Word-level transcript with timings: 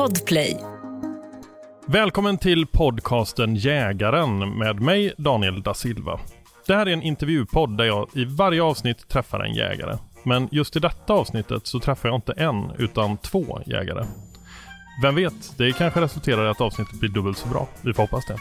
Podplay. 0.00 0.56
Välkommen 1.86 2.38
till 2.38 2.66
podcasten 2.66 3.56
Jägaren 3.56 4.58
med 4.58 4.80
mig 4.80 5.14
Daniel 5.18 5.62
da 5.62 5.74
Silva. 5.74 6.20
Det 6.66 6.74
här 6.74 6.86
är 6.86 6.92
en 6.92 7.02
intervjupodd 7.02 7.78
där 7.78 7.84
jag 7.84 8.08
i 8.14 8.24
varje 8.24 8.62
avsnitt 8.62 9.08
träffar 9.08 9.40
en 9.40 9.54
jägare. 9.54 9.98
Men 10.24 10.48
just 10.52 10.76
i 10.76 10.80
detta 10.80 11.12
avsnittet 11.12 11.66
så 11.66 11.80
träffar 11.80 12.08
jag 12.08 12.16
inte 12.16 12.32
en 12.32 12.70
utan 12.78 13.16
två 13.16 13.60
jägare. 13.66 14.04
Vem 15.02 15.14
vet, 15.14 15.58
det 15.58 15.72
kanske 15.72 16.00
resulterar 16.00 16.46
i 16.46 16.48
att 16.48 16.60
avsnittet 16.60 17.00
blir 17.00 17.10
dubbelt 17.10 17.38
så 17.38 17.48
bra. 17.48 17.68
Vi 17.82 17.92
får 17.92 18.02
hoppas 18.02 18.26
det. 18.26 18.36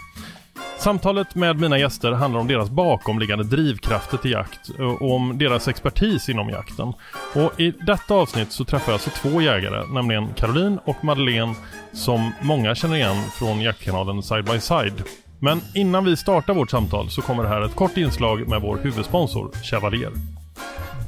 Samtalet 0.80 1.36
med 1.36 1.60
mina 1.60 1.78
gäster 1.78 2.12
handlar 2.12 2.40
om 2.40 2.48
deras 2.48 2.70
bakomliggande 2.70 3.44
drivkrafter 3.44 4.18
till 4.18 4.32
jakt 4.32 4.70
och 4.70 5.16
om 5.16 5.38
deras 5.38 5.68
expertis 5.68 6.30
inom 6.30 6.50
jakten. 6.50 6.94
Och 7.36 7.60
i 7.60 7.72
detta 7.72 8.14
avsnitt 8.14 8.52
så 8.52 8.66
träffar 8.66 8.92
jag 8.92 8.94
alltså 8.94 9.10
två 9.10 9.42
jägare, 9.42 9.94
nämligen 9.94 10.34
Caroline 10.34 10.80
och 10.86 11.04
Madeleine 11.04 11.56
som 11.94 12.32
många 12.42 12.76
känner 12.76 12.96
igen 12.96 13.16
från 13.34 13.62
jaktkanalen 13.62 14.24
Side 14.24 14.46
by 14.46 14.60
Side. 14.60 15.04
Men 15.40 15.62
innan 15.76 16.06
vi 16.06 16.18
startar 16.18 16.54
vårt 16.54 16.70
samtal 16.70 17.10
så 17.10 17.22
kommer 17.22 17.44
det 17.44 17.50
här 17.50 17.62
ett 17.62 17.76
kort 17.76 17.98
inslag 17.98 18.48
med 18.48 18.62
vår 18.62 18.78
huvudsponsor 18.78 19.52
Chevalier. 19.64 20.12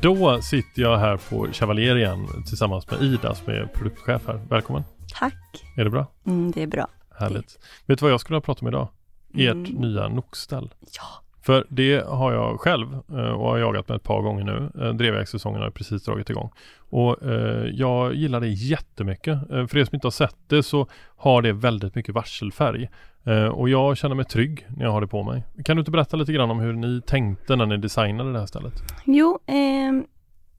Då 0.02 0.42
sitter 0.42 0.82
jag 0.82 0.98
här 0.98 1.18
på 1.18 1.48
Chevalier 1.52 1.98
igen 1.98 2.28
tillsammans 2.48 2.92
med 2.92 3.02
Ida 3.02 3.36
som 3.36 3.54
är 3.54 3.66
produktchef 3.74 4.22
här. 4.28 4.42
Välkommen! 4.50 4.84
Tack! 5.20 5.64
Är 5.78 5.84
det 5.84 5.90
bra? 5.90 6.08
Mm, 6.28 6.52
det 6.52 6.64
är 6.64 6.68
bra. 6.68 6.88
Härligt. 7.20 7.60
Vet 7.86 8.00
du 8.00 8.04
vad 8.06 8.12
jag 8.12 8.20
skulle 8.20 8.36
ha 8.36 8.42
pratat 8.42 8.62
om 8.62 8.68
idag? 8.68 8.88
Ert 9.34 9.54
Mm. 9.70 9.72
nya 9.82 10.08
nockställ. 10.08 10.74
Ja. 10.80 11.04
För 11.44 11.66
det 11.70 12.06
har 12.08 12.34
jag 12.34 12.60
själv 12.60 12.94
eh, 12.94 13.16
och 13.32 13.50
har 13.50 13.58
jagat 13.58 13.88
med 13.90 13.96
ett 13.96 14.04
par 14.04 14.22
gånger 14.22 14.44
nu. 14.44 14.72
Eh, 14.86 14.94
Drevjaktssäsongen 14.94 15.62
har 15.62 15.70
precis 15.70 16.04
dragit 16.06 16.30
igång. 16.30 16.52
Och 16.90 17.24
eh, 17.24 17.66
jag 17.74 18.14
gillar 18.16 18.40
det 18.40 18.48
jättemycket. 18.48 19.52
Eh, 19.52 19.68
för 19.68 19.78
er 19.78 19.86
som 19.86 19.96
inte 19.96 20.08
har 20.08 20.12
sett 20.12 20.36
det 20.48 20.64
så 20.64 20.88
har 21.18 21.42
det 21.42 21.54
väldigt 21.54 21.96
mycket 21.96 22.16
varselfärg. 22.16 22.90
Eh, 23.24 23.46
och 23.46 23.70
jag 23.70 23.98
känner 23.98 24.16
mig 24.16 24.26
trygg 24.26 24.66
när 24.78 24.86
jag 24.86 24.92
har 24.92 25.02
det 25.02 25.08
på 25.08 25.24
mig. 25.24 25.44
Kan 25.66 25.76
du 25.76 25.80
inte 25.80 25.92
berätta 25.92 26.18
lite 26.18 26.34
grann 26.34 26.52
om 26.52 26.60
hur 26.60 26.74
ni 26.74 27.02
tänkte 27.02 27.56
när 27.56 27.66
ni 27.66 27.78
designade 27.78 28.34
det 28.34 28.40
här 28.40 28.46
stället? 28.46 28.74
Jo, 29.06 29.40
ehm, 29.46 30.06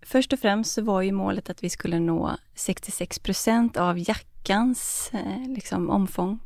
först 0.06 0.32
och 0.32 0.38
främst 0.38 0.72
så 0.72 0.82
var 0.82 1.02
ju 1.02 1.12
målet 1.12 1.50
att 1.50 1.64
vi 1.64 1.70
skulle 1.70 1.98
nå 1.98 2.30
66 2.54 3.18
procent 3.18 3.76
av 3.76 3.98
jackans 3.98 4.26
eh, 4.50 5.48
liksom, 5.48 5.90
omfång 5.90 6.38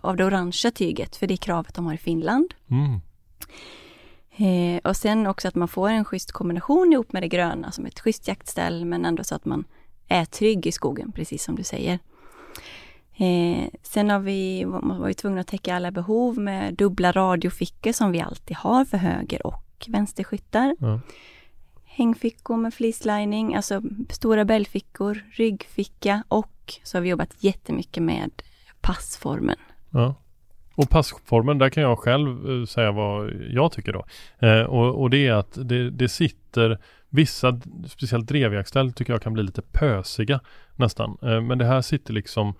av 0.00 0.16
det 0.16 0.24
orangea 0.24 0.70
tyget, 0.70 1.16
för 1.16 1.26
det 1.26 1.34
är 1.34 1.36
kravet 1.36 1.74
de 1.74 1.86
har 1.86 1.94
i 1.94 1.98
Finland. 1.98 2.54
Mm. 2.70 3.00
Eh, 4.36 4.80
och 4.84 4.96
sen 4.96 5.26
också 5.26 5.48
att 5.48 5.54
man 5.54 5.68
får 5.68 5.88
en 5.88 6.04
schysst 6.04 6.32
kombination 6.32 6.92
ihop 6.92 7.12
med 7.12 7.22
det 7.22 7.28
gröna, 7.28 7.72
som 7.72 7.86
ett 7.86 8.00
schysst 8.00 8.28
jaktställ, 8.28 8.84
men 8.84 9.04
ändå 9.04 9.24
så 9.24 9.34
att 9.34 9.44
man 9.44 9.64
är 10.08 10.24
trygg 10.24 10.66
i 10.66 10.72
skogen, 10.72 11.12
precis 11.12 11.44
som 11.44 11.56
du 11.56 11.62
säger. 11.62 11.98
Eh, 13.16 13.68
sen 13.82 14.10
har 14.10 14.18
vi, 14.18 14.64
var 14.64 15.06
vi 15.06 15.14
tvungna 15.14 15.40
att 15.40 15.46
täcka 15.46 15.74
alla 15.74 15.90
behov 15.90 16.38
med 16.38 16.74
dubbla 16.74 17.12
radiofickor 17.12 17.92
som 17.92 18.12
vi 18.12 18.20
alltid 18.20 18.56
har 18.56 18.84
för 18.84 18.96
höger 18.96 19.46
och 19.46 19.86
vänsterskyttar. 19.88 20.76
Ja. 20.78 21.00
Hängfickor 21.84 22.56
med 22.56 22.74
fleecelining, 22.74 23.54
alltså 23.54 23.82
stora 24.10 24.44
bälgfickor, 24.44 25.24
ryggficka 25.30 26.22
och 26.28 26.50
så 26.84 26.96
har 26.96 27.02
vi 27.02 27.08
jobbat 27.08 27.36
jättemycket 27.38 28.02
med 28.02 28.30
passformen. 28.80 29.56
Ja. 29.90 30.14
Och 30.74 30.90
passformen, 30.90 31.58
där 31.58 31.68
kan 31.70 31.82
jag 31.82 31.98
själv 31.98 32.50
eh, 32.50 32.64
säga 32.64 32.92
vad 32.92 33.32
jag 33.50 33.72
tycker 33.72 33.92
då. 33.92 34.04
Eh, 34.46 34.62
och, 34.62 35.02
och 35.02 35.10
det 35.10 35.26
är 35.26 35.32
att 35.32 35.58
det, 35.68 35.90
det 35.90 36.08
sitter 36.08 36.78
vissa, 37.08 37.60
speciellt 37.86 38.28
drevjaktställ 38.28 38.92
tycker 38.92 39.12
jag 39.12 39.22
kan 39.22 39.32
bli 39.32 39.42
lite 39.42 39.62
pösiga 39.62 40.40
nästan. 40.76 41.18
Eh, 41.22 41.40
men 41.40 41.58
det 41.58 41.64
här 41.64 41.82
sitter 41.82 42.12
liksom 42.12 42.54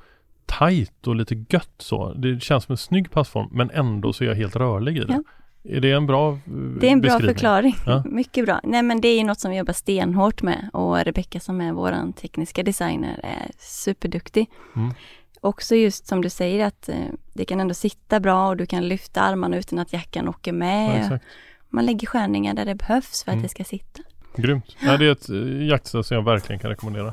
tight 0.46 1.06
och 1.06 1.16
lite 1.16 1.44
gött 1.48 1.74
så. 1.78 2.12
Det 2.12 2.42
känns 2.42 2.64
som 2.64 2.72
en 2.72 2.76
snygg 2.76 3.10
passform 3.10 3.48
men 3.52 3.70
ändå 3.70 4.12
så 4.12 4.24
är 4.24 4.28
jag 4.28 4.34
helt 4.34 4.56
rörlig 4.56 4.96
i 4.96 5.00
det. 5.00 5.12
Ja. 5.12 5.22
Är 5.68 5.80
det 5.80 5.92
en 5.92 6.06
bra 6.06 6.32
eh, 6.32 6.38
Det 6.80 6.86
är 6.88 6.92
en 6.92 7.00
bra 7.00 7.18
förklaring. 7.20 7.76
Ja. 7.86 8.02
Mycket 8.10 8.44
bra. 8.44 8.60
Nej 8.64 8.82
men 8.82 9.00
det 9.00 9.08
är 9.08 9.24
något 9.24 9.40
som 9.40 9.50
vi 9.50 9.56
jobbar 9.56 9.72
stenhårt 9.72 10.42
med 10.42 10.70
och 10.72 10.96
Rebecka 11.04 11.40
som 11.40 11.60
är 11.60 11.72
vår 11.72 12.12
tekniska 12.12 12.62
designer 12.62 13.20
är 13.22 13.50
superduktig. 13.58 14.50
Mm. 14.76 14.94
Också 15.40 15.74
just 15.74 16.06
som 16.06 16.22
du 16.22 16.30
säger 16.30 16.66
att 16.66 16.88
eh, 16.88 16.96
det 17.32 17.44
kan 17.44 17.60
ändå 17.60 17.74
sitta 17.74 18.20
bra 18.20 18.48
och 18.48 18.56
du 18.56 18.66
kan 18.66 18.88
lyfta 18.88 19.20
armarna 19.20 19.56
utan 19.56 19.78
att 19.78 19.92
jackan 19.92 20.28
åker 20.28 20.50
Ja, 20.52 20.58
med. 20.58 21.00
exakt. 21.00 21.24
Man 21.68 21.86
lägger 21.86 22.06
skärningar 22.06 22.54
där 22.54 22.64
det 22.64 22.74
behövs 22.74 23.24
för 23.24 23.30
att 23.30 23.34
Mm. 23.34 23.42
det 23.42 23.48
ska 23.48 23.64
sitta. 23.64 24.02
Grymt. 24.36 24.76
Ja, 24.80 24.96
det 24.96 25.06
är 25.06 25.12
ett 25.12 25.28
eh, 25.30 25.66
jaktställ 25.66 26.04
som 26.04 26.14
jag 26.14 26.24
verkligen 26.24 26.58
kan 26.58 26.70
rekommendera. 26.70 27.12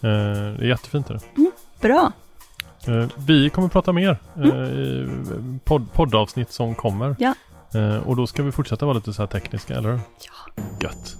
Det 0.00 0.08
är 0.08 0.62
jättefint. 0.64 1.10
Är 1.10 1.14
det. 1.14 1.50
Bra! 1.80 2.12
Eh, 2.86 3.08
vi 3.26 3.50
kommer 3.50 3.68
prata 3.68 3.92
mer 3.92 4.16
eh, 4.36 4.48
i 4.48 5.08
podd, 5.64 5.92
poddavsnitt 5.92 6.50
som 6.52 6.74
kommer. 6.74 7.04
Mm. 7.06 7.16
Ja. 7.18 7.34
Eh, 7.74 8.08
och 8.08 8.16
då 8.16 8.26
ska 8.26 8.42
vi 8.42 8.52
fortsätta 8.52 8.86
vara 8.86 8.94
lite 8.94 9.12
så 9.12 9.22
här 9.22 9.26
tekniska, 9.26 9.74
eller? 9.74 9.90
Ja. 9.90 10.62
Gött. 10.80 11.16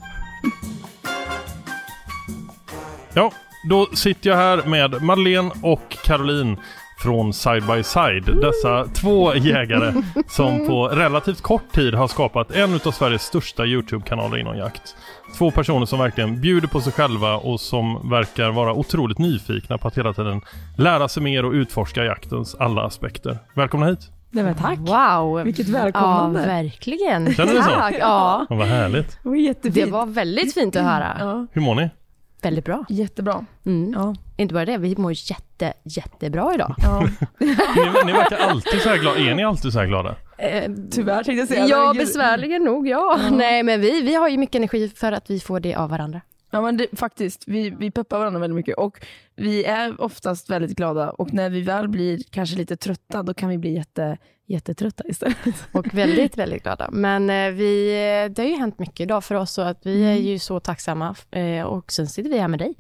Ja, 3.15 3.33
då 3.69 3.87
sitter 3.95 4.31
jag 4.31 4.37
här 4.37 4.63
med 4.67 5.03
Madeleine 5.03 5.51
och 5.63 5.97
Caroline 6.05 6.57
från 7.03 7.33
Side 7.33 7.67
by 7.67 7.83
Side. 7.83 8.25
Dessa 8.41 8.87
två 8.87 9.35
jägare 9.35 10.03
som 10.29 10.67
på 10.67 10.89
relativt 10.89 11.41
kort 11.41 11.73
tid 11.73 11.95
har 11.95 12.09
skapat 12.09 12.51
en 12.51 12.75
av 12.75 12.91
Sveriges 12.91 13.23
största 13.23 13.65
Youtube-kanaler 13.67 14.39
inom 14.39 14.57
jakt. 14.57 14.97
Två 15.39 15.51
personer 15.51 15.87
som 15.87 15.99
verkligen 15.99 16.41
bjuder 16.41 16.69
på 16.69 16.81
sig 16.81 16.93
själva 16.93 17.37
och 17.37 17.61
som 17.61 18.11
verkar 18.11 18.51
vara 18.51 18.73
otroligt 18.73 19.19
nyfikna 19.19 19.79
på 19.79 19.89
att 19.89 19.99
hela 19.99 20.13
tiden 20.13 20.41
lära 20.77 21.09
sig 21.09 21.23
mer 21.23 21.45
och 21.45 21.53
utforska 21.53 22.05
jaktens 22.05 22.55
alla 22.55 22.83
aspekter. 22.83 23.39
Välkomna 23.55 23.87
hit! 23.87 24.22
Nej 24.35 24.45
men 24.45 24.55
tack. 24.55 24.79
Wow! 24.79 25.43
Vilket 25.45 25.69
Ja, 25.69 25.73
välkomnande. 25.83 26.41
verkligen. 26.47 27.35
Känner 27.35 27.53
du 27.55 27.63
så? 27.63 27.71
Tack, 27.71 27.95
ja. 28.01 28.47
Ja, 28.51 28.57
vad 28.57 28.67
härligt! 28.67 29.19
det 29.23 29.29
var 29.29 29.37
jättefint. 29.37 29.75
Det 29.75 29.91
var 29.93 30.07
väldigt 30.07 30.55
fint 30.55 30.77
att 30.77 30.83
höra. 30.85 31.17
ja, 31.21 31.47
Hur 31.53 31.61
mår 31.63 31.75
ni? 31.75 31.91
Väldigt 32.43 32.65
bra. 32.65 32.85
jättebra. 32.89 33.45
Mm. 33.67 33.93
Ja. 33.97 34.15
Inte 34.37 34.55
bara 34.55 34.65
det, 34.65 34.79
vi 34.79 34.97
mår 34.97 35.13
jätte, 35.31 35.73
jättebra 35.85 36.55
idag. 36.55 36.75
Ja. 36.83 37.01
Ni, 37.39 37.47
ni 38.07 38.13
verkar 38.13 38.37
alltid 38.39 38.81
så 38.81 38.89
här 38.89 38.99
glada. 38.99 39.19
Är 39.19 39.35
ni 39.35 39.45
alltid 39.45 39.73
så 39.73 39.79
här 39.79 39.87
glada? 39.87 40.15
Eh, 40.39 40.71
Tyvärr 40.91 41.15
tänkte 41.25 41.33
jag 41.33 41.49
säga. 41.49 41.67
ja, 41.67 41.95
besvärligen 41.99 42.63
nog, 42.65 42.89
ja. 42.89 43.19
Ja. 43.23 43.31
Nej, 43.37 43.63
men 43.63 43.81
vi, 43.81 44.01
vi 44.03 44.15
har 44.15 44.29
ju 44.29 44.39
mycket 44.39 44.55
energi 44.57 44.89
för 44.97 45.13
att 45.13 45.31
vi 45.31 45.41
får 45.41 45.61
det 45.61 45.75
av 45.75 45.91
varandra. 45.91 46.21
Ja 46.55 46.61
men 46.61 46.77
det, 46.77 46.87
faktiskt, 46.93 47.45
vi, 47.47 47.71
vi 47.71 47.91
peppar 47.91 48.19
varandra 48.19 48.41
väldigt 48.41 48.57
mycket 48.57 48.77
och 48.79 49.07
vi 49.37 49.65
är 49.65 50.01
oftast 50.01 50.51
väldigt 50.51 50.77
glada 50.77 51.11
och 51.11 51.33
när 51.35 51.51
vi 51.51 51.61
väl 51.61 51.89
blir 51.89 52.23
kanske 52.31 52.57
lite 52.57 52.77
trötta 52.77 53.23
då 53.23 53.35
kan 53.35 53.49
vi 53.49 53.59
bli 53.59 53.75
jätte, 53.75 54.19
jättetrötta 54.47 55.05
istället. 55.09 55.37
Och 55.73 55.95
väldigt, 55.95 56.37
väldigt 56.39 56.63
glada. 56.63 56.89
Men 56.93 57.31
eh, 57.31 57.51
vi, 57.51 57.87
det 58.37 58.43
har 58.43 58.49
ju 58.49 58.57
hänt 58.57 58.79
mycket 58.79 59.01
idag 59.01 59.25
för 59.25 59.35
oss 59.35 59.51
så 59.53 59.63
att 59.63 59.87
vi 59.87 60.05
är 60.05 60.13
Mm. 60.13 60.25
ju 60.25 60.39
så 60.39 60.61
tacksamma. 60.61 61.15
Eh, 61.31 61.63
och 61.63 61.93
sen 61.93 62.07
sitter 62.07 62.31
vi 62.31 62.39
här 62.39 62.49
med 62.49 62.59
dig. 62.59 62.75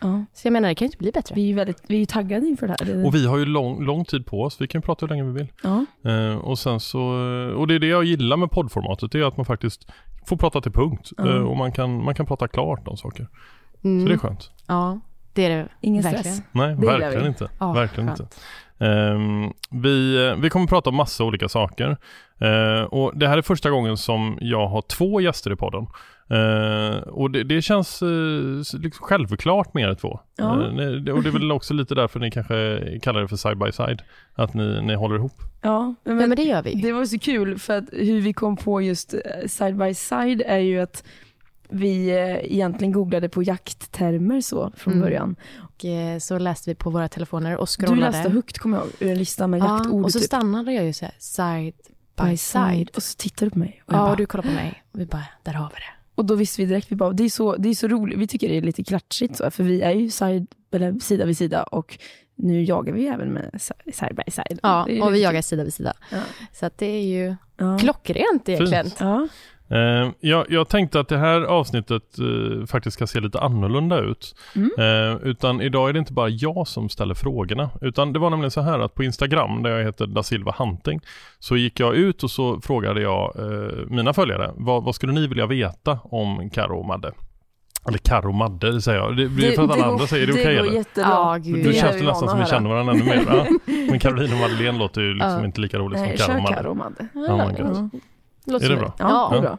Ja. 0.00 0.24
Så 0.32 0.46
jag 0.46 0.52
menar, 0.52 0.68
det 0.68 0.74
kan 0.74 0.86
ju 0.86 0.88
inte 0.88 0.98
bli 0.98 1.12
bättre. 1.12 1.34
Vi 1.34 1.50
är 1.50 1.54
väldigt, 1.54 1.82
vi 1.86 2.02
är 2.02 2.06
taggade 2.06 2.46
inför 2.46 2.66
det 2.66 2.76
här. 2.80 2.86
Det, 2.94 3.04
Och 3.06 3.14
vi 3.14 3.26
har 3.26 3.38
ju 3.38 3.44
lång, 3.46 3.84
lång 3.84 4.04
tid 4.04 4.26
på 4.26 4.42
oss. 4.42 4.60
Vi 4.60 4.66
kan 4.68 4.82
prata 4.82 5.06
hur 5.06 5.10
länge 5.10 5.24
vi 5.24 5.32
vill. 5.32 5.46
ja. 5.62 5.84
Eh, 6.10 6.36
och 6.36 6.58
sen 6.58 6.80
så, 6.80 7.00
och 7.56 7.66
det 7.66 7.74
är 7.74 7.78
det 7.78 7.86
jag 7.86 8.04
gillar 8.04 8.36
med 8.36 8.50
poddformatet. 8.50 9.12
Det 9.12 9.18
är 9.20 9.24
att 9.24 9.36
man 9.36 9.46
faktiskt 9.46 9.86
får 10.26 10.36
prata 10.36 10.60
till 10.60 10.72
punkt. 10.72 11.10
Ja. 11.16 11.28
Eh, 11.28 11.42
och 11.42 11.56
man 11.56 11.72
kan, 11.72 12.04
man 12.04 12.14
kan 12.14 12.26
prata 12.26 12.48
klart 12.48 12.88
om 12.88 12.96
saker. 12.96 13.28
Mm. 13.84 14.02
Så 14.02 14.08
det 14.08 14.14
är 14.14 14.18
skönt. 14.18 14.50
Ja, 14.66 15.00
det 15.32 15.44
är 15.44 15.50
det 15.56 15.68
Ingen 15.80 16.02
verkligen. 16.02 16.34
stress. 16.34 16.46
Nej, 16.52 16.74
Det 16.76 16.86
verkligen 16.86 17.22
vi. 17.22 17.28
inte. 17.28 17.48
Ja, 17.60 17.72
verkligen 17.72 18.06
skönt. 18.08 18.20
inte. 18.20 18.36
Ehm, 18.78 19.52
vi, 19.70 20.26
eh, 20.28 20.36
vi 20.36 20.50
kommer 20.50 20.66
prata 20.66 20.90
om 20.90 20.96
massa 20.96 21.24
olika 21.24 21.48
saker. 21.48 21.96
Eh, 22.40 22.82
och 22.82 23.18
det 23.18 23.28
här 23.28 23.38
är 23.38 23.42
första 23.42 23.70
gången 23.70 23.96
som 23.96 24.38
jag 24.40 24.66
har 24.68 24.82
två 24.82 25.20
gäster 25.20 25.52
i 25.52 25.56
podden. 25.56 25.86
Eh, 26.30 26.96
och 26.96 27.30
det, 27.30 27.44
det 27.44 27.62
känns 27.62 28.02
s- 28.02 28.74
liksom 28.74 29.06
självklart 29.06 29.74
med 29.74 29.90
er 29.90 29.94
två. 29.94 30.20
Ja. 30.36 30.56
Ni- 30.70 31.10
och 31.10 31.22
det 31.22 31.28
är 31.28 31.32
väl 31.32 31.52
också 31.52 31.74
lite 31.74 31.94
därför 31.94 32.20
ni 32.20 32.30
kanske 32.30 32.80
kallar 33.02 33.20
det 33.20 33.28
för 33.28 33.36
side 33.36 33.58
by 33.58 33.72
side. 33.72 34.02
Att 34.34 34.54
ni, 34.54 34.80
ni 34.82 34.94
håller 34.94 35.16
ihop. 35.16 35.32
Ja, 35.62 35.94
men, 36.04 36.20
Ja, 36.20 36.26
men 36.26 36.36
det 36.36 36.42
gör 36.42 36.62
vi. 36.62 36.74
Det 36.74 36.92
var 36.92 37.04
så 37.04 37.18
kul 37.18 37.58
för 37.58 37.78
att 37.78 37.84
hur 37.92 38.20
vi 38.20 38.32
kom 38.32 38.56
på 38.56 38.82
just 38.82 39.14
side 39.46 39.76
by 39.76 39.94
side 39.94 40.42
är 40.46 40.58
ju 40.58 40.80
att 40.80 41.04
vi 41.68 42.10
egentligen 42.42 42.92
googlade 42.92 43.28
på 43.28 43.42
jakttermer 43.42 44.40
så 44.40 44.72
från 44.76 44.92
Mm. 44.94 45.04
början. 45.04 45.36
Och 45.56 45.84
så 46.22 46.38
läste 46.38 46.70
vi 46.70 46.74
på 46.74 46.90
våra 46.90 47.08
telefoner 47.08 47.56
och 47.56 47.66
Du 47.78 47.84
scrollade. 47.86 48.12
läste 48.12 48.30
högt 48.30 48.58
kommer 48.58 48.76
jag 48.76 48.86
ihåg, 48.86 48.92
ur 49.00 49.10
en 49.10 49.18
lista 49.18 49.46
med 49.46 49.60
ja, 49.60 49.76
jaktord 49.78 50.04
och 50.04 50.12
så 50.12 50.18
typ. 50.18 50.26
stannade 50.26 50.72
jag 50.72 50.84
ju 50.84 50.92
så 50.92 51.04
här, 51.04 51.14
side 51.18 51.74
by 52.16 52.24
by 52.30 52.36
side. 52.36 52.38
side. 52.76 52.90
Och 52.96 53.02
så 53.02 53.16
tittade 53.16 53.46
du 53.46 53.50
på 53.50 53.58
mig. 53.58 53.82
Och, 53.86 53.92
Ja, 53.94 53.98
bara, 53.98 54.10
och 54.10 54.16
du 54.16 54.26
kollade 54.26 54.48
på 54.48 54.54
mig 54.54 54.82
och 54.92 55.00
vi 55.00 55.06
bara, 55.06 55.24
där 55.42 55.52
har 55.52 55.68
vi 55.68 55.74
det. 55.74 55.93
Och 56.14 56.24
då 56.24 56.34
visste 56.34 56.62
vi 56.62 56.66
direkt, 56.66 56.92
vi 56.92 56.96
bara, 56.96 57.12
det 57.12 57.24
är 57.24 57.28
så, 57.28 57.56
det 57.56 57.68
är 57.68 57.74
så 57.74 57.88
roligt, 57.88 58.18
vi 58.18 58.26
tycker 58.26 58.48
det 58.48 58.56
är 58.56 58.62
lite 58.62 58.84
klatschigt 58.84 59.36
så, 59.36 59.50
för 59.50 59.64
vi 59.64 59.82
är 59.82 59.90
ju 59.92 60.10
side, 60.10 60.46
eller 60.72 60.98
sida 60.98 61.24
vid 61.24 61.36
sida 61.36 61.62
och 61.62 61.98
nu 62.36 62.62
jagar 62.62 62.92
vi 62.92 63.06
även 63.06 63.28
med 63.32 63.50
si- 63.60 63.92
side 63.92 64.16
by 64.26 64.30
side. 64.32 64.58
Ja, 64.62 64.86
och 65.02 65.14
vi 65.14 65.22
jagar 65.22 65.42
sida 65.42 65.64
vid 65.64 65.74
sida. 65.74 65.92
Ja. 66.10 66.18
Så 66.52 66.66
att 66.66 66.78
det 66.78 66.86
är 66.86 67.02
ju 67.02 67.36
Ja. 67.56 67.78
klockrent 67.78 68.48
egentligen. 68.48 68.90
Ja. 68.98 69.28
Eh, 69.70 70.10
jag, 70.20 70.46
jag 70.48 70.68
tänkte 70.68 71.00
att 71.00 71.08
det 71.08 71.18
här 71.18 71.40
avsnittet 71.40 72.02
eh, 72.18 72.66
faktiskt 72.66 72.94
ska 72.94 73.06
se 73.06 73.20
lite 73.20 73.40
annorlunda 73.40 73.98
ut. 74.00 74.34
Mm. 74.56 74.70
Eh, 74.78 75.16
utan 75.22 75.60
idag 75.60 75.88
är 75.88 75.92
det 75.92 75.98
inte 75.98 76.12
bara 76.12 76.28
jag 76.28 76.68
som 76.68 76.88
ställer 76.88 77.14
frågorna. 77.14 77.70
Utan 77.80 78.12
det 78.12 78.18
var 78.18 78.30
nämligen 78.30 78.50
så 78.50 78.60
här 78.60 78.78
att 78.78 78.94
på 78.94 79.04
Instagram, 79.04 79.62
där 79.62 79.70
jag 79.70 79.84
heter 79.84 80.06
da 80.06 80.22
Silva 80.22 80.54
Hunting, 80.58 81.00
så 81.38 81.56
gick 81.56 81.80
jag 81.80 81.94
ut 81.94 82.22
och 82.22 82.30
så 82.30 82.60
frågade 82.60 83.00
jag 83.00 83.36
eh, 83.38 83.86
mina 83.88 84.12
följare, 84.12 84.50
vad, 84.56 84.84
vad 84.84 84.94
skulle 84.94 85.12
ni 85.12 85.26
vilja 85.26 85.46
veta 85.46 85.98
om 86.02 86.50
Karo 86.50 86.78
och 86.78 86.86
Madde? 86.86 87.12
Eller 87.88 87.98
Karo 87.98 88.28
och 88.28 88.34
Madde 88.34 88.80
säger 88.80 88.98
jag. 88.98 89.16
Det 89.16 89.28
blir 89.28 89.52
för 89.52 89.62
att 89.64 89.70
alla 89.70 89.82
går- 89.86 89.92
andra 89.92 90.06
säger 90.06 90.26
det, 90.26 90.32
okej 90.32 90.44
går 90.56 90.62
eller? 90.62 90.72
jättebra. 90.72 91.10
Ja, 91.10 91.36
gud. 91.40 91.64
Nu 91.64 91.68
är 91.68 91.72
känns 91.72 91.96
det 91.98 92.04
nästan 92.04 92.28
som 92.28 92.38
vi 92.38 92.44
känner 92.46 92.70
varandra 92.70 92.92
ännu 92.92 93.04
mer. 93.04 93.22
Ja. 93.28 93.46
Men 93.90 93.98
Caroline 93.98 94.32
och 94.32 94.38
Madeleine 94.38 94.78
låter 94.78 95.00
ju 95.00 95.14
liksom 95.14 95.44
inte 95.44 95.60
lika 95.60 95.78
roligt 95.78 95.98
som 95.98 96.06
Karo 96.08 96.14
och 96.14 96.18
kör 96.18 96.40
Madde. 96.40 96.54
Karo 96.56 96.70
och 96.70 96.76
Madde. 96.76 97.08
Ja. 97.14 97.90
Låter 98.46 98.66
Är 98.66 98.70
det 98.70 98.76
bra? 98.76 98.92
Ja, 98.98 99.30
Ja. 99.34 99.40
bra. 99.40 99.58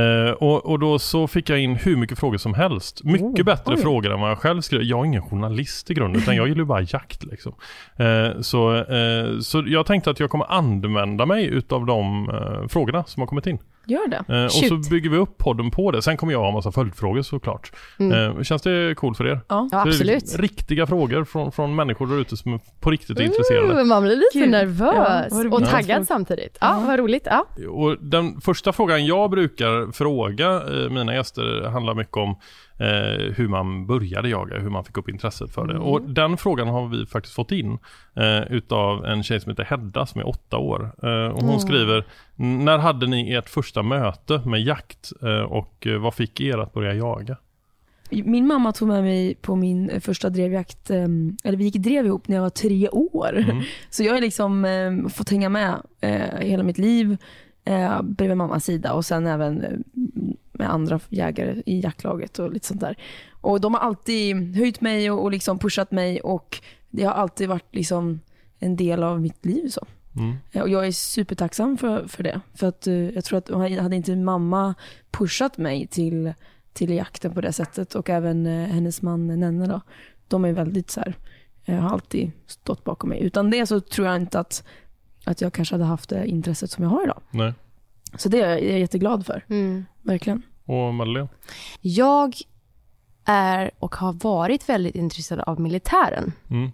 Eh, 0.00 0.30
och, 0.30 0.66
och 0.66 0.78
då 0.78 0.98
så 0.98 1.26
fick 1.26 1.50
jag 1.50 1.58
in 1.58 1.74
hur 1.76 1.96
mycket 1.96 2.18
frågor 2.18 2.38
som 2.38 2.54
helst. 2.54 3.04
Mycket 3.04 3.40
Oh, 3.40 3.44
bättre 3.44 3.74
oj. 3.74 3.80
frågor 3.82 4.12
än 4.12 4.20
vad 4.20 4.30
jag 4.30 4.38
själv 4.38 4.60
skrev. 4.60 4.82
Jag 4.82 5.00
är 5.00 5.04
ingen 5.04 5.22
journalist 5.22 5.90
i 5.90 5.94
grunden 5.94 6.22
utan 6.22 6.36
jag 6.36 6.48
gillar 6.48 6.64
bara 6.64 6.80
jakt 6.80 7.24
liksom. 7.24 7.54
Eh, 7.96 8.40
så, 8.40 8.76
eh, 8.76 9.38
så 9.40 9.64
jag 9.66 9.86
tänkte 9.86 10.10
att 10.10 10.20
jag 10.20 10.30
kommer 10.30 10.52
använda 10.52 11.26
mig 11.26 11.46
utav 11.46 11.86
de 11.86 12.30
frågorna 12.68 13.04
som 13.04 13.20
har 13.20 13.26
kommit 13.26 13.46
in. 13.46 13.58
Gör 13.88 14.08
det. 14.08 14.34
Eh, 14.34 14.44
och 14.44 14.52
så 14.84 14.90
bygger 14.90 15.10
vi 15.10 15.16
upp 15.16 15.38
podden 15.38 15.70
på 15.70 15.90
det. 15.90 16.02
Sen 16.02 16.16
kommer 16.16 16.32
jag 16.32 16.40
ha 16.40 16.50
massa 16.50 16.72
följdfrågor 16.72 17.22
såklart. 17.22 17.72
Mm. 17.98 18.36
Eh, 18.36 18.42
känns 18.42 18.62
det 18.62 18.94
coolt 18.96 19.16
för 19.16 19.26
er? 19.26 19.40
Ja. 19.48 19.68
Ja, 19.72 19.82
Så 19.82 19.88
absolut. 19.88 20.36
Riktiga 20.38 20.86
frågor 20.86 21.24
från, 21.24 21.52
från 21.52 21.74
människor 21.74 22.06
där 22.06 22.20
ute 22.20 22.36
som 22.36 22.54
är 22.54 22.60
på 22.80 22.90
riktigt 22.90 23.18
är 23.18 23.22
intresserade. 23.24 23.84
Man 23.84 24.02
blir 24.02 24.16
lite 24.16 24.28
Kul. 24.32 24.50
nervös 24.50 25.32
Ja, 25.44 25.56
och 25.56 25.64
taggad 25.64 26.06
samtidigt. 26.06 26.58
Ja, 26.60 26.82
vad 26.86 26.98
roligt. 26.98 27.26
Ja. 27.30 27.46
Och 27.70 27.96
den 28.00 28.40
första 28.40 28.72
frågan 28.72 29.06
jag 29.06 29.30
brukar 29.30 29.92
fråga 29.92 30.50
eh, 30.54 30.90
mina 30.90 31.14
gäster 31.14 31.68
handlar 31.68 31.94
mycket 31.94 32.16
om 32.16 32.36
eh, 32.78 33.32
hur 33.36 33.48
man 33.48 33.86
började 33.86 34.28
jaga, 34.28 34.58
hur 34.58 34.70
man 34.70 34.84
fick 34.84 34.96
upp 34.98 35.08
intresset 35.08 35.50
för 35.50 35.66
det. 35.66 35.74
Mm. 35.74 35.82
Och 35.86 36.02
den 36.02 36.36
frågan 36.36 36.68
har 36.68 36.88
vi 36.88 37.06
faktiskt 37.06 37.34
fått 37.34 37.52
in 37.52 37.78
eh, 38.16 38.52
utav 38.52 39.04
en 39.04 39.22
tjej 39.22 39.40
som 39.40 39.50
heter 39.50 39.64
Hedda 39.64 40.06
som 40.06 40.20
är 40.20 40.28
åtta 40.28 40.56
år. 40.58 40.90
Eh, 41.02 41.26
och 41.26 41.40
hon 41.40 41.48
Mm. 41.48 41.60
skriver, 41.60 42.04
när 42.36 42.78
hade 42.78 43.06
ni 43.06 43.32
ert 43.32 43.48
första 43.48 43.82
möte 43.82 44.40
med 44.44 44.62
jakt 44.62 45.12
eh, 45.22 45.40
och 45.52 45.86
eh, 45.86 45.98
vad 45.98 46.14
fick 46.14 46.40
er 46.40 46.58
att 46.58 46.72
börja 46.72 46.94
jaga? 46.94 47.36
Min 48.10 48.46
mamma 48.46 48.72
tog 48.72 48.88
med 48.88 49.02
mig 49.02 49.34
på 49.34 49.56
min 49.56 49.90
eh, 49.90 50.00
första 50.00 50.28
drevjakt, 50.30 50.90
eh, 50.90 51.04
eller 51.44 51.56
vi 51.56 51.64
gick 51.64 51.76
drev 51.76 52.06
ihop 52.06 52.28
när 52.28 52.36
jag 52.36 52.42
var 52.42 52.50
tre 52.50 52.88
år. 52.88 53.36
Mm. 53.36 53.62
Så 53.90 54.02
jag 54.02 54.12
har 54.14 54.20
liksom 54.20 54.64
eh, 54.64 55.08
fått 55.08 55.30
hänga 55.30 55.48
med 55.48 55.74
hela 56.40 56.62
mitt 56.62 56.78
liv 56.78 57.16
bredvid 58.02 58.36
mammas 58.36 58.64
sida 58.64 58.92
och 58.92 59.04
sen 59.04 59.26
även 59.26 59.84
med 60.58 60.70
andra 60.72 61.00
jägare 61.08 61.62
i 61.66 61.80
jaktlaget 61.80 62.38
och 62.38 62.52
lite 62.52 62.66
sånt 62.66 62.80
där. 62.80 62.96
Och 63.40 63.60
de 63.60 63.74
har 63.74 63.80
alltid 63.80 64.56
höjt 64.56 64.80
mig 64.80 65.10
och, 65.10 65.22
och 65.22 65.30
liksom 65.30 65.58
pushat 65.58 65.90
mig 65.90 66.20
och 66.20 66.60
det 66.90 67.04
har 67.04 67.12
alltid 67.12 67.48
varit 67.48 67.74
liksom 67.74 68.20
en 68.58 68.76
del 68.76 69.02
av 69.02 69.20
mitt 69.20 69.44
liv. 69.44 69.68
så. 69.68 69.86
Mm. 70.16 70.36
Eh, 70.52 70.62
Och 70.62 70.68
jag 70.68 70.86
är 70.86 70.92
supertacksam 70.92 71.76
för, 71.78 72.06
för 72.06 72.22
det. 72.22 72.40
För 72.54 72.66
att 72.66 72.86
eh, 72.86 72.94
jag 72.94 73.24
tror 73.24 73.38
att 73.38 73.48
hade 73.80 73.96
inte 73.96 74.16
mamma 74.16 74.74
pushat 75.10 75.58
mig 75.58 75.86
till, 75.86 76.32
till 76.72 76.90
jakten 76.90 77.32
på 77.32 77.40
det 77.40 77.52
sättet 77.52 77.94
och 77.94 78.10
även 78.10 78.46
eh, 78.46 78.68
hennes 78.68 79.02
man 79.02 79.26
Nenne 79.26 79.66
då. 79.66 79.80
De 80.28 80.44
är 80.44 80.52
väldigt 80.52 80.90
så 80.90 81.00
här, 81.00 81.16
eh, 81.64 81.78
har 81.78 81.90
alltid 81.90 82.30
stått 82.46 82.84
bakom 82.84 83.08
mig. 83.10 83.22
Utan 83.22 83.50
det 83.50 83.66
så 83.66 83.80
tror 83.80 84.06
jag 84.06 84.16
inte 84.16 84.40
att, 84.40 84.64
att 85.24 85.40
jag 85.40 85.52
kanske 85.52 85.74
hade 85.74 85.84
haft 85.84 86.10
det 86.10 86.26
intresset 86.26 86.70
som 86.70 86.84
jag 86.84 86.90
har 86.90 87.04
idag. 87.04 87.20
Nej. 87.30 87.52
Så 88.16 88.28
det 88.28 88.40
är 88.40 88.58
jag, 88.58 88.78
jätteglad 88.80 89.26
för, 89.26 89.44
Mm. 89.48 89.84
Verkligen. 90.06 90.42
Och 90.64 90.94
Madeleine? 90.94 91.28
Jag 91.80 92.34
är 93.24 93.70
och 93.78 93.94
har 93.94 94.12
varit 94.12 94.68
väldigt 94.68 94.94
intresserad 94.94 95.40
av 95.40 95.60
militären. 95.60 96.32
Mm. 96.50 96.70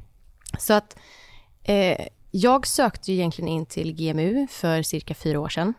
Så 0.59 0.75
att 0.75 0.99
eh, 1.63 2.07
jag 2.31 2.67
sökte 2.67 3.13
ju 3.13 3.19
egentligen 3.19 3.49
in 3.49 3.67
till 3.67 3.93
GMU 3.93 4.47
för 4.51 4.83
cirka 4.83 5.15
fyra 5.15 5.41
år 5.41 5.49
sedan. 5.49 5.75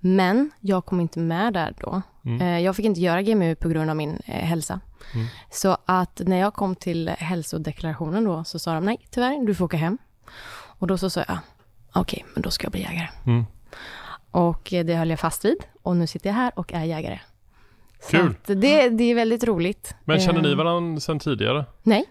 Men 0.00 0.50
jag 0.60 0.84
kom 0.84 1.00
inte 1.00 1.18
med 1.18 1.52
där 1.52 1.74
då. 1.80 2.02
Mm. 2.24 2.40
Eh, 2.40 2.58
jag 2.58 2.76
fick 2.76 2.84
inte 2.84 3.00
göra 3.00 3.22
GMU 3.22 3.54
på 3.54 3.68
grund 3.68 3.90
av 3.90 3.96
min 3.96 4.20
eh, 4.24 4.44
hälsa. 4.44 4.80
Mm. 5.14 5.26
Så 5.50 5.76
att 5.86 6.20
när 6.24 6.36
jag 6.36 6.54
kom 6.54 6.74
till 6.76 7.08
hälsodeklarationen 7.08 8.24
då 8.24 8.44
så 8.44 8.58
sa 8.58 8.74
de 8.74 8.84
nej, 8.84 9.06
tyvärr, 9.10 9.46
du 9.46 9.54
får 9.54 9.64
åka 9.64 9.76
hem. 9.76 9.98
Och 10.78 10.86
då 10.86 10.98
så 10.98 11.10
sa 11.10 11.24
jag, 11.28 11.38
okej, 11.92 12.24
men 12.34 12.42
då 12.42 12.50
ska 12.50 12.64
jag 12.64 12.72
bli 12.72 12.80
jägare. 12.80 13.08
Och 14.32 14.72
eh, 14.72 14.84
det 14.84 14.94
höll 14.94 15.10
jag 15.10 15.20
fast 15.20 15.44
vid. 15.44 15.56
Och 15.82 15.96
nu 15.96 16.06
sitter 16.06 16.30
jag 16.30 16.34
här 16.34 16.52
och 16.56 16.72
är 16.72 16.84
jägare. 16.84 17.20
Kul. 18.10 18.34
det, 18.46 18.88
det 18.88 19.04
är 19.04 19.14
väldigt 19.14 19.44
roligt. 19.44 19.94
Men 20.04 20.20
känner 20.20 20.42
ni 20.42 20.50
Eh, 20.50 20.56
varandra 20.56 21.00
sedan 21.00 21.18
tidigare? 21.18 21.64
Nej. 21.82 22.04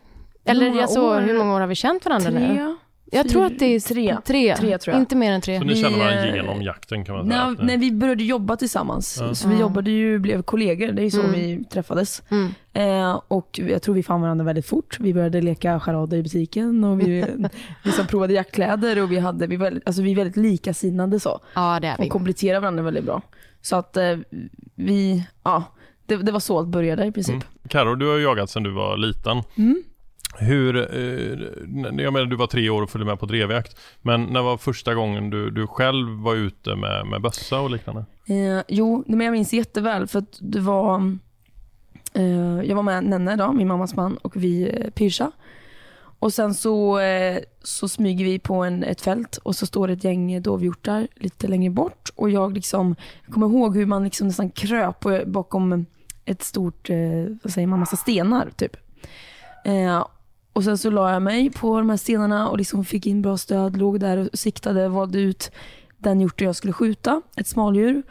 Eller 0.45 0.75
jag 0.75 0.89
så, 0.89 1.13
hur 1.13 1.37
många 1.37 1.55
år 1.55 1.59
har 1.59 1.67
vi 1.67 1.75
känt 1.75 2.05
varandra 2.05 2.29
nu? 2.29 2.75
Jag 3.13 3.29
tror 3.29 3.45
att 3.45 3.59
det 3.59 3.65
är 3.65 3.79
Tre. 3.79 4.17
tre. 4.25 4.55
Tre, 4.55 4.77
tror 4.77 4.93
jag. 4.93 5.01
Inte 5.01 5.15
mer 5.15 5.31
än 5.31 5.41
tre. 5.41 5.59
Så 5.59 5.63
ni 5.65 5.73
Vi, 5.73 5.81
känner 5.81 5.97
varandra 5.97 6.27
eh, 6.27 6.35
genom 6.35 6.61
jakten 6.61 7.05
kan 7.05 7.15
man 7.15 7.27
säga? 7.27 7.47
När, 7.49 7.63
när 7.63 7.77
vi 7.77 7.91
började 7.91 8.23
jobba 8.23 8.55
tillsammans, 8.57 9.17
Ja. 9.21 9.35
så 9.35 9.47
vi 9.47 9.53
Ja. 9.55 9.61
jobbade 9.61 9.91
ju, 9.91 10.19
blev 10.19 10.41
kollegor, 10.41 10.87
det 10.91 11.01
är 11.01 11.03
ju 11.03 11.11
så 11.11 11.19
Mm. 11.23 11.31
vi 11.31 11.63
träffades. 11.71 12.23
Mm. 12.29 12.49
Eh, 12.73 13.21
och 13.27 13.59
jag 13.69 13.81
tror 13.81 13.95
vi 13.95 14.03
fann 14.03 14.21
varandra 14.21 14.45
väldigt 14.45 14.65
fort. 14.65 14.97
Vi 14.99 15.13
började 15.13 15.41
leka 15.41 15.79
charader 15.79 16.17
i 16.17 16.23
butiken 16.23 16.83
och 16.83 16.99
vi 17.01 17.25
liksom 17.83 18.07
provade 18.07 18.33
jaktkläder 18.33 19.03
och 19.03 19.11
vi, 19.11 19.19
hade, 19.19 19.47
vi, 19.47 19.55
var, 19.57 19.63
väldigt- 19.65 19.87
alltså 19.87 20.01
vi 20.01 20.11
är 20.11 20.15
väldigt 20.15 20.37
likasinnande 20.37 21.19
så. 21.19 21.39
Ja, 21.53 21.79
det 21.81 21.87
är 21.87 21.95
vi. 21.99 22.05
Och 22.05 22.09
kompletterar 22.11 22.59
varandra 22.59 22.83
väldigt 22.83 23.03
bra. 23.05 23.21
Så 23.61 23.75
att 23.75 23.97
eh, 23.97 24.17
vi, 24.75 25.23
ja, 25.43 25.63
det, 26.05 26.15
det 26.17 26.31
var 26.31 26.39
så 26.39 26.57
allt 26.57 26.67
började 26.67 27.05
i 27.05 27.11
princip. 27.11 27.35
Mm. 27.35 27.45
Karo, 27.67 27.95
du 27.95 28.07
har 28.09 28.17
ju 28.17 28.23
jagat 28.23 28.49
sedan 28.49 28.63
du 28.63 28.71
var 28.71 28.97
liten. 28.97 29.41
Mm. 29.57 29.83
Hur, 30.37 30.77
eh, 30.77 32.03
jag 32.03 32.13
menar 32.13 32.25
du 32.25 32.35
var 32.35 32.47
tre 32.47 32.69
år 32.69 32.81
och 32.81 32.89
följde 32.89 33.05
med 33.05 33.19
på 33.19 33.25
drevjakt. 33.25 33.77
Men 34.01 34.23
när 34.23 34.41
var 34.41 34.57
första 34.57 34.93
gången 34.93 35.29
du, 35.29 35.49
du 35.49 35.67
själv 35.67 36.09
var 36.09 36.35
ute 36.35 36.75
med, 36.75 37.07
med 37.07 37.21
bössa 37.21 37.59
och 37.59 37.71
liknande? 37.71 38.05
Eh, 38.27 38.63
jo, 38.67 39.03
men 39.07 39.21
jag 39.21 39.31
minns 39.31 39.53
jätteväl 39.53 40.07
för 40.07 40.19
att 40.19 40.37
det 40.39 40.59
var, 40.59 41.17
eh, 42.13 42.61
jag 42.61 42.75
var 42.75 42.83
med 42.83 43.03
Nenne 43.03 43.35
då, 43.35 43.51
min 43.51 43.67
mammas 43.67 43.95
man 43.95 44.17
och 44.17 44.35
vi 44.35 44.69
eh, 44.69 44.89
pyrsade. 44.89 45.31
Och 46.19 46.33
sen 46.33 46.53
så, 46.53 46.99
eh, 46.99 47.39
så 47.63 47.87
smyger 47.87 48.25
vi 48.25 48.39
på 48.39 48.63
en, 48.63 48.83
ett 48.83 49.01
fält 49.01 49.37
och 49.37 49.55
så 49.55 49.65
står 49.65 49.87
det 49.87 49.93
ett 49.93 50.03
gäng 50.03 50.41
dovhjortar 50.41 51.07
lite 51.15 51.47
längre 51.47 51.71
bort. 51.71 52.09
Och 52.15 52.29
jag, 52.29 52.53
liksom, 52.53 52.95
jag 53.25 53.33
kommer 53.33 53.47
ihåg 53.47 53.75
hur 53.75 53.85
man 53.85 54.03
liksom 54.03 54.27
nästan 54.27 54.49
kröp 54.49 55.05
bakom 55.25 55.85
ett 56.25 56.43
stort, 56.43 56.89
eh, 56.89 56.97
vad 57.43 57.53
säger 57.53 57.67
man, 57.67 57.79
massa 57.79 57.95
stenar 57.95 58.49
typ. 58.55 58.75
Eh, 59.65 60.05
och 60.53 60.63
sen 60.63 60.77
så 60.77 60.89
la 60.89 61.13
jag 61.13 61.21
mig 61.21 61.49
på 61.49 61.77
de 61.77 61.89
här 61.89 61.97
stenarna 61.97 62.49
och 62.49 62.57
liksom 62.57 62.85
fick 62.85 63.07
in 63.07 63.21
bra 63.21 63.37
stöd, 63.37 63.77
låg 63.77 63.99
där 63.99 64.17
och 64.17 64.39
siktade, 64.39 64.87
valde 64.89 65.19
ut 65.19 65.51
den 65.97 66.21
hjorten 66.21 66.45
jag 66.45 66.55
skulle 66.55 66.73
skjuta, 66.73 67.21
ett 67.35 67.47
smaldjur. 67.47 68.03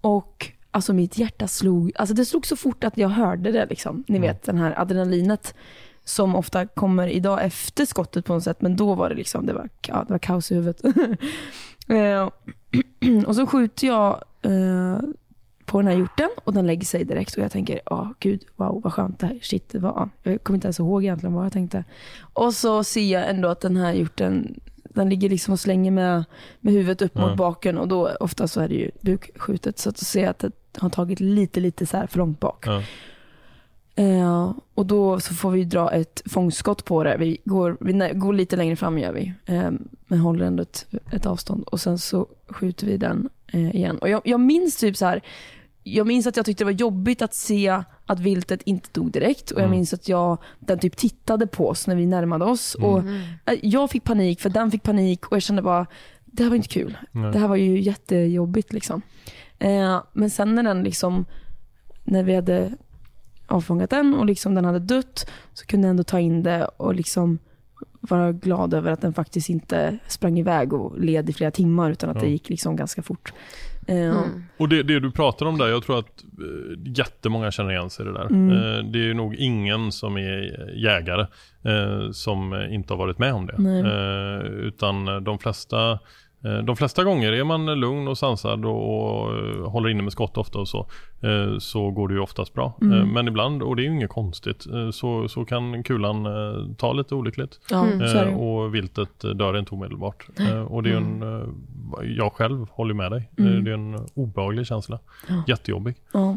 Och 0.00 0.46
alltså 0.70 0.92
mitt 0.92 1.18
hjärta 1.18 1.48
slog, 1.48 1.92
alltså 1.96 2.14
det 2.14 2.24
slog 2.24 2.46
så 2.46 2.56
fort 2.56 2.84
att 2.84 2.98
jag 2.98 3.08
hörde 3.08 3.52
det 3.52 3.66
liksom. 3.66 4.04
Ni 4.08 4.16
Mm. 4.16 4.28
vet 4.28 4.42
den 4.42 4.58
här 4.58 4.80
adrenalinet 4.80 5.54
som 6.04 6.36
ofta 6.36 6.66
kommer 6.66 7.06
idag 7.08 7.44
efter 7.44 7.84
skottet 7.86 8.24
på 8.24 8.34
något 8.34 8.44
sätt, 8.44 8.60
men 8.60 8.76
då 8.76 8.94
var 8.94 9.08
det 9.08 9.14
liksom, 9.14 9.46
det 9.46 9.52
var, 9.52 9.68
ja, 9.88 10.04
det 10.08 10.12
var 10.12 10.18
kaos 10.18 10.52
i 10.52 10.54
huvudet. 10.54 10.82
Eh, 11.88 12.28
och 13.26 13.34
så 13.36 13.46
skjuter 13.46 13.86
jag 13.86 14.22
eh, 14.42 14.98
på 15.70 15.78
den 15.80 15.86
här 15.86 15.98
hjorten 15.98 16.28
och 16.44 16.52
den 16.52 16.66
lägger 16.66 16.84
sig 16.86 17.04
direkt 17.04 17.36
och 17.36 17.42
jag 17.44 17.52
tänker, 17.52 17.80
ja 17.86 18.14
gud, 18.18 18.44
wow 18.56 18.80
vad 18.84 18.92
skönt 18.92 19.18
det 19.18 19.26
här, 19.26 19.38
shit, 19.42 19.68
det 19.68 19.78
var, 19.78 19.90
ja. 20.24 20.30
jag 20.30 20.42
kommer 20.44 20.56
inte 20.56 20.66
ens 20.66 20.78
ihåg 20.78 21.02
egentligen 21.04 21.34
vad 21.34 21.44
jag 21.44 21.52
tänkte. 21.52 21.84
Och 22.32 22.54
så 22.54 22.84
ser 22.84 23.12
jag 23.12 23.30
ändå 23.30 23.48
att 23.48 23.60
den 23.60 23.76
här 23.76 23.92
hjorten, 23.92 24.60
den 24.76 25.08
ligger 25.08 25.28
liksom 25.28 25.52
och 25.52 25.60
slänger 25.60 25.90
med, 25.90 26.24
med 26.60 26.72
huvudet 26.74 27.02
upp 27.02 27.12
Ja. 27.14 27.28
mot 27.28 27.36
baken 27.36 27.78
och 27.78 27.88
då 27.88 28.10
ofta 28.20 28.48
så 28.48 28.60
är 28.60 28.68
det 28.68 28.74
ju 28.74 28.90
bukskjutet 29.00 29.78
så 29.78 29.88
att 29.90 30.14
jag 30.14 30.24
att 30.24 30.38
det 30.38 30.52
har 30.78 30.90
tagit 30.90 31.20
lite, 31.20 31.60
lite 31.60 31.86
så 31.86 31.96
här 31.96 32.06
för 32.06 32.18
långt 32.18 32.40
bak. 32.40 32.66
Ja. 32.66 32.82
Eh, 33.94 34.52
och 34.74 34.86
då 34.86 35.20
så 35.20 35.34
får 35.34 35.50
vi 35.50 35.64
dra 35.64 35.90
ett 35.92 36.22
fångstskott 36.30 36.84
på 36.84 37.04
det. 37.04 37.16
Vi 37.18 37.38
går, 37.44 37.76
vi 37.80 37.92
nä- 37.92 38.12
går 38.12 38.32
lite 38.32 38.56
längre 38.56 38.76
fram 38.76 38.98
gör 38.98 39.12
vi. 39.12 39.32
Eh, 39.46 39.70
men 40.06 40.18
håller 40.18 40.44
ändå 40.46 40.62
ett, 40.62 40.86
ett 41.12 41.26
avstånd. 41.26 41.62
Och 41.64 41.80
sen 41.80 41.98
så 41.98 42.26
skjuter 42.48 42.86
vi 42.86 42.96
den 42.96 43.28
eh, 43.52 43.76
igen. 43.76 43.98
Och 43.98 44.08
jag, 44.08 44.20
jag 44.24 44.40
minns 44.40 44.76
typ 44.76 44.96
så 44.96 45.06
här. 45.06 45.20
Jag 45.82 46.06
minns 46.06 46.26
att 46.26 46.36
jag 46.36 46.46
tyckte 46.46 46.60
det 46.64 46.66
var 46.66 46.72
jobbigt 46.80 47.22
att 47.22 47.34
se 47.34 47.82
att 48.06 48.20
viltet 48.20 48.62
inte 48.62 48.88
dog 48.92 49.10
direkt. 49.10 49.50
Och 49.50 49.58
jag 49.60 49.64
Mm. 49.66 49.76
minns 49.78 49.94
att 49.94 50.08
jag, 50.08 50.38
den 50.58 50.78
typ 50.78 50.96
tittade 50.96 51.46
på 51.46 51.68
oss 51.68 51.86
när 51.86 51.96
vi 51.96 52.06
närmade 52.06 52.44
oss. 52.44 52.76
Mm. 52.78 52.90
Och 52.90 52.98
Mm. 52.98 53.20
eh, 53.46 53.54
jag 53.62 53.90
fick 53.90 54.04
panik 54.04 54.40
för 54.40 54.50
den 54.50 54.70
fick 54.70 54.82
panik. 54.82 55.26
Och 55.26 55.32
jag 55.36 55.42
kände 55.42 55.62
bara, 55.62 55.86
det 56.24 56.42
här 56.42 56.50
var 56.50 56.56
inte 56.56 56.68
kul. 56.68 56.98
Nej. 57.12 57.32
Det 57.32 57.38
här 57.38 57.48
var 57.48 57.56
ju 57.56 57.80
jättejobbigt 57.80 58.72
liksom. 58.72 59.02
Eh, 59.58 60.02
men 60.12 60.30
sen 60.30 60.54
när 60.54 60.62
den 60.62 60.82
liksom, 60.82 61.24
när 62.04 62.22
vi 62.22 62.34
hade 62.34 62.72
avfångat 63.46 63.90
den 63.90 64.14
och 64.14 64.26
liksom 64.26 64.54
den 64.54 64.64
hade 64.64 64.78
dött 64.78 65.30
så 65.52 65.66
kunde 65.66 65.86
jag 65.86 65.90
ändå 65.90 66.02
ta 66.02 66.20
in 66.20 66.42
det 66.42 66.64
och 66.64 66.94
liksom 66.94 67.38
vara 68.00 68.32
glad 68.32 68.74
över 68.74 68.90
att 68.92 69.00
den 69.00 69.14
faktiskt 69.14 69.48
inte 69.48 69.98
sprang 70.08 70.38
iväg 70.38 70.72
och 70.72 71.00
led 71.00 71.30
i 71.30 71.32
flera 71.32 71.50
timmar 71.50 71.90
utan 71.90 72.10
att 72.10 72.16
Ja. 72.16 72.22
det 72.22 72.28
gick 72.30 72.48
liksom 72.48 72.76
ganska 72.76 73.02
fort. 73.02 73.32
Eh, 73.86 73.96
Mm. 73.96 74.44
Och 74.56 74.68
det, 74.68 74.82
det 74.82 75.00
du 75.00 75.10
pratar 75.10 75.46
om 75.46 75.58
där, 75.58 75.68
jag 75.68 75.82
tror 75.82 75.98
att 75.98 76.24
eh, 76.38 76.96
jättemånga 76.98 77.50
känner 77.50 77.70
igen 77.70 77.90
sig 77.90 78.04
i 78.04 78.08
det 78.08 78.14
där. 78.14 78.26
Mm. 78.26 78.50
Eh, 78.50 78.84
det 78.90 79.10
är 79.10 79.14
nog 79.14 79.34
ingen 79.34 79.92
som 79.92 80.16
är 80.16 80.70
jägare 80.74 81.26
eh, 81.64 82.10
som 82.10 82.54
inte 82.70 82.92
har 82.92 82.98
varit 82.98 83.18
med 83.18 83.32
om 83.34 83.46
det. 83.46 83.54
Nej. 83.58 84.42
Utan 84.66 85.24
de 85.24 85.38
flesta 85.38 85.98
de 86.64 86.76
flesta 86.76 87.04
gånger 87.04 87.32
är 87.32 87.44
man 87.44 87.66
lugn 87.80 88.08
och 88.08 88.18
sansad 88.18 88.64
och, 88.64 89.22
och 89.22 89.32
eh, 89.38 89.70
håller 89.70 89.88
inne 89.88 90.02
med 90.02 90.12
skott 90.12 90.36
ofta 90.36 90.58
och 90.58 90.68
så. 90.68 90.86
eh, 91.22 91.58
Så 91.58 91.90
går 91.90 92.08
det 92.08 92.14
ju 92.14 92.20
oftast 92.20 92.54
bra. 92.54 92.78
Mm. 92.82 92.98
Eh, 92.98 93.06
Men 93.06 93.28
ibland, 93.28 93.62
och 93.62 93.76
det 93.76 93.82
är 93.82 93.84
ju 93.84 93.94
inget 93.94 94.10
konstigt, 94.10 94.66
eh, 94.66 94.90
så, 94.90 95.28
så 95.28 95.44
kan 95.44 95.82
kulan 95.82 96.26
eh, 96.26 96.74
ta 96.76 96.92
lite 96.92 97.14
olyckligt. 97.14 97.60
Mm. 97.72 98.02
Eh. 98.02 98.38
Och 98.38 98.74
viltet 98.74 99.24
eh, 99.24 99.30
dör 99.30 99.58
inte 99.58 99.74
omedelbart. 99.74 100.28
Eh, 100.38 100.62
Och 100.62 100.82
det 100.82 100.90
är 100.90 100.96
en, 100.96 101.22
eh, 101.22 101.48
jag 102.16 102.32
själv 102.32 102.66
håller 102.70 102.94
med 102.94 103.12
dig. 103.12 103.28
Eh, 103.38 103.44
Mm. 103.46 103.64
Det 103.64 103.70
är 103.70 103.74
en 103.74 103.96
obehaglig 104.14 104.66
känsla. 104.66 104.98
Ja. 105.28 105.42
Jättejobbig. 105.48 105.94
Ja. 106.12 106.36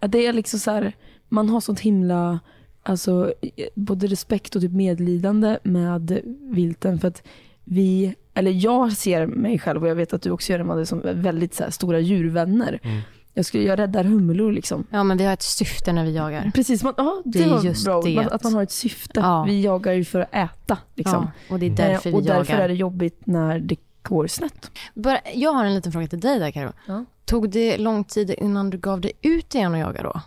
ja, 0.00 0.08
det 0.08 0.26
är 0.26 0.32
liksom 0.32 0.58
så 0.60 0.70
här, 0.70 0.92
man 1.28 1.48
har 1.48 1.60
sånt 1.60 1.80
himla, 1.80 2.40
alltså 2.82 3.32
både 3.74 4.06
respekt 4.06 4.54
och 4.56 4.62
typ 4.62 4.72
medlidande 4.72 5.58
med 5.62 6.20
vilten 6.40 6.98
för 6.98 7.08
att 7.08 7.22
vi, 7.64 8.14
eller 8.34 8.50
jag 8.50 8.92
ser 8.92 9.26
mig 9.26 9.58
själv 9.58 9.82
och 9.82 9.88
jag 9.88 9.94
vet 9.94 10.12
att 10.12 10.22
du 10.22 10.30
också 10.30 10.52
gör 10.52 10.58
det 10.58 10.64
Madde, 10.64 10.86
som 10.86 11.00
väldigt 11.04 11.54
så 11.54 11.64
här, 11.64 11.70
stora 11.70 12.00
djurvänner. 12.00 12.78
Mm. 12.82 13.00
Jag, 13.34 13.44
skulle, 13.44 13.64
jag 13.64 13.78
räddar 13.78 14.04
humlor 14.04 14.52
liksom. 14.52 14.86
Ja, 14.90 15.02
men 15.04 15.16
vi 15.16 15.24
har 15.24 15.32
ett 15.32 15.42
syfte 15.42 15.92
när 15.92 16.04
vi 16.04 16.12
jagar. 16.16 16.50
Precis, 16.54 16.82
man, 16.82 16.94
ja, 16.96 17.22
det, 17.24 17.38
Det 17.38 17.44
är 17.44 17.64
just 17.64 17.84
bra. 17.84 18.02
det. 18.02 18.18
Att 18.18 18.44
man 18.44 18.54
har 18.54 18.62
ett 18.62 18.70
syfte. 18.72 19.20
Ja. 19.20 19.44
Vi 19.44 19.60
jagar 19.62 19.92
ju 19.92 20.04
för 20.04 20.20
att 20.20 20.34
äta. 20.34 20.78
Liksom. 20.94 21.30
Ja, 21.48 21.54
och 21.54 21.58
det 21.58 21.66
är 21.66 21.70
därför 21.70 22.08
Eh, 22.10 22.14
och 22.14 22.20
vi 22.22 22.26
därför 22.26 22.52
jagar. 22.52 22.64
är 22.64 22.68
det 22.68 22.74
jobbigt 22.74 23.26
när 23.26 23.58
det 23.58 23.76
går 24.02 24.26
snett. 24.26 24.70
Bara, 24.94 25.18
jag 25.34 25.52
har 25.52 25.64
en 25.64 25.74
liten 25.74 25.92
fråga 25.92 26.06
till 26.06 26.20
dig 26.20 26.38
där 26.38 26.50
Karo. 26.50 26.72
Ja. 26.86 27.04
Tog 27.24 27.50
det 27.50 27.78
lång 27.78 28.04
tid 28.04 28.30
innan 28.38 28.70
du 28.70 28.78
gav 28.78 29.00
dig 29.00 29.12
ut 29.22 29.54
igen 29.54 29.72
och 29.72 29.78
jaga 29.78 30.02
då? 30.02 30.20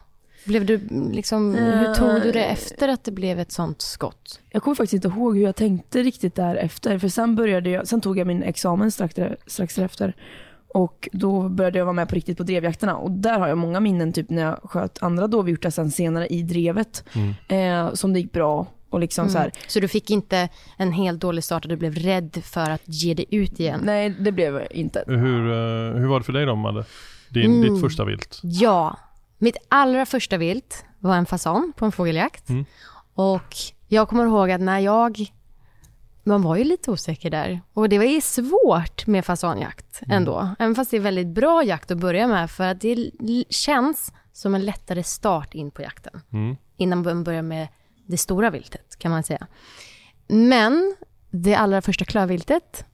Blev 0.46 0.66
du 0.66 0.80
liksom, 1.14 1.56
hur 1.56 1.94
tog 1.94 2.22
du 2.22 2.32
det 2.32 2.44
Eh. 2.46 2.52
efter 2.54 2.88
att 2.88 3.04
det 3.04 3.12
blev 3.12 3.40
ett 3.40 3.52
sånt 3.52 3.82
skott? 3.82 4.40
Jag 4.50 4.64
kommer 4.64 4.76
faktiskt 4.76 4.94
inte 4.94 5.08
ihåg 5.08 5.38
hur 5.38 5.44
jag 5.44 5.56
tänkte 5.56 6.04
riktigt 6.04 6.36
därefter. 6.36 7.00
För 7.00 7.08
sen, 7.08 7.36
började 7.36 7.70
jag, 7.70 7.88
sen 7.88 8.02
tog 8.02 8.18
jag 8.18 8.28
min 8.28 8.44
examen 8.44 8.92
strax, 8.92 9.16
där- 9.16 9.38
strax 9.48 9.76
därefter. 9.76 10.16
Och 10.68 11.10
då 11.12 11.50
började 11.50 11.78
jag 11.78 11.86
vara 11.86 11.94
med 11.94 12.10
på 12.10 12.16
riktigt 12.16 12.38
på 12.38 12.44
drevjakterna. 12.44 12.96
Och 12.96 13.12
där 13.12 13.40
har 13.40 13.48
jag 13.48 13.58
många 13.58 13.80
minnen 13.80 14.14
typ 14.14 14.30
när 14.30 14.42
jag 14.42 14.60
sköt 14.64 15.04
andra 15.04 15.28
dovhjortar 15.28 15.70
sen 15.70 15.92
senare 15.92 16.28
i 16.28 16.42
drevet. 16.44 17.04
Mm. 17.48 17.88
Eh, 17.88 17.94
som 17.94 18.14
det 18.14 18.20
gick 18.20 18.32
bra. 18.32 18.68
Och 18.90 19.00
liksom 19.00 19.30
så 19.30 19.38
här. 19.38 19.52
Så 19.68 19.80
du 19.80 19.88
fick 19.88 20.10
inte 20.10 20.50
en 20.78 20.92
helt 20.92 21.22
dålig 21.22 21.44
start 21.44 21.66
och 21.66 21.70
du 21.70 21.76
blev 21.76 21.96
rädd 21.96 22.38
för 22.44 22.70
att 22.72 22.82
ge 22.86 23.14
dig 23.14 23.26
ut 23.32 23.60
igen? 23.60 23.82
Nej, 23.84 24.10
det 24.20 24.32
blev 24.32 24.54
jag 24.56 24.72
inte. 24.72 25.04
Hur, 25.08 25.52
eh, 25.52 26.00
hur 26.00 26.08
var 26.08 26.20
det 26.20 26.26
för 26.26 26.34
dig 26.34 26.46
då 26.46 26.56
Madde? 26.56 26.86
Din, 27.30 27.46
Mm. 27.46 27.62
Ditt 27.74 27.82
första 27.82 28.06
vilt? 28.06 28.40
Ja, 28.44 28.98
mitt 29.38 29.58
allra 29.70 30.06
första 30.06 30.38
vilt 30.38 30.86
var 31.00 31.16
en 31.16 31.26
fasan 31.26 31.74
på 31.76 31.86
en 31.86 31.92
fågeljakt. 31.92 32.50
Mm. 32.50 32.66
Och 33.14 33.56
jag 33.88 34.10
kommer 34.10 34.26
ihåg 34.26 34.52
att 34.52 34.62
när 34.62 34.80
jag, 34.80 35.34
man 36.24 36.42
var 36.42 36.56
ju 36.56 36.64
lite 36.64 36.92
osäker 36.92 37.30
där. 37.30 37.62
Och 37.74 37.90
det 37.90 37.98
var 37.98 38.06
ju 38.06 38.22
svårt 38.22 39.08
med 39.08 39.26
fasanjakt 39.26 40.02
ändå. 40.08 40.56
Även 40.60 40.76
fast 40.76 40.92
det 40.92 40.98
är 40.98 41.02
väldigt 41.02 41.28
bra 41.28 41.64
jakt 41.64 41.92
att 41.92 41.98
börja 41.98 42.28
med 42.28 42.52
för 42.52 42.64
att 42.64 42.82
det 42.82 43.12
känns 43.50 44.14
som 44.34 44.56
en 44.56 44.66
lättare 44.66 45.04
start 45.04 45.54
in 45.54 45.72
på 45.72 45.82
jakten. 45.82 46.22
Mm. 46.32 46.56
Innan 46.78 47.04
man 47.04 47.24
börjar 47.24 47.42
med 47.42 47.68
det 48.06 48.18
stora 48.18 48.50
viltet 48.50 48.96
kan 49.00 49.12
man 49.12 49.24
säga. 49.24 49.48
Men 50.28 50.96
det 51.30 51.56
allra 51.56 51.82
första 51.82 52.06
klövviltet, 52.06 52.86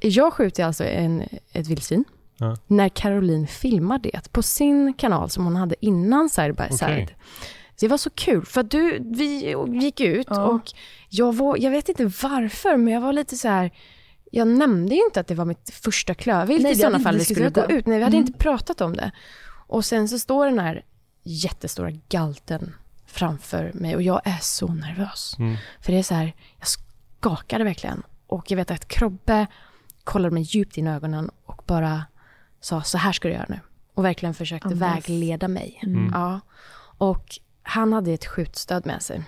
jag 0.00 0.32
skjuter 0.32 0.64
alltså 0.64 0.84
en, 0.84 1.22
ett 1.52 1.66
vildsvin. 1.66 2.04
Ja. 2.38 2.56
När 2.66 2.88
Caroline 2.88 3.46
filmar 3.46 3.98
det 3.98 4.32
på 4.32 4.42
sin 4.42 4.94
kanal 4.94 5.30
som 5.30 5.44
hon 5.44 5.56
hade 5.56 5.86
innan 5.86 6.28
Side 6.30 6.56
by 6.56 6.76
Side. 6.76 7.08
Så 7.76 7.86
det 7.86 7.88
var 7.88 7.96
så 7.98 8.10
kul 8.10 8.44
för 8.46 8.60
att 8.60 8.70
du, 8.70 8.98
vi 9.16 9.54
gick 9.82 10.00
ut 10.00 10.26
Ja. 10.30 10.42
och 10.44 10.72
jag 11.08 11.36
var, 11.36 11.56
jag 11.56 11.70
vet 11.70 11.88
inte 11.88 12.04
varför 12.04 12.76
men 12.76 12.94
jag 12.94 13.00
var 13.00 13.12
lite 13.12 13.36
så 13.36 13.48
här 13.48 13.70
jag 14.30 14.48
nämnde 14.48 14.94
ju 14.94 15.04
inte 15.04 15.20
att 15.20 15.26
det 15.26 15.34
var 15.34 15.44
mitt 15.44 15.70
första 15.82 16.14
klövvilt 16.14 16.62
Nej, 16.62 16.72
i 16.72 16.76
sådana 16.76 16.98
fall 17.00 17.18
vi 17.18 17.24
skulle 17.24 17.50
gå 17.50 17.64
ut. 17.66 17.86
Nej, 17.86 17.98
vi 17.98 18.04
hade 18.04 18.16
Mm. 18.16 18.26
inte 18.26 18.38
pratat 18.38 18.80
om 18.80 18.96
det. 18.96 19.10
Och 19.66 19.84
sen 19.84 20.08
så 20.08 20.18
står 20.18 20.46
den 20.46 20.58
här 20.58 20.84
jättestora 21.22 21.90
galten 22.08 22.74
framför 23.06 23.70
mig 23.74 23.96
och 23.96 24.02
jag 24.02 24.20
är 24.24 24.38
så 24.40 24.66
nervös. 24.68 25.36
Mm. 25.38 25.56
För 25.80 25.92
det 25.92 25.98
är 25.98 26.02
så 26.02 26.14
här, 26.14 26.32
jag 26.58 26.68
skakade 26.68 27.64
verkligen. 27.64 28.02
Och 28.26 28.50
jag 28.50 28.56
vet 28.56 28.70
att 28.70 28.88
Krobbe 28.88 29.46
kollade 30.04 30.34
mig 30.34 30.42
djupt 30.42 30.78
in 30.78 30.86
i 30.86 30.90
ögonen 30.90 31.30
och 31.44 31.62
bara 31.66 32.02
sa 32.60 32.82
så 32.82 32.98
här 32.98 33.12
ska 33.12 33.28
du 33.28 33.34
göra 33.34 33.46
nu. 33.48 33.60
Och 33.94 34.04
verkligen 34.04 34.34
försökte 34.34 34.68
Andas. 34.68 34.80
vägleda 35.08 35.48
mig. 35.48 35.80
Mm. 35.82 36.10
Ja. 36.14 36.40
Och 36.98 37.38
han 37.62 37.92
hade 37.92 38.12
ett 38.12 38.26
skjutstöd 38.26 38.86
med 38.86 39.02
sig. 39.02 39.22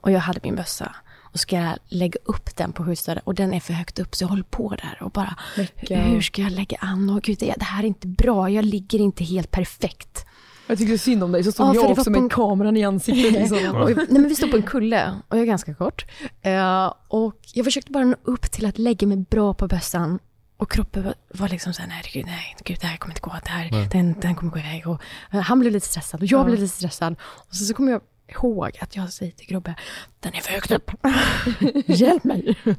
Och 0.00 0.10
jag 0.12 0.20
hade 0.20 0.40
min 0.42 0.56
bössa. 0.56 0.96
Och 1.32 1.40
ska 1.40 1.56
jag 1.56 1.78
lägga 1.88 2.18
upp 2.24 2.56
den 2.56 2.72
på 2.72 2.84
skjutstödet 2.84 3.22
och 3.26 3.34
den 3.34 3.54
är 3.54 3.60
för 3.60 3.72
högt 3.72 3.98
upp 3.98 4.14
så 4.14 4.24
jag 4.24 4.28
håller 4.28 4.42
på 4.42 4.68
där 4.68 4.98
och 5.02 5.10
bara 5.10 5.36
Läcka. 5.56 6.00
hur 6.00 6.20
ska 6.20 6.42
jag 6.42 6.52
lägga 6.52 6.76
an? 6.80 7.10
Och 7.10 7.22
gud, 7.22 7.38
det 7.38 7.54
det 7.58 7.64
här 7.64 7.82
är 7.82 7.86
inte 7.86 8.06
bra. 8.06 8.50
Jag 8.50 8.64
ligger 8.64 8.98
inte 8.98 9.24
helt 9.24 9.50
perfekt. 9.50 10.26
Jag 10.66 10.78
tyckte 10.78 10.98
synd 10.98 11.24
om 11.24 11.32
dig, 11.32 11.44
så 11.44 11.52
stod 11.52 11.66
Ja, 11.66 11.74
jag 11.74 11.90
också 11.90 12.04
på 12.04 12.10
med 12.10 12.20
en- 12.20 12.28
kameran 12.28 12.76
i 12.76 12.84
ansiktet. 12.84 13.32
Liksom. 13.50 13.76
Och, 13.76 13.90
nej, 13.96 14.06
men 14.10 14.28
vi 14.28 14.34
stod 14.34 14.50
på 14.50 14.56
en 14.56 14.62
kulle 14.62 15.14
och 15.28 15.36
jag 15.36 15.42
är 15.42 15.46
ganska 15.46 15.74
kort. 15.74 16.04
Eh, 16.42 16.92
och 17.08 17.36
jag 17.54 17.64
försökte 17.64 17.92
bara 17.92 18.04
nå 18.04 18.16
upp 18.22 18.50
till 18.50 18.66
att 18.66 18.78
lägga 18.78 19.06
mig 19.06 19.16
bra 19.16 19.54
på 19.54 19.68
bössan. 19.68 20.18
Och 20.56 20.70
kroppen 20.70 21.04
var, 21.04 21.14
var 21.28 21.48
liksom 21.48 21.72
såhär, 21.72 21.88
nej 21.88 22.02
gud, 22.12 22.26
nej, 22.26 22.56
gud, 22.64 22.78
det 22.80 22.86
här 22.86 22.96
kommer 22.96 23.12
inte 23.12 23.20
gå, 23.20 23.32
det 23.44 23.50
här, 23.50 23.68
Nej. 23.70 23.88
den, 23.92 24.20
den 24.20 24.34
kommer 24.34 24.52
gå 24.52 24.58
iväg. 24.58 24.86
Och, 24.86 25.02
eh, 25.32 25.40
han 25.40 25.60
blev 25.60 25.72
lite 25.72 25.86
stressad 25.86 26.20
och 26.20 26.26
jag 26.26 26.40
Ja. 26.40 26.44
blev 26.44 26.58
lite 26.60 26.74
stressad. 26.76 27.16
Och 27.22 27.54
så, 27.54 27.64
så 27.64 27.74
kommer 27.74 27.92
jag 27.92 28.00
ihåg 28.28 28.78
att 28.80 28.96
jag 28.96 29.12
säger 29.12 29.32
till 29.32 29.46
Grobbe, 29.46 29.74
den 30.20 30.34
är 30.34 30.40
för 30.40 30.52
högt 30.52 30.70
upp. 30.70 30.90
Hjälp 31.86 32.24
mig. 32.24 32.56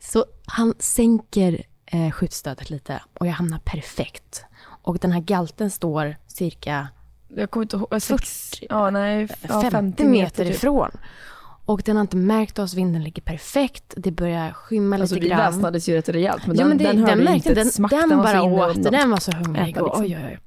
så 0.00 0.24
han 0.46 0.74
sänker 0.78 1.62
eh, 1.86 2.10
skjutstödet 2.10 2.70
lite 2.70 3.02
och 3.14 3.26
jag 3.26 3.32
hamnar 3.32 3.58
perfekt. 3.58 4.44
Och 4.84 4.98
den 4.98 5.12
här 5.12 5.20
galten 5.20 5.70
står 5.70 6.16
cirka 6.26 6.88
Jag 7.28 7.50
kommer 7.50 7.64
inte 7.64 7.76
ihåg, 7.76 8.02
sex, 8.02 8.52
ja, 8.70 8.90
nej, 8.90 9.28
ja, 9.42 9.48
50, 9.48 9.70
50 9.70 10.04
meter 10.04 10.44
typ. 10.44 10.54
ifrån. 10.54 10.90
Och 11.64 11.82
den 11.84 11.96
har 11.96 12.00
inte 12.00 12.16
märkt 12.16 12.58
oss, 12.58 12.74
vinden 12.74 13.02
ligger 13.04 13.22
perfekt, 13.22 13.94
det 13.96 14.10
börjar 14.10 14.52
skymma 14.52 14.96
Alltså 14.96 15.14
lite 15.14 15.24
vi 15.24 15.30
grann. 15.30 15.38
väsnades 15.52 15.88
ju 15.88 15.94
rätt 15.94 16.08
rejält 16.08 16.46
men 16.46 16.56
ja, 16.56 16.60
den, 16.60 16.68
men 16.68 16.78
det, 16.78 16.84
den 16.84 16.96
den, 16.96 17.04
hörde 17.08 17.22
märkte, 17.24 17.48
inte 17.48 17.54
den, 17.60 17.66
ett 17.68 17.74
smack. 17.74 17.90
den 17.90 18.08
så 18.10 18.16
bara 18.16 18.42
åt, 18.42 18.82
den 18.82 19.10
var 19.10 19.18
så 19.20 19.32
hungrig. 19.32 19.70
Äta, 19.70 19.82
Och, 19.82 20.02
liksom. 20.02 20.04
oj, 20.04 20.16
oj, 20.16 20.26
oj. 20.32 20.38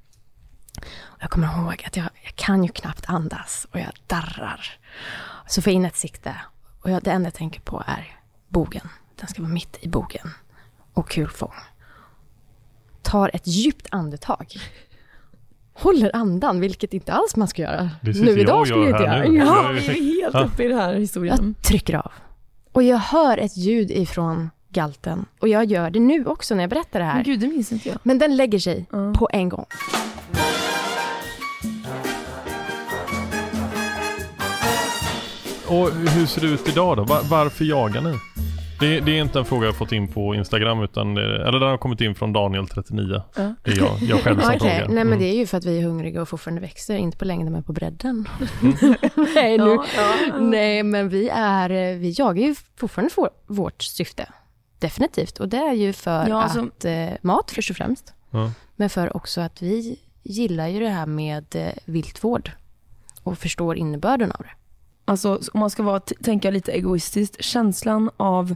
Jag 1.20 1.30
kommer 1.30 1.48
ihåg 1.48 1.84
att 1.88 1.98
jag, 1.98 2.06
jag 2.24 2.36
kan 2.36 2.64
ju 2.64 2.70
knappt 2.70 3.06
andas 3.10 3.68
och 3.72 3.80
jag 3.80 3.92
darrar. 4.08 4.78
Så 5.48 5.62
får 5.62 5.72
jag 5.74 5.76
in 5.76 5.86
ett 5.86 5.96
sikte 5.96 6.36
och 6.82 6.92
jag, 6.92 7.04
det 7.04 7.12
enda 7.12 7.28
jag 7.28 7.34
tänker 7.34 7.62
på 7.62 7.84
är 7.88 8.20
bogen. 8.50 8.90
Den 9.20 9.28
ska 9.28 9.42
vara 9.42 9.52
mitt 9.54 9.78
i 9.82 9.88
bogen. 9.90 10.30
Och 10.94 11.10
kulfång. 11.10 11.54
Tar 13.02 13.32
ett 13.34 13.48
djupt 13.48 13.88
andetag. 13.92 14.54
Håller 15.78 16.16
andan, 16.16 16.60
vilket 16.60 16.94
inte 16.94 17.14
alls 17.14 17.36
man 17.36 17.48
ska 17.48 17.62
göra. 17.62 17.90
Det 18.02 18.20
nu 18.22 18.30
jag 18.30 18.40
idag 18.40 18.68
skulle 18.68 18.84
jag 18.84 18.90
inte 18.90 19.04
göra. 19.04 19.24
nu. 19.30 19.38
Ja, 19.38 19.46
Ja, 19.46 19.70
vi 19.72 19.88
är 19.88 20.22
helt 20.22 20.34
Ja. 20.34 20.44
uppe 20.46 20.64
i 20.64 20.68
den 20.68 20.78
här 20.80 20.94
historien. 20.94 21.56
jag 21.58 21.66
trycker 21.68 21.94
av. 21.96 22.12
Och 22.72 22.84
jag 22.84 22.98
hör 22.98 23.38
ett 23.38 23.58
ljud 23.58 23.92
ifrån 23.92 24.50
galten. 24.70 25.26
Och 25.40 25.48
jag 25.48 25.66
gör 25.66 25.90
det 25.90 26.00
nu 26.00 26.26
också 26.26 26.56
när 26.56 26.64
jag 26.64 26.70
berättar 26.70 27.00
det 27.00 27.06
Men 27.06 27.16
här. 27.16 27.24
gud, 27.24 27.40
det 27.40 27.48
minns 27.48 27.72
inte 27.72 27.90
jag. 27.90 27.98
Men 28.04 28.18
den 28.20 28.36
lägger 28.36 28.60
sig 28.60 28.86
Ja. 28.92 29.14
på 29.14 29.30
en 29.34 29.50
gång. 29.50 29.66
Och 35.68 35.92
hur 35.92 36.26
ser 36.26 36.42
det 36.42 36.48
ut 36.48 36.70
idag 36.70 36.98
då? 36.98 37.04
Var, 37.04 37.22
varför 37.30 37.66
jagar 37.66 38.02
ni? 38.02 38.14
Det, 38.80 39.00
det 39.00 39.12
är 39.18 39.22
inte 39.22 39.40
en 39.40 39.46
fråga 39.46 39.66
jag 39.66 39.76
fått 39.76 39.92
in 39.92 40.08
på 40.08 40.36
Instagram 40.36 40.84
utan 40.84 41.14
det, 41.16 41.48
eller 41.48 41.60
den 41.60 41.70
har 41.70 41.78
kommit 41.78 42.02
in 42.02 42.16
från 42.16 42.36
Daniel39. 42.36 43.22
Ja. 43.36 43.54
Det 43.64 43.72
är 43.72 43.78
jag, 43.78 43.98
jag 44.02 44.20
själv 44.20 44.40
som 44.40 44.48
Okej, 44.56 44.60
frågar. 44.60 44.78
nej 44.88 44.88
men 44.96 45.08
Mm. 45.08 45.20
det 45.20 45.26
är 45.26 45.36
ju 45.36 45.48
för 45.48 45.58
att 45.58 45.66
vi 45.66 45.78
är 45.80 45.84
hungriga 45.84 46.22
och 46.22 46.30
fortfarande 46.30 46.62
växer, 46.62 46.96
inte 46.96 47.18
på 47.18 47.26
längden 47.26 47.54
men 47.54 47.64
på 47.64 47.74
bredden. 47.74 48.28
nej, 49.36 49.58
nu. 49.58 49.64
Ja, 49.64 49.86
ja. 49.98 50.40
nej, 50.40 50.84
men 50.84 51.10
vi 51.10 51.30
är, 51.30 51.96
vi 51.98 52.14
jagar 52.18 52.44
ju 52.44 52.56
fortfarande 52.76 53.14
för 53.14 53.30
vårt 53.48 53.84
syfte. 53.84 54.30
Definitivt. 54.80 55.40
Och 55.40 55.50
det 55.50 55.58
är 55.58 55.74
ju 55.74 55.94
för 55.94 56.28
Ja, 56.28 56.44
alltså- 56.44 56.60
att 56.66 56.86
eh, 56.86 57.08
mat 57.22 57.52
först 57.52 57.70
och 57.70 57.76
främst. 57.78 58.14
Ja. 58.32 58.52
Men 58.76 58.90
för 58.90 59.18
också 59.18 59.42
att 59.42 59.62
vi 59.62 60.00
gillar 60.24 60.68
ju 60.68 60.80
det 60.80 60.90
här 60.90 61.06
med 61.06 61.56
eh, 61.56 61.68
viltvård. 61.86 62.52
Och 63.24 63.38
förstår 63.38 63.78
innebörden 63.78 64.32
av 64.32 64.38
det. 64.40 64.50
Alltså 65.06 65.40
om 65.54 65.60
man 65.60 65.70
ska 65.70 65.84
vara, 65.84 66.00
tänka 66.00 66.52
lite 66.52 66.72
egoistiskt, 66.72 67.44
känslan 67.44 68.10
av 68.18 68.56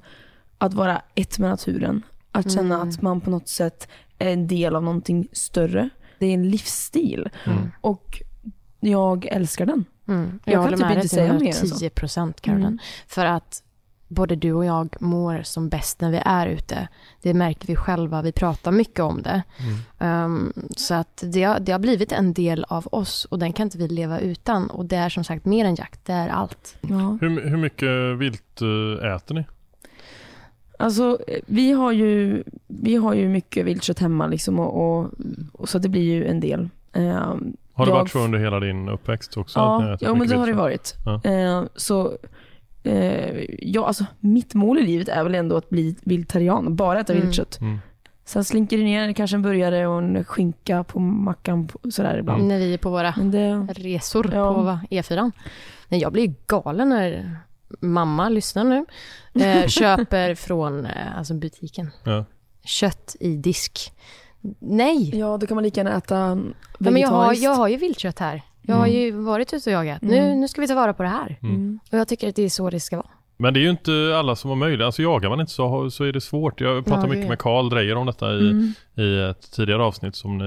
att 0.58 0.74
vara 0.74 1.01
ett 1.15 1.39
med 1.39 1.50
naturen. 1.50 2.03
Att 2.32 2.51
känna 2.51 2.75
Mm. 2.75 2.89
att 2.89 3.01
man 3.01 3.22
på 3.22 3.29
något 3.29 3.48
sätt 3.48 3.88
är 4.20 4.29
en 4.34 4.48
del 4.48 4.75
av 4.75 4.84
någonting 4.84 5.27
större. 5.32 5.89
Det 6.20 6.25
är 6.25 6.34
en 6.34 6.50
livsstil 6.50 7.29
Mm. 7.46 7.72
och 7.82 8.22
jag 8.79 9.25
älskar 9.25 9.65
den. 9.65 9.86
Mm. 10.08 10.39
Jag 10.46 10.53
kan 10.53 10.63
håller 10.63 10.77
typ 10.77 10.86
med 10.86 10.96
inte 10.96 11.10
säga 11.10 11.34
mer 11.34 11.48
än 11.48 11.53
så. 11.53 11.75
10 11.75 11.89
procent, 11.89 12.41
Caroline. 12.41 12.65
Mm. 12.65 12.79
För 13.08 13.25
att 13.25 13.63
både 14.09 14.35
du 14.35 14.53
och 14.53 14.65
jag 14.65 14.95
mår 14.99 15.41
som 15.43 15.69
bäst 15.69 16.01
när 16.01 16.11
vi 16.11 16.21
är 16.25 16.47
ute. 16.47 16.87
Det 17.21 17.33
märker 17.33 17.67
vi 17.67 17.75
själva, 17.75 18.21
vi 18.21 18.31
pratar 18.31 18.71
mycket 18.71 18.99
om 18.99 19.21
det. 19.21 19.43
Um, 19.99 20.53
så 20.77 20.93
att 20.93 21.23
det 21.33 21.43
har, 21.43 21.59
det 21.59 21.71
har 21.71 21.79
blivit 21.79 22.11
en 22.11 22.33
del 22.33 22.63
av 22.69 22.87
oss 22.91 23.25
och 23.25 23.39
den 23.39 23.53
kan 23.53 23.63
inte 23.63 23.77
vi 23.77 23.87
leva 23.87 24.19
utan. 24.19 24.69
Och 24.69 24.85
det 24.85 24.95
är 24.95 25.09
som 25.09 25.23
sagt 25.23 25.45
mer 25.45 25.65
än 25.65 25.75
jakt, 25.75 26.05
det 26.05 26.13
är 26.13 26.29
allt. 26.29 26.77
Ja. 26.81 27.17
Hur, 27.21 27.49
hur 27.49 27.57
mycket 27.57 28.17
vilt 28.17 28.61
eh, 29.01 29.15
äter 29.15 29.35
ni? 29.35 29.45
Alltså 30.79 31.19
vi 31.45 31.71
har 31.71 31.91
ju, 31.91 32.43
vi 32.67 32.95
har 32.95 33.13
ju 33.13 33.27
mycket 33.27 33.65
viltkött 33.65 33.99
hemma 33.99 34.27
liksom 34.27 34.59
och, 34.59 34.99
och, 34.99 35.11
och 35.53 35.69
så 35.69 35.79
det 35.79 35.89
blir 35.89 36.03
ju 36.03 36.25
en 36.27 36.39
del. 36.39 36.69
Ehm, 36.93 37.57
Har 37.73 37.85
det 37.85 37.91
jag- 37.91 37.97
varit 37.97 38.11
så 38.11 38.19
under 38.19 38.39
hela 38.39 38.59
din 38.59 38.89
uppväxt 38.89 39.37
också? 39.37 39.59
Ja, 39.59 39.97
ja 40.01 40.15
men 40.15 40.27
det 40.27 40.35
har 40.35 40.47
det 40.47 40.53
varit. 40.53 40.95
Ja. 41.05 41.21
Eh, 41.23 41.63
så 41.75 42.17
eh, 42.83 43.45
ja, 43.59 43.88
alltså, 43.88 44.05
mitt 44.19 44.53
mål 44.53 44.77
i 44.79 44.81
livet 44.81 45.07
är 45.09 45.24
väl 45.24 45.36
ändå 45.36 45.57
att 45.57 45.69
bli 45.69 45.95
vegetarian, 46.03 46.75
bara 46.75 47.00
äta 47.00 47.13
Mm. 47.13 47.25
viltkött. 47.25 47.59
Mm. 47.62 47.79
Sen 48.25 48.43
slinker 48.43 48.77
det 48.77 48.83
ner 48.83 49.13
kanske 49.13 49.38
en 49.38 49.41
burgare 49.41 49.88
och 49.88 49.98
en 50.00 50.24
skinka 50.24 50.83
på 50.83 51.00
mackan 51.00 51.67
på- 51.67 51.91
sådär 51.91 52.17
ibland. 52.17 52.43
När 52.48 52.57
vi 52.57 52.74
är 52.74 52.77
på 52.77 52.89
våra 52.89 53.12
det, 53.12 53.53
resor 53.74 54.33
Ja. 54.33 54.53
på 54.53 54.79
E4. 54.95 55.31
Nej, 55.88 56.01
jag 56.01 56.12
blir 56.13 56.33
galen 56.48 56.89
när 56.89 57.36
mamma, 57.79 58.29
lyssnar 58.29 58.63
nu, 58.63 58.86
eh, 59.45 59.67
köper 59.67 60.36
från 60.36 60.86
eh, 60.86 61.17
alltså 61.17 61.33
butiken. 61.33 61.91
Ja. 62.03 62.25
Kött 62.63 63.15
i 63.19 63.36
disk. 63.36 63.91
Nej, 64.59 65.17
ja, 65.19 65.38
då 65.38 65.48
kan 65.48 65.55
man 65.55 65.63
lika 65.63 65.79
gärna 65.81 65.98
äta 65.98 66.15
ja, 66.15 66.36
men 66.91 67.01
jag, 67.01 67.09
har, 67.09 67.17
vegetariskt. 67.19 67.43
jag 67.43 67.55
har 67.55 67.67
ju 67.67 67.77
viltkött 67.77 68.19
här. 68.19 68.41
Jag 68.69 68.75
har 68.75 68.88
Mm. 68.88 68.99
ju 68.99 69.11
varit 69.11 69.53
ute 69.53 69.69
och 69.69 69.85
jagat. 69.85 70.01
Nu, 70.01 70.17
Mm. 70.17 70.39
nu 70.41 70.47
ska 70.47 70.61
vi 70.61 70.67
ta 70.67 70.75
vara 70.75 70.93
på 70.93 71.03
det 71.03 71.09
här. 71.09 71.38
Mm. 71.43 71.79
Och 71.91 71.97
jag 71.97 72.07
tycker 72.07 72.29
att 72.29 72.35
det 72.35 72.43
är 72.43 72.49
så 72.49 72.69
det 72.69 72.79
ska 72.79 72.95
vara. 72.95 73.07
Men 73.41 73.53
det 73.53 73.59
är 73.59 73.61
ju 73.61 73.69
inte 73.69 73.91
alla 74.19 74.35
som 74.35 74.49
har 74.49 74.55
möjlighet. 74.55 74.85
Alltså 74.85 75.01
jagar 75.01 75.29
man 75.29 75.39
inte 75.39 75.51
så, 75.51 75.89
så 75.91 76.03
är 76.03 76.11
det 76.11 76.21
svårt. 76.21 76.61
Jag 76.61 76.85
pratade 76.85 77.07
Ja, 77.07 77.13
mycket 77.13 77.29
med 77.29 77.39
Karl 77.39 77.69
Drejer 77.69 77.95
om 77.95 78.05
detta 78.05 78.33
i, 78.33 78.39
Mm. 78.39 78.73
I 79.00 79.22
ett 79.29 79.51
tidigare 79.51 79.84
avsnitt 79.84 80.15
som 80.15 80.38
ni 80.38 80.46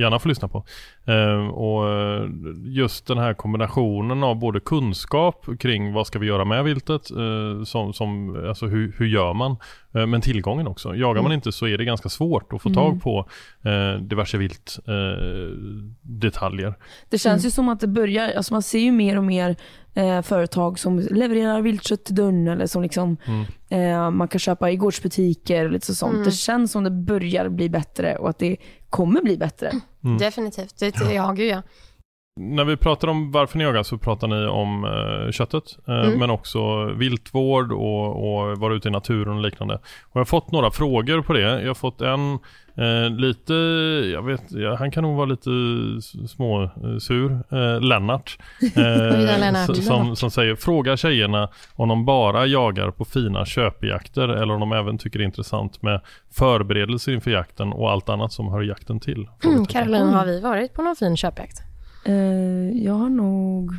gärna- 0.00 0.18
får 0.18 0.28
lyssna 0.28 0.48
på. 0.48 0.64
Eh, 1.06 1.46
och 1.48 1.88
eh, 1.90 2.28
just 2.64 3.06
den 3.06 3.18
här 3.18 3.34
kombinationen 3.34 4.22
av 4.24 4.36
både 4.38 4.60
kunskap 4.60 5.46
kring 5.58 5.92
vad 5.92 6.06
ska 6.06 6.18
vi 6.18 6.26
göra 6.26 6.44
med 6.44 6.64
viltet, 6.64 7.10
eh, 7.10 7.64
som, 7.64 7.92
som, 7.92 8.36
alltså 8.48 8.66
hur, 8.66 8.94
hur 8.98 9.06
gör 9.06 9.34
man, 9.34 9.56
eh, 9.94 10.06
men 10.06 10.20
tillgången 10.20 10.66
också. 10.66 10.94
Jagar 10.96 11.14
man 11.22 11.26
Mm. 11.32 11.32
inte 11.36 11.52
så 11.52 11.66
är 11.66 11.78
det 11.78 11.84
ganska 11.84 12.08
svårt 12.08 12.52
att 12.52 12.62
få 12.62 12.68
Mm. 12.68 12.76
tag 12.76 13.02
på 13.02 13.28
eh, 13.70 14.00
diverse 14.00 14.38
vilt 14.38 14.78
detaljer. 16.02 16.74
Det 17.10 17.18
känns 17.18 17.42
Mm. 17.42 17.46
ju 17.46 17.50
som 17.50 17.68
att 17.68 17.80
det 17.80 17.86
börjar, 17.88 18.32
alltså 18.36 18.54
man 18.54 18.62
ser 18.62 18.78
ju 18.78 18.92
mer 18.92 19.16
och 19.18 19.24
mer 19.24 19.56
företag 20.22 20.78
som 20.78 20.98
levererar 21.10 21.60
viltkött 21.62 22.04
till 22.04 22.14
dörren 22.14 22.48
eller 22.48 22.66
som 22.66 22.82
liksom 22.82 23.16
Mm. 23.26 23.44
Eh, 23.74 24.10
man 24.10 24.28
kan 24.28 24.38
köpa 24.38 24.70
i 24.70 24.76
gårdsbutiker 24.76 25.64
och 25.64 25.70
lite 25.70 25.86
så 25.86 25.94
sånt. 25.94 26.12
Mm. 26.14 26.24
Det 26.24 26.30
känns 26.30 26.72
som 26.72 26.84
det 26.84 26.90
börjar 26.90 27.48
bli 27.48 27.68
bättre 27.68 28.16
och 28.16 28.30
att 28.30 28.38
det 28.38 28.56
kommer 28.90 29.22
bli 29.22 29.36
bättre. 29.36 29.72
Mm. 30.04 30.18
Definitivt. 30.18 30.78
Det, 30.78 30.94
ja, 31.12 31.32
gud 31.32 31.50
ja. 31.50 31.62
När 32.36 32.64
vi 32.64 32.76
pratar 32.76 33.08
om 33.08 33.30
varför 33.32 33.58
ni 33.58 33.64
jagar 33.64 33.82
så 33.82 33.98
pratar 33.98 34.28
ni 34.28 34.46
om 34.46 34.84
eh, 34.84 35.30
köttet 35.32 35.64
eh, 35.88 35.94
Mm. 35.94 36.18
men 36.18 36.30
också 36.30 36.84
viltvård 36.84 37.72
och, 37.72 38.08
och 38.08 38.58
vara 38.58 38.74
ute 38.74 38.88
i 38.88 38.90
naturen 38.90 39.36
och 39.36 39.42
liknande. 39.42 39.74
Och 39.74 40.10
jag 40.12 40.20
har 40.20 40.24
fått 40.24 40.52
några 40.52 40.70
frågor 40.70 41.22
på 41.22 41.32
det. 41.32 41.40
Jag 41.40 41.66
har 41.66 41.74
fått 41.74 42.00
en 42.00 42.32
eh, 42.76 43.10
lite, 43.10 43.54
jag 44.12 44.22
vet, 44.22 44.42
ja, 44.52 44.76
han 44.76 44.90
kan 44.90 45.02
nog 45.02 45.16
vara 45.16 45.26
lite 45.26 45.50
småsur, 46.28 47.32
eh, 47.50 47.80
Lennart. 47.80 48.38
Oj 48.62 48.70
då, 48.76 49.36
Lennart. 49.40 49.76
som, 49.76 50.16
som 50.16 50.30
säger, 50.30 50.54
fråga 50.56 50.96
tjejerna 50.96 51.48
om 51.74 51.88
de 51.88 52.04
bara 52.04 52.46
jagar 52.46 52.90
på 52.90 53.04
fina 53.04 53.44
köpjakter 53.46 54.28
eller 54.28 54.54
om 54.54 54.60
de 54.60 54.72
även 54.72 54.98
tycker 54.98 55.18
det 55.18 55.22
är 55.22 55.26
intressant 55.26 55.82
med 55.82 56.00
förberedelser 56.32 57.12
inför 57.12 57.30
jakten 57.30 57.72
och 57.72 57.90
allt 57.90 58.08
annat 58.08 58.32
som 58.32 58.48
hör 58.48 58.62
jakten 58.62 59.00
till. 59.00 59.28
Mm. 59.44 59.66
Caroline, 59.66 60.08
har 60.08 60.26
vi 60.26 60.40
varit 60.40 60.74
på 60.74 60.82
någon 60.82 60.96
fin 60.96 61.16
köpjakt? 61.16 61.73
Eh, 62.04 62.84
jag 62.84 62.94
har 62.94 63.08
nog 63.08 63.74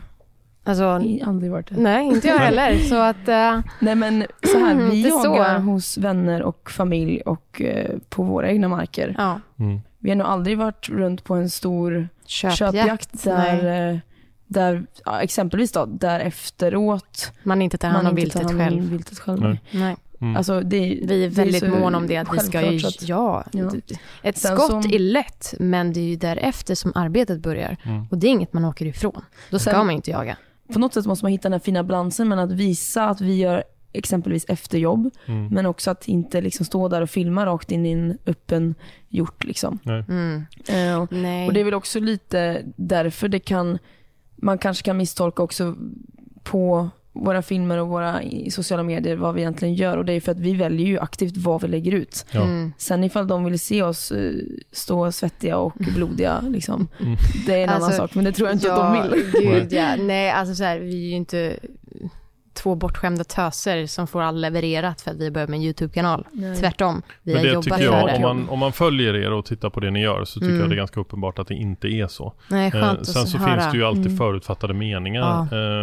Alltså, 0.63 0.99
i- 1.03 1.21
aldrig 1.25 1.51
varit 1.51 1.69
det. 1.69 1.77
nej, 1.77 2.05
inte 2.07 2.27
jag 2.27 2.37
heller. 2.39 2.77
Så 2.79 2.95
att, 2.95 3.27
eh, 3.27 3.59
Nej 3.79 3.95
men 3.95 4.25
så 4.51 4.59
här, 4.59 4.75
vi 4.91 5.03
så. 5.11 5.21
jagar 5.23 5.59
hos 5.59 5.97
vänner 5.97 6.41
och 6.43 6.71
familj 6.71 7.21
och 7.21 7.61
eh, 7.61 7.97
på 8.09 8.23
våra 8.23 8.49
egna 8.49 8.67
marker. 8.67 9.15
ja, 9.17 9.39
Mm. 9.59 9.79
Vi 9.99 10.09
har 10.09 10.15
nog 10.15 10.27
aldrig 10.27 10.57
varit 10.57 10.89
runt 10.89 11.23
på 11.23 11.33
en 11.35 11.49
stor 11.49 12.09
köpjakt. 12.25 12.57
köpjakt 12.57 13.23
där, 13.23 14.01
där 14.47 14.85
ja, 15.05 15.21
exempelvis 15.21 15.71
då, 15.71 15.85
där 15.85 16.19
efteråt 16.19 17.31
Man 17.43 17.61
inte 17.61 17.77
tar 17.77 17.87
hand 17.89 18.07
om 18.07 18.17
inte 18.17 18.21
viltet 18.21 18.59
hand 18.59 18.81
viltet 18.89 19.19
själv. 19.19 19.41
Nej. 19.41 19.61
Nej. 19.71 19.95
Mm. 20.25 20.37
Alltså, 20.37 20.61
det, 20.61 20.99
Vi 21.03 21.25
är 21.25 21.29
väldigt 21.29 21.69
måna 21.69 21.97
om 21.97 22.07
det, 22.07 22.17
att 22.17 22.33
vi 22.33 22.39
ska 22.39 22.71
ju, 22.71 22.87
att- 22.87 23.07
ja, 23.09 23.43
Ja. 23.51 23.71
ett 24.23 24.37
Sen 24.37 24.55
skott 24.57 24.69
som- 24.83 24.93
är 24.93 24.99
lätt, 24.99 25.53
men 25.59 25.93
det 25.93 25.99
är 25.99 26.03
ju 26.09 26.15
därefter 26.15 26.75
som 26.75 26.91
arbetet 26.95 27.39
börjar. 27.39 27.77
Mm. 27.83 28.05
Och 28.11 28.17
det 28.17 28.27
är 28.27 28.31
inget 28.31 28.53
man 28.53 28.65
åker 28.65 28.85
ifrån. 28.85 29.21
Då 29.49 29.59
ska 29.59 29.71
Sen- 29.71 29.79
man 29.85 29.91
inte 29.95 30.11
jaga. 30.11 30.37
På 30.73 30.79
något 30.79 30.93
sätt 30.93 31.05
måste 31.05 31.25
man 31.25 31.31
hitta 31.31 31.43
den 31.43 31.51
här 31.53 31.59
fina 31.59 31.83
balansen 31.83 32.29
mellan 32.29 32.45
att 32.45 32.55
visa 32.55 33.05
att 33.09 33.21
vi 33.21 33.35
gör 33.35 33.63
exempelvis 33.93 34.45
efterjobb, 34.47 35.09
Mm. 35.25 35.47
men 35.47 35.65
också 35.65 35.91
att 35.91 36.07
inte 36.07 36.41
liksom 36.41 36.65
stå 36.65 36.87
där 36.89 37.01
och 37.01 37.09
filma 37.09 37.45
rakt 37.45 37.71
in 37.71 37.85
i 37.85 37.91
en 37.91 38.17
öppen 38.25 38.75
hjort. 39.09 39.43
Liksom. 39.43 39.79
Nej. 39.83 41.47
Och 41.47 41.53
det 41.53 41.59
är 41.59 41.63
väl 41.63 41.73
också 41.73 41.99
lite 41.99 42.63
därför 42.75 43.27
det 43.27 43.39
kan, 43.39 43.77
man 44.35 44.57
kanske 44.57 44.83
kan 44.83 44.97
misstolka 44.97 45.43
också 45.43 45.75
på 46.43 46.89
våra 47.15 47.41
filmer 47.41 47.77
och 47.77 47.87
våra 47.87 48.23
i 48.23 48.51
sociala 48.51 48.83
medier 48.83 49.15
vad 49.15 49.35
vi 49.35 49.41
egentligen 49.41 49.73
gör 49.75 49.97
och 49.97 50.05
det 50.05 50.13
är 50.13 50.21
för 50.21 50.31
att 50.31 50.39
vi 50.39 50.53
väljer 50.55 50.87
ju 50.87 50.99
aktivt 50.99 51.37
vad 51.37 51.61
vi 51.61 51.67
lägger 51.67 51.91
ut. 51.91 52.25
Ja. 52.31 52.41
Mm. 52.43 52.73
Sen 52.77 53.03
ifall 53.03 53.27
de 53.27 53.43
vill 53.45 53.59
se 53.59 53.83
oss 53.83 54.11
eh, 54.11 54.33
stå 54.71 55.11
svettiga 55.11 55.57
och 55.57 55.73
blodiga, 55.77 56.41
liksom, 56.41 56.87
Mm. 57.01 57.15
det 57.45 57.53
är 57.53 57.63
en 57.63 57.69
Alltså, 57.69 57.85
annan 57.85 57.97
sak 57.97 58.15
men 58.15 58.25
det 58.25 58.31
tror 58.31 58.47
jag 58.49 58.55
inte 58.55 58.73
att 58.73 58.93
de 58.93 59.09
vill. 59.11 59.25
Gud, 59.31 59.73
ja. 59.73 59.95
Nej, 59.95 60.31
alltså 60.31 60.55
så 60.55 60.63
här, 60.63 60.79
vi 60.79 61.05
är 61.05 61.09
ju 61.09 61.15
inte 61.15 61.59
två 62.55 62.75
bortskämda 62.75 63.23
töser 63.23 63.85
som 63.85 64.07
får 64.07 64.21
all 64.21 64.41
levererat 64.41 65.01
för 65.01 65.11
att 65.11 65.17
vi 65.17 65.31
börjar 65.31 65.47
med 65.47 65.57
en 65.57 65.63
YouTube-kanal. 65.63 66.27
Nej. 66.31 66.55
Tvärtom, 66.57 67.01
vi 67.23 67.33
Men 67.33 67.37
har 67.41 67.45
det 67.47 67.53
jobbat 67.53 67.63
tycker 67.63 67.77
för 67.77 67.83
jag, 67.83 68.07
det. 68.07 68.15
om 68.15 68.21
man, 68.21 68.49
om 68.49 68.59
man 68.59 68.71
följer 68.71 69.15
er 69.15 69.31
och 69.33 69.45
tittar 69.45 69.69
på 69.69 69.79
det 69.79 69.91
ni 69.91 70.01
gör 70.01 70.25
så 70.25 70.39
tycker 70.39 70.45
Mm. 70.49 70.59
jag 70.61 70.69
det 70.69 70.75
är 70.75 70.77
ganska 70.77 70.99
uppenbart 70.99 71.39
att 71.39 71.47
det 71.47 71.53
inte 71.55 71.87
är 71.87 72.07
så. 72.07 72.33
Nej, 72.49 72.65
Eh, 72.67 72.71
skönt 72.71 72.99
att 72.99 73.07
sen 73.07 73.27
så 73.27 73.37
höra. 73.37 73.53
finns 73.61 73.71
det 73.71 73.77
ju 73.77 73.83
alltid 73.85 74.05
Mm. 74.05 74.17
förutfattade 74.17 74.73
meningar. 74.73 75.39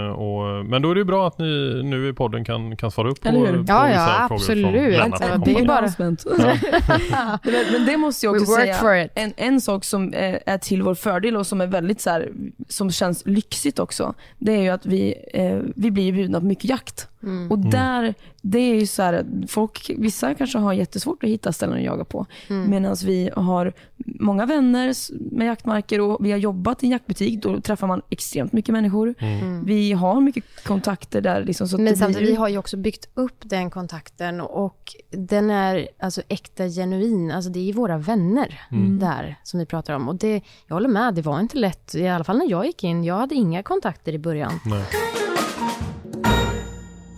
Eh, 0.06 0.10
och, 0.12 0.66
men 0.66 0.82
då 0.82 0.90
är 0.90 0.94
det 0.94 0.98
ju 1.00 1.04
bra 1.04 1.26
att 1.26 1.38
ni 1.38 1.80
nu 1.84 2.08
i 2.08 2.12
podden 2.12 2.44
kan, 2.44 2.76
kan 2.76 2.90
svara 2.90 3.10
upp 3.10 3.20
på, 3.20 3.30
på 3.30 3.46
hur? 3.46 3.58
vissa 3.58 3.72
Ja, 3.72 3.90
ja, 3.90 4.24
frågor 4.28 4.34
absolut. 4.42 4.64
från 4.64 4.74
Lennart. 4.90 5.20
Ja, 5.20 5.36
det 5.44 5.52
är 5.60 5.66
bara- 5.66 5.82
men, 7.44 7.72
men 7.72 7.86
det 7.86 7.96
måste 7.96 8.26
jag 8.26 8.34
också 8.34 8.46
säga. 8.52 9.08
En, 9.14 9.32
en 9.36 9.60
sak 9.60 9.84
som 9.84 10.14
är, 10.14 10.40
är 10.46 10.58
till 10.58 10.82
vår 10.82 10.94
fördel 10.94 11.36
och 11.36 11.46
som 11.46 11.60
är 11.60 11.66
väldigt 11.66 12.00
så 12.00 12.10
här, 12.10 12.28
som 12.68 12.90
känns 12.90 13.26
lyxigt 13.26 13.78
också, 13.78 14.14
det 14.38 14.52
är 14.52 14.62
ju 14.62 14.68
att 14.68 14.86
vi, 14.86 15.14
eh, 15.34 15.58
vi 15.76 15.90
blir 15.90 16.12
bjudna 16.12 16.40
på 16.40 16.46
mycket 16.46 16.61
jakt. 16.64 17.08
Mm. 17.22 17.50
Och 17.50 17.58
där, 17.58 18.14
det 18.42 18.58
är 18.58 18.74
ju 18.74 18.86
så 18.86 19.02
här, 19.02 19.26
folk, 19.48 19.90
vissa 19.98 20.34
kanske 20.34 20.58
har 20.58 20.72
jättesvårt 20.72 21.24
att 21.24 21.30
hitta 21.30 21.52
ställen 21.52 21.76
att 21.78 21.84
jaga 21.84 22.04
på. 22.04 22.26
Mm. 22.48 22.70
Medan 22.70 22.96
vi 23.04 23.30
har 23.36 23.72
många 24.06 24.46
vänner 24.46 24.94
med 25.34 25.46
jaktmarker 25.46 26.00
och 26.00 26.24
vi 26.26 26.30
har 26.30 26.38
jobbat 26.38 26.82
i 26.82 26.86
en 26.86 26.92
jaktbutik, 26.92 27.42
då 27.42 27.60
träffar 27.60 27.86
man 27.86 28.02
extremt 28.10 28.52
mycket 28.52 28.72
människor. 28.72 29.14
Mm. 29.18 29.38
Mm. 29.40 29.64
Vi 29.64 29.92
har 29.92 30.20
mycket 30.20 30.44
kontakter 30.64 31.20
där. 31.20 31.44
Liksom, 31.44 31.68
så 31.68 31.78
Men 31.78 31.96
samtidigt, 31.96 32.28
ju- 32.28 32.32
vi 32.32 32.36
har 32.38 32.48
ju 32.48 32.58
också 32.58 32.76
byggt 32.76 33.08
upp 33.14 33.36
den 33.44 33.70
kontakten 33.70 34.40
och 34.40 34.94
den 35.10 35.50
är 35.50 35.88
alltså 35.98 36.22
äkta 36.28 36.68
genuin. 36.68 37.30
Alltså 37.30 37.50
det 37.50 37.68
är 37.70 37.72
våra 37.72 37.98
vänner 37.98 38.60
Mm. 38.70 38.98
där 38.98 39.36
som 39.42 39.60
vi 39.60 39.66
pratar 39.66 39.94
om. 39.94 40.08
Och 40.08 40.16
det, 40.16 40.40
jag 40.66 40.76
håller 40.76 40.88
med, 40.88 41.14
det 41.14 41.22
var 41.22 41.40
inte 41.40 41.58
lätt. 41.58 41.94
I 41.94 42.08
alla 42.08 42.24
fall 42.24 42.38
när 42.38 42.50
jag 42.50 42.66
gick 42.66 42.84
in. 42.84 43.04
Jag 43.04 43.14
hade 43.18 43.34
inga 43.34 43.62
kontakter 43.62 44.12
i 44.12 44.18
början. 44.18 44.52
Nej. 44.64 44.84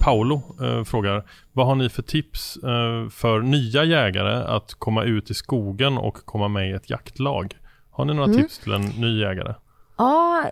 Paolo 0.04 0.42
eh, 0.62 0.84
frågar, 0.84 1.24
vad 1.52 1.66
har 1.66 1.74
ni 1.74 1.88
för 1.88 2.02
tips 2.02 2.56
eh, 2.56 3.08
för 3.10 3.40
nya 3.40 3.84
jägare 3.84 4.44
att 4.56 4.74
komma 4.74 5.04
ut 5.04 5.30
i 5.30 5.34
skogen 5.34 5.98
och 5.98 6.14
komma 6.24 6.48
med 6.48 6.70
i 6.70 6.72
ett 6.72 6.90
jaktlag? 6.90 7.56
Har 7.90 8.04
ni 8.04 8.14
några 8.14 8.30
Mm. 8.30 8.42
tips 8.42 8.58
till 8.58 8.72
en 8.72 8.82
ny 8.82 9.20
jägare? 9.20 9.54
Ja, 9.96 10.44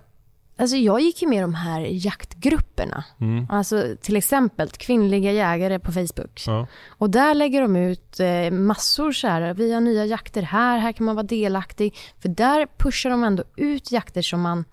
alltså 0.58 0.76
jag 0.76 1.00
gick 1.00 1.22
ju 1.22 1.28
med 1.28 1.42
de 1.44 1.54
här 1.54 1.80
jaktgrupperna. 1.90 3.04
Mm. 3.20 3.46
Alltså 3.50 3.84
till 4.02 4.16
exempel 4.16 4.68
kvinnliga 4.68 5.32
jägare 5.32 5.78
på 5.78 5.92
Facebook. 5.92 6.42
Ja. 6.46 6.66
Och 6.88 7.10
där 7.10 7.34
lägger 7.34 7.62
de 7.62 7.76
ut 7.76 8.20
eh, 8.20 8.50
massor 8.50 9.12
så 9.12 9.28
här, 9.28 9.54
vi 9.54 9.72
har 9.72 9.80
nya 9.80 10.06
jakter 10.06 10.42
här, 10.42 10.78
här 10.78 10.92
kan 10.92 11.06
man 11.06 11.16
vara 11.16 11.26
delaktig. 11.26 11.94
För 12.22 12.28
där 12.28 12.66
pushar 12.78 13.10
de 13.10 13.24
ändå 13.24 13.44
ut 13.56 13.92
jakter 13.92 14.22
som 14.22 14.40
man 14.40 14.64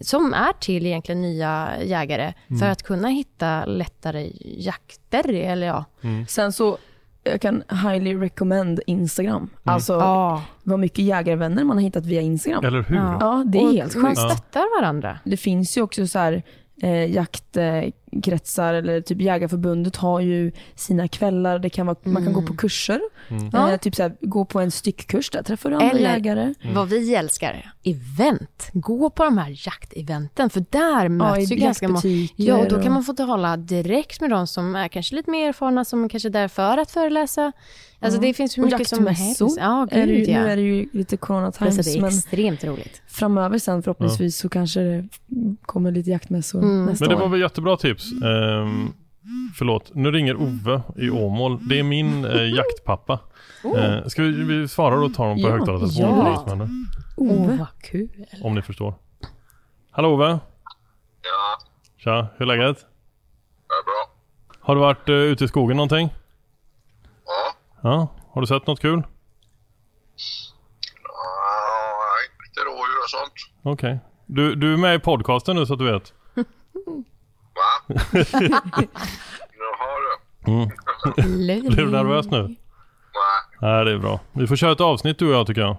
som 0.00 0.34
är 0.34 0.52
till 0.60 0.86
egentligen 0.86 1.22
nya 1.22 1.68
jägare 1.82 2.32
för 2.60 2.66
att 2.66 2.82
kunna 2.82 3.08
hitta 3.08 3.64
lättare 3.64 4.32
jakter. 4.40 5.32
Eller 5.32 5.66
ja. 5.66 5.84
Sen 6.28 6.52
så, 6.52 6.78
jag 7.24 7.40
kan 7.40 7.62
highly 7.70 8.14
recommend 8.14 8.80
Instagram. 8.86 9.50
Alltså 9.64 9.92
ja. 9.92 10.42
vad 10.62 10.78
mycket 10.78 11.04
jägarvänner 11.04 11.64
man 11.64 11.76
har 11.76 11.82
hittat 11.82 12.06
via 12.06 12.20
Instagram. 12.20 12.64
Eller 12.64 12.82
hur? 12.82 12.96
Ja. 12.96 13.16
Ja, 13.20 13.44
det 13.46 13.58
är 13.58 13.66
Och 13.66 13.72
helt 13.72 13.96
Man 13.96 14.10
sjukt. 14.10 14.20
Ja. 14.22 14.30
stöttar 14.30 14.80
varandra. 14.80 15.18
Det 15.24 15.36
finns 15.36 15.76
ju 15.76 15.82
också 15.82 16.06
så 16.06 16.18
här 16.18 16.42
eh, 16.82 17.14
jakt, 17.14 17.56
eh, 17.56 17.82
kretsar 18.22 18.74
eller 18.74 19.00
typ 19.00 19.20
Jägarförbundet 19.20 19.96
har 19.96 20.20
ju 20.20 20.52
sina 20.74 21.08
kvällar. 21.08 21.58
Det 21.58 21.70
kan 21.70 21.86
vara, 21.86 21.96
Man 22.02 22.24
kan 22.24 22.32
gå 22.32 22.42
på 22.42 22.56
kurser. 22.56 23.00
Mm. 23.28 23.50
Ja. 23.52 23.72
Eh, 23.72 23.78
typ 23.78 23.94
så 23.94 24.02
här, 24.02 24.16
gå 24.20 24.44
på 24.44 24.60
en 24.60 24.70
styckkurs, 24.70 25.30
där 25.30 25.42
träffar 25.42 25.70
du 25.70 25.76
andra 25.76 25.90
Eller- 25.90 26.00
jägare. 26.14 26.54
Vad 26.74 26.88
vi 26.88 27.14
älskar, 27.14 27.72
event. 27.84 28.70
Gå 28.72 29.10
på 29.10 29.24
de 29.24 29.38
här 29.38 29.56
jakteventen, 29.66 30.50
för 30.50 30.64
där 30.70 31.02
Ja, 31.02 31.08
möts 31.08 31.50
i 31.50 31.54
ju 31.54 31.60
ganska 31.60 31.88
många. 31.88 32.02
Ja, 32.36 32.56
och 32.58 32.68
då 32.68 32.82
kan 32.82 32.92
man 32.92 33.04
få 33.04 33.12
tala 33.12 33.56
direkt 33.56 34.20
med 34.20 34.30
de 34.30 34.46
som 34.46 34.76
är 34.76 34.88
kanske 34.88 35.14
lite 35.16 35.30
mer 35.30 35.48
erfarna, 35.48 35.84
som 35.84 36.08
kanske 36.08 36.28
är 36.28 36.30
där 36.30 36.48
för 36.48 36.78
att 36.78 36.90
föreläsa. 36.90 37.52
Alltså 38.00 38.18
Ja. 38.18 38.26
det 38.26 38.34
finns 38.34 38.58
hur 38.58 38.62
Och 38.64 38.70
mycket 38.72 38.88
som 38.88 39.06
helst. 39.06 39.40
Ja, 39.58 39.88
är 39.90 40.06
det 40.06 40.12
ju, 40.12 40.18
gud 40.18 40.28
ja. 40.28 40.40
Nu 40.42 40.48
är 40.50 40.56
det 40.56 40.62
ju 40.62 40.88
lite 40.92 41.16
corona 41.16 41.46
att 41.46 41.58
times, 41.58 41.76
det 41.94 41.98
är 42.00 42.06
extremt 42.06 42.64
roligt. 42.64 43.02
framöver 43.06 43.58
sen 43.58 43.82
förhoppningsvis 43.82 44.36
så 44.38 44.48
kanske 44.48 44.80
det 44.80 45.08
kommer 45.62 45.90
lite 45.92 46.10
jaktmässor 46.10 46.62
Mm. 46.62 46.84
nästa 46.86 47.04
Men 47.04 47.10
det 47.10 47.16
år. 47.16 47.20
var 47.20 47.28
väl 47.28 47.40
jättebra 47.40 47.76
tips. 47.76 47.97
Ehm, 48.24 48.92
förlåt, 49.54 49.90
nu 49.94 50.10
ringer 50.10 50.36
Ove 50.36 50.82
i 50.96 51.10
Åmål. 51.10 51.58
Det 51.68 51.78
är 51.78 51.82
min 51.82 52.24
eh, 52.24 52.54
jaktpappa. 52.54 53.18
Eh, 53.76 54.06
ska 54.06 54.22
vi, 54.22 54.30
vi 54.44 54.68
svara 54.68 55.00
och 55.04 55.14
ta 55.14 55.22
honom 55.22 55.36
på 55.42 55.48
Ja, 55.48 55.52
högtalartelefon? 55.52 56.48
ja. 56.58 56.68
Ove. 57.16 57.56
vad 57.56 57.82
kul. 57.82 58.26
Om 58.42 58.54
ni 58.54 58.62
förstår. 58.62 58.94
Hallå 59.90 60.08
Ove! 60.14 60.38
Ja, 61.22 61.58
Tja, 61.96 62.26
hur 62.36 62.50
är 62.52 62.56
läget? 62.56 62.78
det 62.78 63.74
är 63.74 63.84
bra. 63.84 64.14
Har 64.60 64.74
du 64.74 64.80
varit 64.80 65.08
uh, 65.08 65.14
ute 65.14 65.44
i 65.44 65.48
skogen 65.48 65.76
någonting? 65.76 66.14
Ja. 67.26 67.52
Ja, 67.90 68.08
har 68.30 68.40
du 68.40 68.46
sett 68.46 68.66
något 68.66 68.80
kul? 68.80 69.02
Ja, 71.04 71.96
nej, 71.98 72.46
lite 72.48 72.60
rådjur 72.60 72.98
och 73.04 73.10
sånt. 73.10 73.32
Okej. 73.74 73.98
Du, 74.26 74.54
du 74.54 74.72
är 74.72 74.76
med 74.76 74.94
i 74.94 74.98
podcasten 74.98 75.56
nu 75.56 75.66
så 75.66 75.72
att 75.72 75.78
du 75.78 75.92
vet. 75.92 76.12
Jaha 77.88 77.96
du. 80.44 80.66
Blir 81.68 81.76
du 81.76 81.90
nervös 81.90 82.26
nu? 82.26 82.42
Nej. 82.42 82.56
Nej, 83.60 83.84
det 83.84 83.92
är 83.92 83.98
bra. 83.98 84.20
Vi 84.32 84.46
får 84.46 84.56
köra 84.56 84.72
ett 84.72 84.80
avsnitt 84.80 85.18
du 85.18 85.28
och 85.28 85.34
jag 85.34 85.46
tycker 85.46 85.60
jag. 85.60 85.76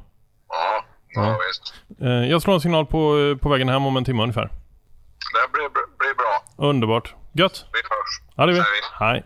Ja, 0.49 0.83
ja, 1.07 1.37
visst. 1.47 1.73
Eh, 2.01 2.07
jag 2.09 2.41
slår 2.41 2.53
en 2.53 2.61
signal 2.61 2.85
på, 2.85 3.17
eh, 3.19 3.37
på 3.37 3.49
vägen 3.49 3.69
hem 3.69 3.85
om 3.85 3.97
en 3.97 4.03
timme 4.05 4.21
ungefär. 4.23 4.49
Det 5.33 5.51
blir, 5.51 5.69
blir 5.69 6.15
bra. 6.15 6.67
Underbart. 6.69 7.15
Gött. 7.33 7.65
Vi 7.73 7.77
hörs. 7.79 8.21
Ja, 8.35 8.45
det 8.45 8.51
är 8.51 8.53
vi. 8.53 8.59
Vi. 8.59 8.65
Hej. 9.05 9.23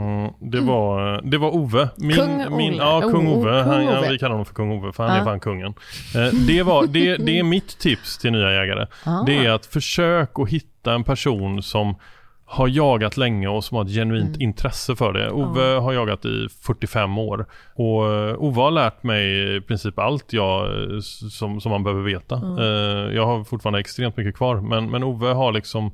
Mm, 0.00 0.32
det, 0.40 0.60
var, 0.60 1.20
det 1.30 1.38
var 1.38 1.54
Ove. 1.54 1.88
Min, 1.96 2.16
Kung 2.16 2.56
min, 2.56 2.74
Olle. 2.74 2.82
ja, 2.82 3.00
kung 3.00 3.28
Oh, 3.28 3.38
Ove. 3.38 3.62
kung 3.62 3.72
Han, 3.72 3.84
ja, 3.84 3.98
Ove. 3.98 4.08
vi 4.10 4.18
kallar 4.18 4.30
honom 4.30 4.46
för 4.46 4.54
kung 4.54 4.72
Ove 4.72 4.92
för 4.92 5.02
han 5.06 5.14
Ja. 5.16 5.20
är 5.20 5.24
fan 5.24 5.40
kungen. 5.40 5.74
Eh, 6.16 6.34
det, 6.46 6.62
var, 6.62 6.86
det, 6.86 7.16
det 7.16 7.38
är 7.38 7.42
mitt 7.42 7.78
tips 7.78 8.18
till 8.18 8.32
nya 8.32 8.52
jägare. 8.52 8.86
Ah. 9.04 9.22
Det 9.26 9.46
är 9.46 9.50
att 9.50 9.66
försök 9.66 10.30
att 10.38 10.48
hitta 10.48 10.94
en 10.94 11.04
person 11.04 11.62
som 11.62 11.94
har 12.44 12.68
jagat 12.68 13.16
länge 13.16 13.48
och 13.48 13.64
som 13.64 13.76
har 13.76 13.84
ett 13.84 13.90
genuint 13.90 14.28
Mm. 14.36 14.40
intresse 14.40 14.96
för 14.96 15.12
det. 15.12 15.30
Ove 15.30 15.62
har 15.80 15.92
jagat 15.92 16.24
i 16.24 16.48
45 16.62 17.18
år 17.18 17.46
och 17.74 18.12
eh, 18.12 18.34
Ove 18.38 18.60
har 18.60 18.70
lärt 18.70 19.02
mig 19.02 19.56
i 19.56 19.60
princip 19.60 19.98
allt 19.98 20.32
jag, 20.32 20.66
eh, 20.66 20.98
som, 21.30 21.60
som 21.60 21.70
man 21.70 21.84
behöver 21.84 22.02
veta. 22.02 22.34
Eh, 22.34 23.14
jag 23.16 23.26
har 23.26 23.44
fortfarande 23.44 23.80
extremt 23.80 24.16
mycket 24.16 24.36
kvar 24.36 24.56
men, 24.60 24.90
men 24.90 25.02
Ove 25.04 25.28
har 25.28 25.52
liksom 25.52 25.90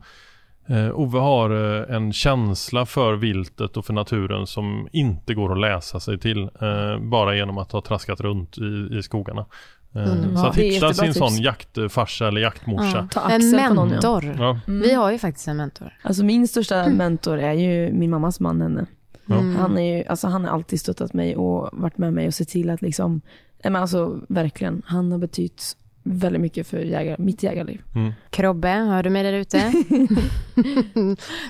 Eh, 0.68 0.90
Ove 1.00 1.18
har 1.18 1.50
eh, 1.50 1.96
en 1.96 2.12
känsla 2.12 2.86
för 2.86 3.14
viltet 3.14 3.76
och 3.76 3.84
för 3.86 3.92
naturen 3.92 4.46
som 4.46 4.88
inte 4.92 5.34
går 5.34 5.52
att 5.52 5.60
läsa 5.60 6.00
sig 6.00 6.18
till 6.18 6.42
eh, 6.42 6.98
bara 7.00 7.36
genom 7.36 7.58
att 7.58 7.72
ha 7.72 7.80
traskat 7.80 8.20
runt 8.20 8.58
i, 8.58 8.98
i 8.98 9.02
skogarna. 9.02 9.46
Eh, 9.94 10.12
Underbart. 10.12 10.40
så 10.40 10.46
att 10.46 10.56
hitta 10.56 10.94
sin 10.94 11.14
sån 11.14 11.28
tips. 11.28 11.40
jaktfarsa 11.40 12.28
eller 12.28 12.40
jaktmorsa. 12.40 13.08
Ta 13.10 13.30
En 13.30 13.50
ja. 13.52 13.84
mentor. 13.84 14.36
Ja. 14.38 14.60
Vi 14.66 14.94
har 14.94 15.12
ju 15.12 15.18
faktiskt 15.18 15.48
en 15.48 15.56
mentor. 15.56 15.92
Alltså 16.02 16.24
min 16.24 16.48
största 16.48 16.88
mentor 16.88 17.38
är 17.38 17.52
ju 17.52 17.92
min 17.92 18.10
mammas 18.10 18.40
man 18.40 18.60
henne. 18.60 18.86
Ja. 19.26 19.34
Mm. 19.34 19.56
Han, 19.56 19.78
är 19.78 19.96
ju, 19.96 20.04
alltså 20.04 20.28
han 20.28 20.44
har 20.44 20.50
alltid 20.50 20.80
stöttat 20.80 21.12
mig 21.12 21.36
och 21.36 21.68
varit 21.72 21.98
med 21.98 22.12
mig 22.12 22.26
och 22.26 22.34
sett 22.34 22.48
till 22.48 22.70
att 22.70 22.82
liksom, 22.82 23.20
men 23.64 23.76
alltså 23.76 24.20
verkligen, 24.28 24.82
han 24.86 25.12
har 25.12 25.18
betytt 25.18 25.76
väldigt 26.06 26.42
mycket 26.42 26.66
för 26.66 26.78
jägar, 26.78 27.16
mitt 27.18 27.42
jägarliv. 27.42 27.80
Mm. 27.94 28.12
Krobbe, 28.30 28.68
hör 28.68 29.02
du 29.02 29.10
mig 29.10 29.22
där 29.22 29.32
ute? 29.32 29.72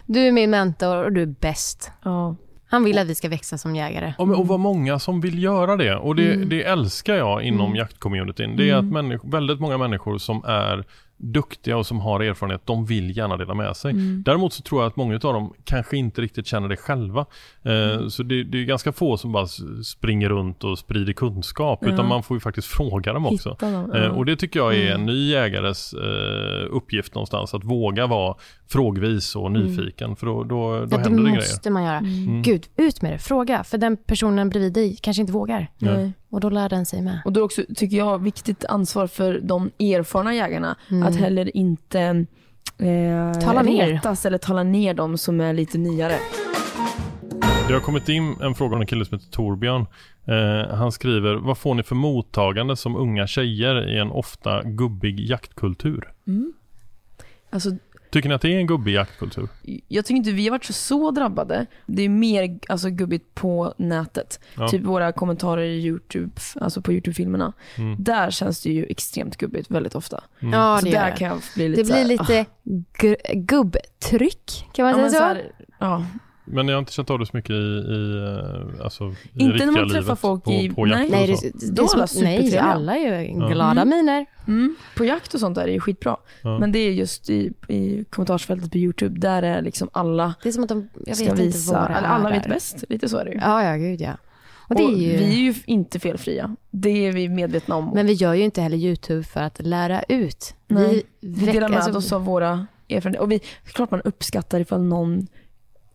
du 0.06 0.20
är 0.20 0.32
min 0.32 0.50
mentor 0.50 1.04
och 1.04 1.12
du 1.12 1.22
är 1.22 1.34
bäst. 1.40 1.90
Ja. 2.04 2.36
Han 2.68 2.84
vill 2.84 2.98
att 2.98 3.06
vi 3.06 3.14
ska 3.14 3.28
växa 3.28 3.58
som 3.58 3.76
jägare. 3.76 4.14
Ja, 4.18 4.24
men, 4.24 4.36
och 4.36 4.48
vad 4.48 4.60
många 4.60 4.98
som 4.98 5.20
vill 5.20 5.42
göra 5.42 5.76
det. 5.76 5.96
Och 5.96 6.16
det, 6.16 6.32
Mm. 6.34 6.48
det 6.48 6.64
älskar 6.64 7.14
jag 7.14 7.42
inom 7.42 7.66
Mm. 7.66 7.76
jaktcommunityn. 7.76 8.56
Det 8.56 8.70
är 8.70 8.74
att 8.76 8.84
människor, 8.84 9.30
väldigt 9.30 9.60
många 9.60 9.78
människor 9.78 10.18
som 10.18 10.44
är 10.44 10.84
duktiga 11.18 11.76
och 11.76 11.86
som 11.86 12.00
har 12.00 12.20
erfarenhet, 12.20 12.60
de 12.66 12.86
vill 12.86 13.16
gärna 13.16 13.36
dela 13.36 13.54
med 13.54 13.76
sig. 13.76 13.90
Mm. 13.90 14.22
Däremot 14.26 14.52
så 14.52 14.62
tror 14.62 14.82
jag 14.82 14.88
att 14.88 14.96
många 14.96 15.14
av 15.14 15.20
dem 15.20 15.52
kanske 15.64 15.96
inte 15.96 16.20
riktigt 16.22 16.46
känner 16.46 16.68
det 16.68 16.76
själva. 16.76 17.26
Eh, 17.62 18.08
Så 18.08 18.22
det, 18.22 18.44
det 18.44 18.58
är 18.60 18.64
ganska 18.64 18.92
få 18.92 19.16
som 19.16 19.32
bara 19.32 19.46
springer 19.84 20.28
runt 20.28 20.64
och 20.64 20.78
sprider 20.78 21.12
kunskap, 21.12 21.78
Ja. 21.82 21.88
utan 21.88 22.08
man 22.08 22.22
får 22.22 22.36
ju 22.36 22.40
faktiskt 22.40 22.68
fråga 22.76 23.12
dem 23.12 23.26
också. 23.26 23.56
Dem. 23.60 23.92
Eh, 23.94 24.02
Ja. 24.02 24.10
Och 24.10 24.24
det 24.26 24.36
tycker 24.36 24.60
jag 24.60 24.74
är 24.76 24.86
Mm. 24.86 25.00
en 25.00 25.06
ny 25.06 25.30
jägares 25.30 25.92
eh, 25.94 26.66
uppgift 26.76 27.14
någonstans, 27.14 27.54
att 27.54 27.64
våga 27.64 28.06
vara 28.06 28.34
frågvis 28.68 29.36
och 29.36 29.52
nyfiken, 29.52 30.16
för 30.16 30.26
då, 30.26 30.44
då, 30.44 30.46
då 30.46 30.76
Ja, 30.80 30.86
det 30.86 30.96
händer 30.96 31.10
det 31.10 31.22
grejer. 31.22 31.36
måste 31.36 31.70
man 31.70 31.84
göra. 31.84 31.98
Mm. 31.98 32.42
Gud, 32.42 32.66
ut 32.76 33.02
med 33.02 33.12
det. 33.12 33.18
Fråga. 33.18 33.64
För 33.64 33.78
den 33.78 33.96
personen 33.96 34.48
bredvid 34.50 34.72
dig 34.72 34.96
kanske 35.02 35.20
inte 35.20 35.32
vågar. 35.32 35.70
Nej. 35.78 36.12
Och 36.36 36.40
då 36.40 36.50
lär 36.50 36.68
den 36.68 36.86
sig 36.86 37.02
med. 37.02 37.18
Och 37.24 37.32
då 37.32 37.42
också, 37.42 37.62
tycker 37.76 37.96
jag, 37.96 38.18
viktigt 38.22 38.64
ansvar 38.64 39.06
för 39.06 39.40
de 39.40 39.70
erfarna 39.78 40.34
jägarna 40.34 40.76
Mm. 40.90 41.02
att 41.08 41.16
heller 41.16 41.56
inte 41.56 42.00
eh, 42.78 43.32
Tala 43.40 43.62
ner. 43.62 43.86
retas 43.88 44.26
eller 44.26 44.38
tala 44.38 44.62
ner 44.62 44.94
de 44.94 45.18
som 45.18 45.40
är 45.40 45.52
lite 45.52 45.78
nyare. 45.78 46.18
Det 47.68 47.72
har 47.74 47.80
kommit 47.80 48.08
in 48.08 48.36
en 48.42 48.54
fråga 48.54 48.74
om 48.74 48.80
en 48.80 48.86
kille 48.86 49.04
som 49.04 49.18
heter 49.18 49.30
Torbjörn. 49.30 49.86
Eh, 50.24 50.74
han 50.76 50.92
skriver, 50.92 51.34
vad 51.34 51.58
får 51.58 51.74
ni 51.74 51.82
för 51.82 51.94
mottagande 51.94 52.76
som 52.76 52.96
unga 52.96 53.26
tjejer 53.26 53.88
i 53.88 53.98
en 53.98 54.10
ofta 54.10 54.62
gubbig 54.62 55.20
jaktkultur? 55.20 56.12
Alltså, 57.50 57.70
Tycker 58.16 58.28
ni 58.28 58.34
att 58.34 58.42
det 58.42 58.54
är 58.54 58.58
en 58.58 58.66
gubbig 58.66 58.92
jaktkultur? 58.92 59.48
jag 59.88 60.04
tycker 60.04 60.16
inte 60.16 60.32
vi 60.32 60.44
har 60.44 60.50
varit 60.50 60.64
så, 60.64 60.72
så 60.72 61.10
drabbade. 61.10 61.66
Det 61.86 62.02
är 62.02 62.08
mer 62.08 62.58
alltså, 62.68 62.90
gubbigt 62.90 63.34
på 63.34 63.74
nätet. 63.76 64.40
Ja. 64.54 64.68
Typ 64.68 64.82
våra 64.82 65.12
kommentarer 65.12 65.62
i 65.62 65.86
YouTube, 65.86 66.30
alltså 66.60 66.82
på 66.82 66.92
YouTube-filmerna. 66.92 67.52
Mm. 67.78 67.96
Där 67.98 68.30
känns 68.30 68.62
det 68.62 68.70
ju 68.70 68.84
extremt 68.84 69.36
gubbigt 69.36 69.70
väldigt 69.70 69.94
ofta. 69.94 70.24
Mm. 70.40 70.54
Ja, 70.54 70.78
så 70.78 70.84
det 70.84 70.90
gör 70.90 71.00
där 71.00 71.10
det. 71.10 71.16
kan 71.16 71.28
jag 71.28 71.40
bli 71.54 71.68
lite 71.68 71.82
Det 71.82 71.86
så 71.86 71.92
blir 71.92 72.04
lite 72.04 72.46
gu- 72.98 73.34
gubbtryck, 73.34 74.68
kan 74.72 74.84
man 74.84 74.94
ah, 74.94 74.98
säga 74.98 75.10
så? 75.10 75.16
så 75.16 75.22
här, 75.22 75.52
ja. 75.78 76.04
Men 76.46 76.68
jag 76.68 76.74
har 76.74 76.78
inte 76.78 76.92
känt 76.92 77.10
av 77.10 77.18
det 77.18 77.26
så 77.26 77.36
mycket 77.36 77.50
i, 77.50 77.54
i, 77.54 78.16
eh, 78.78 78.84
alltså, 78.84 79.04
i 79.04 79.42
Inte 79.44 79.66
när 79.66 79.72
riktiga 79.72 80.00
livet 80.00 80.18
folk 80.18 80.44
på, 80.44 80.52
i- 80.52 80.70
på 80.70 80.86
jakter 80.86 81.10
Nej, 81.10 81.32
och 81.32 81.38
så. 81.38 81.46
det, 81.46 81.52
det, 81.74 81.82
är 81.82 81.84
är 81.84 81.88
alla 81.88 82.06
nej, 82.22 82.58
alla 82.58 82.96
är 82.96 83.48
glada 83.48 83.82
Mm. 83.82 83.88
miner. 83.88 84.26
Mm. 84.48 84.76
På 84.96 85.04
jakt 85.04 85.34
och 85.34 85.40
sånt 85.40 85.54
där 85.54 85.68
är 85.68 85.72
det 85.72 85.80
skitbra. 85.80 86.16
Ja. 86.42 86.58
Men 86.58 86.72
det 86.72 86.78
är 86.78 86.92
just 86.92 87.30
i, 87.30 87.52
i 87.68 88.04
kommentarsfältet 88.10 88.70
på 88.72 88.78
YouTube, 88.78 89.20
där 89.20 89.42
är 89.42 89.62
liksom 89.62 89.88
alla 89.92 90.34
Det 90.42 90.48
är 90.48 90.52
som 90.52 90.62
att 90.62 90.68
de, 90.68 90.88
jag 91.06 91.16
ska 91.16 91.24
vet 91.24 91.32
inte 91.32 91.42
visa, 91.42 91.72
vad 91.80 91.90
det 91.90 91.94
alla 91.96 92.30
vet 92.30 92.42
där. 92.42 92.50
bäst. 92.50 92.84
Lite 92.88 93.08
så 93.08 93.16
är 93.18 93.24
det 93.24 93.30
ju. 93.32 93.38
Ja, 93.38 93.64
ja, 93.64 93.76
gud 93.76 94.00
ja. 94.00 94.12
Och 94.68 94.74
det 94.74 94.84
Och 94.84 94.90
är 94.92 94.96
ju... 94.96 95.16
Vi 95.16 95.24
är 95.24 95.52
ju 95.52 95.54
inte 95.66 95.98
felfria. 96.00 96.56
Det 96.70 97.06
är 97.06 97.12
vi 97.12 97.28
medvetna 97.28 97.74
om. 97.76 97.90
Men 97.94 98.06
vi 98.06 98.12
gör 98.12 98.34
ju 98.34 98.42
inte 98.44 98.60
heller 98.62 98.76
YouTube 98.76 99.22
för 99.22 99.40
att 99.40 99.60
lära 99.66 100.02
ut. 100.08 100.54
Nej, 100.68 101.02
vi, 101.20 101.28
vi 101.28 101.52
delar 101.52 101.68
med 101.68 101.78
alltså- 101.78 101.98
oss 101.98 102.12
av 102.12 102.24
våra 102.24 102.66
erfarenheter. 102.88 103.22
Och 103.24 103.32
vi, 103.32 103.40
klart 103.64 103.90
man 103.90 104.00
uppskattar 104.04 104.60
ifall 104.60 104.82
någon 104.82 105.26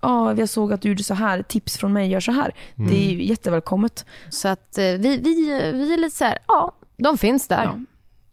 Ja, 0.02 0.34
jag 0.38 0.50
såg 0.50 0.74
att 0.74 0.82
du 0.82 0.90
gjorde 0.90 1.04
så 1.04 1.14
här, 1.14 1.42
tips 1.44 1.78
från 1.78 1.94
mig, 1.94 2.10
gör 2.10 2.20
så 2.20 2.32
här. 2.32 2.56
Mm. 2.76 2.92
Det 2.92 2.98
är 2.98 3.12
ju 3.12 3.24
jättevälkommet. 3.24 4.06
Så 4.30 4.48
att 4.48 4.78
eh, 4.78 4.84
vi, 4.84 4.98
vi, 5.18 5.46
vi 5.74 5.94
är 5.94 5.98
lite 5.98 6.16
så 6.16 6.26
här, 6.26 6.38
ja, 6.48 6.72
de 6.98 7.18
finns 7.18 7.48
där. 7.48 7.64
Ja. 7.64 7.80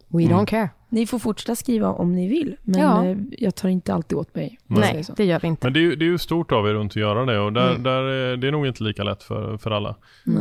We 0.08 0.22
Mm. 0.24 0.36
don't 0.38 0.46
care. 0.46 0.70
Ni 0.88 1.06
får 1.06 1.18
fortsätta 1.18 1.56
skriva 1.56 1.88
om 1.92 2.12
ni 2.12 2.28
vill, 2.28 2.56
men 2.62 2.80
Ja. 2.80 3.04
eh, 3.04 3.16
jag 3.38 3.54
tar 3.54 3.68
inte 3.68 3.94
alltid 3.94 4.18
åt 4.18 4.34
mig. 4.34 4.57
Nej, 4.68 5.04
det 5.16 5.24
gör 5.24 5.40
vi 5.40 5.48
inte. 5.48 5.66
Men 5.66 5.72
det 5.72 5.78
är, 5.80 5.82
ju, 5.82 5.96
det 5.96 6.04
är 6.04 6.06
ju 6.10 6.18
stort 6.18 6.52
av 6.52 6.68
er 6.68 6.74
att 6.74 6.80
inte 6.82 7.00
göra 7.00 7.24
det 7.24 7.38
och 7.38 7.52
där, 7.52 7.70
Mm. 7.70 7.82
där, 7.82 8.02
är- 8.02 8.36
det 8.36 8.48
är 8.48 8.52
nog 8.52 8.66
inte 8.66 8.84
lika 8.84 9.02
lätt 9.04 9.22
för, 9.22 9.56
för 9.58 9.70
alla. 9.70 9.94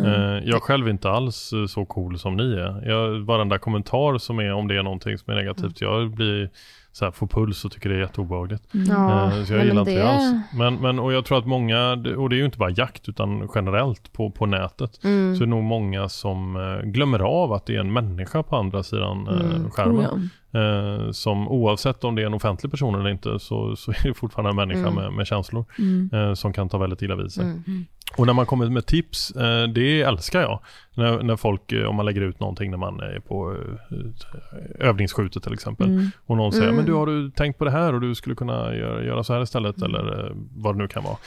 Eh, 0.06 0.50
jag 0.50 0.62
själv 0.64 0.88
är 0.88 0.92
inte 0.92 1.10
alls 1.10 1.54
eh, 1.54 1.66
så 1.66 1.86
cool 1.86 2.20
som 2.20 2.36
ni 2.38 2.54
är. 2.54 2.90
Jag, 2.90 3.20
varenda 3.26 3.58
kommentar 3.58 4.18
som 4.18 4.40
är 4.40 4.54
om 4.54 4.68
det 4.68 4.78
är 4.78 4.84
någonting 4.84 5.18
som 5.18 5.34
är 5.34 5.38
negativt, 5.38 5.82
jag 5.82 6.12
blir 6.12 6.50
så 6.92 7.06
här, 7.06 7.12
får 7.12 7.28
puls 7.28 7.66
och 7.66 7.72
tycker 7.72 7.90
det 7.90 7.96
är 7.96 8.00
jätteobehagligt. 8.00 8.64
Ja, 8.72 9.24
Eh, 9.26 9.44
Så 9.44 9.54
jag 9.54 9.58
nej, 9.58 9.68
gillar 9.68 9.84
men 9.86 9.94
inte 9.94 10.04
det 10.04 10.10
alls. 10.10 10.36
Men, 10.58 10.76
men, 10.76 11.00
och 11.00 11.14
jag 11.14 11.26
tror 11.26 11.38
att 11.38 11.46
många, 11.48 11.92
och 12.18 12.30
det 12.30 12.36
är 12.36 12.38
ju 12.38 12.46
inte 12.46 12.58
bara 12.58 12.70
jakt 12.70 13.10
utan 13.10 13.50
generellt 13.56 14.14
på, 14.14 14.32
på 14.32 14.46
nätet, 14.46 15.04
Mm. 15.04 15.36
så 15.36 15.44
är 15.44 15.46
det 15.46 15.50
nog 15.50 15.64
många 15.64 16.10
som 16.10 16.56
eh, 16.56 16.86
glömmer 16.90 17.20
av 17.20 17.54
att 17.54 17.66
det 17.66 17.76
är 17.76 17.80
en 17.80 17.94
människa 17.94 18.44
på 18.44 18.56
andra 18.56 18.84
sidan 18.84 19.28
eh, 19.28 19.56
Mm, 19.56 19.72
skärmen. 19.72 19.96
Oh, 19.98 20.04
ja. 20.04 20.18
Eh, 20.58 21.12
som 21.12 21.48
oavsett 21.48 22.04
om 22.04 22.16
det 22.16 22.22
är 22.22 22.26
en 22.26 22.34
offentlig 22.34 22.72
person 22.72 22.96
eller 22.96 23.10
inte 23.10 23.40
så, 23.40 23.76
så 23.76 23.92
är 23.92 24.04
det 24.08 24.14
fortfarande 24.14 24.50
en 24.50 24.56
människa 24.56 24.80
Mm. 24.90 24.94
med, 24.96 25.14
med 25.14 25.28
känslor 25.28 25.66
Mm. 25.80 26.10
eh, 26.14 26.34
som 26.34 26.54
kan 26.54 26.70
ta 26.70 26.78
väldigt 26.78 27.02
illa 27.02 27.16
vid 27.16 27.32
sig. 27.32 27.44
Mm. 27.44 27.86
Och 28.16 28.26
när 28.26 28.34
man 28.34 28.46
kommer 28.46 28.70
med 28.70 28.86
tips, 28.86 29.32
eh, 29.32 29.64
det 29.68 30.02
älskar 30.02 30.42
jag. 30.42 30.60
När, 30.94 31.24
när 31.24 31.36
folk, 31.36 31.72
eh, 31.72 31.84
om 31.86 31.96
man 31.96 32.06
lägger 32.06 32.22
ut 32.22 32.40
någonting 32.40 32.72
när 32.72 32.78
man 32.78 33.00
är 33.00 33.20
på 33.20 33.56
eh, 33.92 34.88
övningsskjutet 34.88 35.44
till 35.44 35.54
exempel. 35.54 35.88
Mm. 35.88 36.10
Och 36.26 36.38
någon 36.38 36.52
säger, 36.52 36.64
Mm. 36.66 36.76
men 36.76 36.86
du 36.86 36.94
har 36.94 37.06
du 37.06 37.32
tänkt 37.32 37.58
på 37.60 37.66
det 37.66 37.72
här 37.72 37.94
och 37.94 38.02
du 38.02 38.16
skulle 38.16 38.36
kunna 38.36 38.76
göra, 38.76 39.04
göra 39.04 39.24
så 39.24 39.34
här 39.34 39.42
istället 39.44 39.78
Mm. 39.78 39.96
eller 39.96 40.32
vad 40.56 40.76
det 40.76 40.80
nu 40.80 40.88
kan 40.88 41.04
vara. 41.04 41.18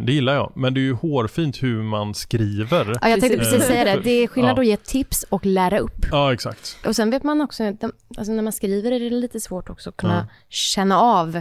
Det 0.00 0.12
gillar 0.12 0.34
jag, 0.34 0.52
men 0.56 0.74
det 0.74 0.80
är 0.80 0.82
ju 0.82 0.92
hårfint 0.94 1.62
hur 1.62 1.82
man 1.82 2.14
skriver. 2.14 2.98
Ja, 3.02 3.08
jag 3.08 3.20
tänkte 3.20 3.38
Precis. 3.38 3.64
säga 3.64 3.84
det. 3.84 4.00
Det 4.04 4.10
är 4.10 4.26
skillnad 4.26 4.56
Ja. 4.58 4.60
att 4.60 4.66
ge 4.66 4.76
tips 4.76 5.22
och 5.28 5.46
lära 5.46 5.78
upp. 5.78 6.06
Ja, 6.10 6.32
exakt. 6.32 6.76
Och 6.86 6.96
sen 6.96 7.10
vet 7.10 7.22
man 7.22 7.40
också, 7.40 7.64
alltså 8.18 8.32
när 8.32 8.42
man 8.42 8.52
skriver 8.52 8.92
är 8.92 9.00
det 9.00 9.10
lite 9.10 9.40
svårt 9.40 9.70
också 9.70 9.88
att 9.90 9.96
kunna 9.96 10.28
känna 10.48 11.00
av 11.00 11.40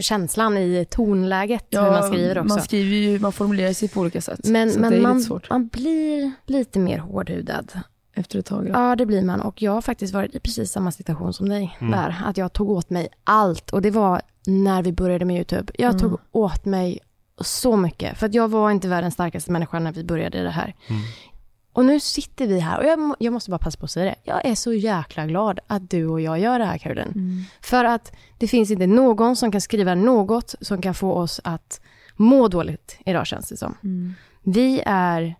känslan 0.00 0.58
i 0.58 0.86
tonläget, 0.90 1.66
hur 1.70 1.80
man 1.80 2.02
skriver 2.02 2.38
också. 2.38 2.54
Man 2.54 2.62
skriver 2.62 2.96
ju, 2.96 3.18
man 3.18 3.32
formulerar 3.32 3.72
sig 3.72 3.88
på 3.88 4.00
olika 4.00 4.20
sätt. 4.20 4.40
men 4.44 4.72
så 4.72 4.78
det 4.80 4.86
är 4.86 4.90
men 4.90 5.02
man, 5.02 5.16
lite 5.16 5.28
svårt 5.28 5.50
man 5.50 5.66
blir 5.68 6.32
lite 6.46 6.78
mer 6.78 6.98
hårdhudad. 6.98 7.72
efter 8.14 8.38
ett 8.38 8.46
tag. 8.46 8.68
Ja. 8.68 8.88
Ja, 8.88 8.96
det 8.96 9.06
blir 9.06 9.22
man. 9.22 9.40
Och 9.40 9.62
jag 9.62 9.72
har 9.72 9.82
faktiskt 9.82 10.14
varit 10.14 10.34
i 10.34 10.40
precis 10.40 10.70
samma 10.72 10.92
situation 10.92 11.32
som 11.32 11.48
dig 11.48 11.76
Mm. 11.80 11.90
där. 11.92 12.22
Att 12.26 12.36
jag 12.36 12.52
tog 12.52 12.70
åt 12.70 12.90
mig 12.90 13.08
allt. 13.24 13.70
Och 13.70 13.82
det 13.82 13.90
var 13.90 14.22
när 14.46 14.82
vi 14.82 14.92
började 14.92 15.24
med 15.24 15.36
YouTube. 15.36 15.72
Jag 15.78 15.98
tog 15.98 16.08
Mm. 16.10 16.20
åt 16.32 16.64
mig 16.64 16.98
så 17.40 17.76
mycket. 17.76 18.18
För 18.18 18.26
att 18.26 18.34
jag 18.34 18.48
var 18.50 18.70
inte 18.70 18.88
världens 18.88 19.14
starkaste 19.14 19.52
människa 19.52 19.78
när 19.78 19.92
vi 19.92 20.04
började 20.04 20.38
i 20.38 20.42
det 20.42 20.50
här. 20.50 20.74
Mm. 20.88 21.02
Och 21.72 21.84
nu 21.84 22.00
sitter 22.00 22.46
vi 22.46 22.60
här 22.60 22.78
och 22.78 22.84
jag, 22.84 23.14
jag 23.18 23.32
måste 23.32 23.50
bara 23.50 23.58
passa 23.58 23.78
på 23.78 23.84
att 23.84 23.90
säga 23.90 24.04
det. 24.04 24.14
Jag 24.22 24.44
är 24.44 24.54
så 24.54 24.72
jäkla 24.72 25.26
glad 25.26 25.60
att 25.66 25.90
du 25.90 26.06
och 26.06 26.20
jag 26.20 26.38
gör 26.38 26.58
det 26.58 26.64
här 26.64 26.78
Caroline. 26.78 27.12
Mm. 27.14 27.44
För 27.60 27.84
att 27.84 28.12
det 28.38 28.48
finns 28.48 28.70
inte 28.70 28.86
någon 28.86 29.36
som 29.36 29.52
kan 29.52 29.60
skriva 29.60 29.94
något 29.94 30.54
som 30.60 30.82
kan 30.82 30.94
få 30.94 31.12
oss 31.12 31.40
att 31.44 31.80
må 32.16 32.48
dåligt 32.48 32.98
idag 33.06 33.26
känns 33.26 33.48
det 33.48 33.56
som. 33.56 33.74
Mm. 33.82 34.14
Vi 34.42 34.82
är, 34.86 35.34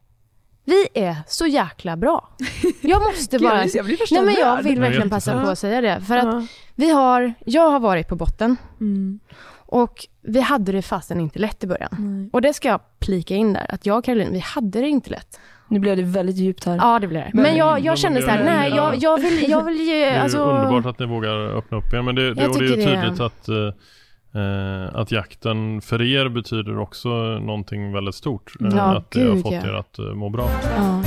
vi 0.65 0.89
är 0.95 1.17
så 1.27 1.47
jäkla 1.47 1.97
bra. 1.97 2.29
Jag 2.81 3.03
måste 3.03 3.39
bara... 3.39 3.67
jag 3.67 3.85
blir 3.85 4.15
Nej 4.15 4.25
men 4.25 4.35
jag 4.35 4.63
vill 4.63 4.81
verkligen 4.81 5.11
passa 5.11 5.45
på 5.45 5.51
att 5.51 5.59
säga 5.59 5.81
det. 5.81 6.01
För 6.01 6.17
att 6.17 6.45
vi 6.75 6.91
har, 6.91 7.35
jag 7.47 7.71
har 7.71 7.81
varit 7.81 8.09
på 8.09 8.17
botten 8.17 8.57
Mm. 8.81 9.21
och 9.55 10.07
vi 10.23 10.41
hade 10.41 10.73
det 10.73 10.83
fasen 10.83 11.21
inte 11.21 11.39
lätt 11.39 11.65
i 11.65 11.67
början. 11.67 11.97
Nej. 11.99 12.31
Och 12.33 12.43
det 12.43 12.53
ska 12.53 12.69
jag 12.69 12.81
plika 12.99 13.35
in 13.35 13.53
där, 13.53 13.67
att 13.69 13.87
jag 13.87 13.99
och 13.99 14.05
Caroline, 14.05 14.33
vi 14.33 14.39
hade 14.39 14.81
det 14.81 14.89
inte 14.89 15.11
lätt. 15.11 15.41
Nu 15.73 15.79
blev 15.79 15.97
det 15.97 16.03
väldigt 16.03 16.37
djupt 16.37 16.65
här. 16.65 16.77
Ja, 16.77 16.99
det 16.99 17.07
blir 17.09 17.19
det. 17.21 17.31
Men- 17.35 17.43
Men 17.43 17.57
jag, 17.57 17.81
jag 17.81 17.99
kände 17.99 18.23
så 18.23 18.29
här, 18.31 18.39
det- 18.39 18.45
nej, 18.45 18.71
jag, 18.77 18.97
jag 18.97 19.19
vill, 19.21 19.51
jag 19.51 19.65
vill 19.65 19.81
ge, 19.81 19.95
Det 20.05 20.11
är 20.11 20.21
alltså... 20.23 20.39
underbart 20.39 20.87
att 20.87 20.99
ni 20.99 21.07
vågar 21.07 21.57
öppna 21.59 21.77
upp 21.79 21.93
er. 21.95 22.03
Men 22.03 22.15
det, 22.15 22.35
det, 22.35 22.49
och 22.49 22.59
det 22.59 22.65
är 22.65 22.69
ju 22.69 22.75
tycker 22.77 22.91
det- 22.91 23.03
tydligt 23.03 23.21
att, 23.21 23.49
eh, 23.49 24.43
eh, 24.43 24.95
att 24.95 25.13
jakten 25.13 25.81
för 25.81 26.03
er 26.03 26.29
betyder 26.29 26.79
också 26.79 27.09
någonting 27.39 27.93
väldigt 27.93 28.15
stort. 28.15 28.53
Eh, 28.61 28.67
Ja, 28.77 28.83
att 28.97 29.11
det 29.11 29.29
har 29.29 29.37
fått 29.37 29.53
ja. 29.53 29.59
er 29.69 29.73
att 29.75 29.99
eh, 29.99 30.05
må 30.05 30.29
bra. 30.31 30.49
Ja. 30.77 31.03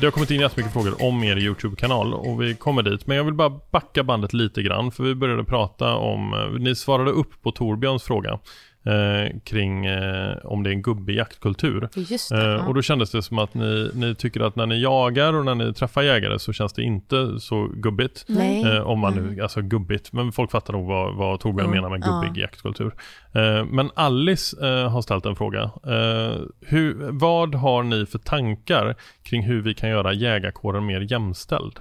Det 0.00 0.06
har 0.06 0.10
kommit 0.10 0.30
in 0.30 0.40
jättemycket 0.40 0.72
frågor 0.72 0.94
om 1.02 1.24
er 1.24 1.36
YouTube-kanal 1.38 2.14
och 2.14 2.42
vi 2.42 2.54
kommer 2.54 2.82
dit. 2.82 3.06
Men 3.06 3.16
jag 3.16 3.24
vill 3.24 3.34
bara 3.34 3.50
backa 3.70 4.02
bandet 4.04 4.32
lite 4.32 4.62
grann 4.62 4.90
för 4.92 5.02
vi 5.04 5.14
började 5.14 5.44
prata 5.44 5.94
om, 5.94 6.34
eh, 6.34 6.60
ni 6.60 6.74
svarade 6.74 7.10
upp 7.10 7.42
på 7.42 7.50
Torbjörns 7.52 8.02
fråga 8.02 8.38
eh, 8.84 9.38
kring 9.44 9.86
eh, 9.86 10.36
om 10.44 10.62
det 10.62 10.70
är 10.70 10.72
en 10.72 10.82
gubbig 10.82 11.16
jaktkultur. 11.16 11.88
Just 11.94 12.28
det. 12.30 12.54
Eh, 12.54 12.68
och 12.68 12.74
då 12.74 12.82
kändes 12.82 13.10
det 13.10 13.22
som 13.22 13.38
att 13.38 13.54
ni, 13.54 13.90
ni 13.94 14.14
tycker 14.14 14.40
att 14.40 14.56
när 14.56 14.66
ni 14.66 14.80
jagar 14.82 15.32
och 15.32 15.44
när 15.44 15.54
ni 15.54 15.74
träffar 15.74 16.02
jägare 16.02 16.38
så 16.38 16.52
känns 16.52 16.72
det 16.72 16.82
inte 16.82 17.40
så 17.40 17.66
gubbigt. 17.74 18.24
Nej. 18.28 18.62
Eh, 18.76 18.80
om 18.82 18.98
man 18.98 19.14
nu, 19.14 19.42
alltså 19.42 19.60
gubbigt, 19.62 20.12
men 20.12 20.32
folk 20.32 20.50
fattar 20.50 20.72
nog 20.72 20.86
vad, 20.86 21.14
vad 21.16 21.40
Torbjörn 21.40 21.66
Ja. 21.68 21.74
menar 21.74 21.88
med 21.90 22.02
gubbig 22.02 22.30
Ja. 22.34 22.40
jaktkultur. 22.42 22.94
Eh, 23.34 23.64
men 23.64 23.90
Alice 23.94 24.66
eh, 24.66 24.88
har 24.90 25.02
ställt 25.02 25.26
en 25.26 25.36
fråga. 25.36 25.62
Eh, 25.62 26.36
hur, 26.60 27.10
vad 27.10 27.54
har 27.54 27.82
ni 27.82 28.06
för 28.06 28.18
tankar 28.18 28.94
kring 29.22 29.42
hur 29.42 29.62
vi 29.62 29.74
kan 29.74 29.90
göra 29.90 30.12
jägarkåren 30.12 30.86
mer 30.86 31.00
jämställd? 31.12 31.78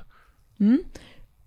Mm. 0.60 0.80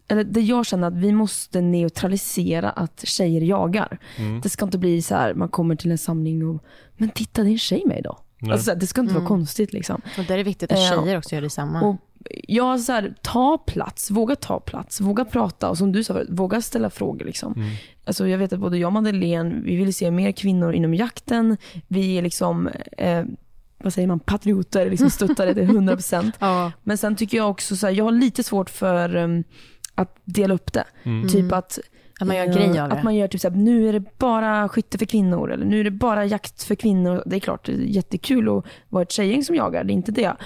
Eller 0.08 0.24
det 0.24 0.40
jag 0.40 0.66
känner 0.66 0.88
att 0.88 0.96
vi 0.96 1.12
måste 1.12 1.60
neutralisera 1.60 2.70
att 2.70 3.04
tjejer 3.06 3.40
jagar. 3.40 3.98
Mm. 4.16 4.40
Det 4.40 4.48
ska 4.48 4.64
inte 4.64 4.78
bli 4.78 5.02
så 5.02 5.14
här, 5.14 5.34
man 5.34 5.48
kommer 5.48 5.76
till 5.76 5.90
en 5.90 5.98
samling 5.98 6.48
och 6.48 6.64
men 6.96 7.08
titta 7.08 7.42
det 7.42 7.48
är 7.48 7.52
en 7.52 7.58
tjej 7.58 7.82
med 7.86 7.98
idag. 7.98 8.16
Alltså, 8.50 8.74
det 8.74 8.86
ska 8.86 9.00
inte 9.00 9.10
Mm. 9.10 9.22
vara 9.22 9.28
konstigt 9.28 9.72
liksom. 9.72 10.00
Och 10.18 10.24
där 10.24 10.34
är 10.34 10.38
det 10.38 10.44
viktigt 10.44 10.72
att 10.72 10.78
Eh, 10.78 11.02
tjejer 11.02 11.18
också 11.18 11.34
gör 11.34 11.42
detsamma. 11.42 11.82
Och 11.82 11.96
jag 12.48 12.80
så 12.80 12.92
här, 12.92 13.14
ta 13.22 13.58
plats, 13.58 14.10
våga 14.10 14.36
ta 14.36 14.60
plats, 14.60 15.00
våga 15.00 15.24
prata 15.24 15.70
och 15.70 15.78
som 15.78 15.92
du 15.92 16.04
sa 16.04 16.14
förut, 16.14 16.28
våga 16.30 16.62
ställa 16.62 16.90
frågor. 16.90 17.24
Liksom. 17.26 17.52
Mm. 17.52 17.68
Alltså, 18.04 18.28
jag 18.28 18.38
vet 18.38 18.52
att 18.52 18.60
både 18.60 18.78
jag 18.78 18.86
och 18.88 18.92
Madeleine, 18.92 19.60
vi 19.64 19.76
vill 19.76 19.94
se 19.94 20.10
mer 20.10 20.32
kvinnor 20.32 20.72
inom 20.72 20.94
jakten. 20.94 21.56
Vi 21.88 22.18
är 22.18 22.22
liksom, 22.22 22.68
eh, 22.98 23.24
vad 23.78 23.92
säger 23.92 24.08
man, 24.08 24.20
patrioter, 24.20 24.90
liksom 24.90 25.10
stöttar 25.10 25.46
det 25.46 25.54
till 25.54 25.68
100%. 25.68 26.32
ja. 26.38 26.72
Men 26.82 26.98
sen 26.98 27.16
tycker 27.16 27.36
jag 27.36 27.50
också 27.50 27.76
så 27.76 27.86
här, 27.86 27.94
jag 27.94 28.04
har 28.04 28.12
lite 28.12 28.42
svårt 28.42 28.70
för 28.70 29.16
um, 29.16 29.44
att 29.94 30.16
dela 30.24 30.54
upp 30.54 30.72
det. 30.72 30.84
Mm. 31.02 31.28
Typ 31.28 31.52
att, 31.52 31.78
Att 32.20 32.26
man 32.26 32.36
gör 32.36 32.48
eh, 32.48 32.54
grej 32.54 32.80
av 32.80 32.88
det. 32.88 32.94
Att 32.94 33.02
man 33.04 33.14
gör 33.14 33.28
typ 33.28 33.40
så 33.40 33.48
här, 33.50 33.56
nu 33.56 33.88
är 33.88 33.92
det 33.92 34.18
bara 34.18 34.68
skytte 34.68 34.98
för 34.98 35.06
kvinnor 35.06 35.52
eller 35.52 35.66
nu 35.66 35.80
är 35.80 35.84
det 35.84 35.90
bara 35.90 36.24
jakt 36.24 36.62
för 36.62 36.74
kvinnor. 36.74 37.22
Det 37.26 37.36
är 37.36 37.40
klart, 37.40 37.66
det 37.66 37.72
är 37.72 37.76
jättekul 37.76 38.48
att 38.58 38.64
vara 38.88 39.02
ett 39.02 39.12
tjejgäng 39.12 39.44
som 39.44 39.56
jagar, 39.56 39.84
det 39.84 39.92
är 39.92 39.94
inte 39.94 40.12
det. 40.12 40.36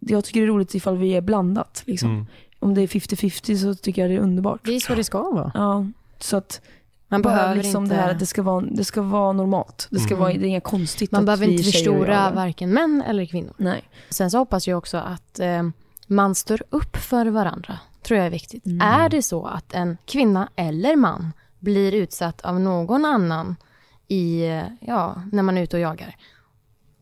Jag 0.00 0.24
tycker 0.24 0.40
det 0.40 0.46
är 0.46 0.48
roligt 0.48 0.74
ifall 0.74 0.96
vi 0.98 1.14
är 1.16 1.20
blandat. 1.20 1.82
Liksom. 1.86 2.10
Mm. 2.10 2.26
Om 2.58 2.74
det 2.74 2.80
är 2.80 2.86
50-50 2.86 3.56
så 3.56 3.74
tycker 3.74 4.02
jag 4.02 4.10
det 4.10 4.14
är 4.14 4.20
underbart. 4.20 4.60
Det 4.64 4.74
är 4.76 4.80
så 4.80 4.94
det 4.94 5.04
ska 5.04 5.22
vara. 5.30 5.52
Ja, 5.54 5.86
så 6.18 6.36
att 6.36 6.60
Man 7.08 7.22
behöver 7.22 7.54
liksom 7.54 7.84
inte, 7.84 7.94
det 7.96 8.00
här 8.00 8.10
att 8.10 8.18
det 8.18 8.26
ska 8.26 8.42
vara, 8.42 8.64
det 8.70 8.84
ska 8.84 9.02
vara 9.02 9.32
normalt. 9.32 9.88
Det, 9.90 9.98
ska 9.98 10.14
Mm. 10.14 10.20
vara, 10.20 10.32
det 10.32 10.38
är 10.46 10.48
inget 10.48 10.64
konstigt 10.64 11.10
man 11.12 11.18
att 11.18 11.26
behöver 11.26 11.46
vi 11.46 11.52
inte 11.52 11.64
förstora 11.64 12.30
varken 12.30 12.70
män 12.70 13.02
eller 13.06 13.26
kvinnor. 13.26 13.52
Nej. 13.56 13.82
Sen 14.10 14.30
så 14.30 14.38
hoppas 14.38 14.68
jag 14.68 14.78
också 14.78 14.96
att 14.96 15.40
eh, 15.40 15.62
man 16.06 16.34
står 16.34 16.62
upp 16.70 16.96
för 16.96 17.26
varandra. 17.26 17.78
Tror 18.04 18.16
jag 18.18 18.26
är 18.26 18.30
viktigt. 18.30 18.66
Mm. 18.66 18.80
Är 18.80 19.08
det 19.08 19.22
så 19.22 19.46
att 19.46 19.74
en 19.74 19.96
kvinna 20.06 20.48
eller 20.56 20.96
man 20.96 21.32
blir 21.58 21.94
utsatt 21.94 22.40
av 22.40 22.60
någon 22.60 23.04
annan 23.04 23.56
i, 24.08 24.44
ja, 24.80 25.22
när 25.32 25.42
man 25.42 25.58
är 25.58 25.62
ute 25.62 25.76
och 25.76 25.80
jagar. 25.82 26.16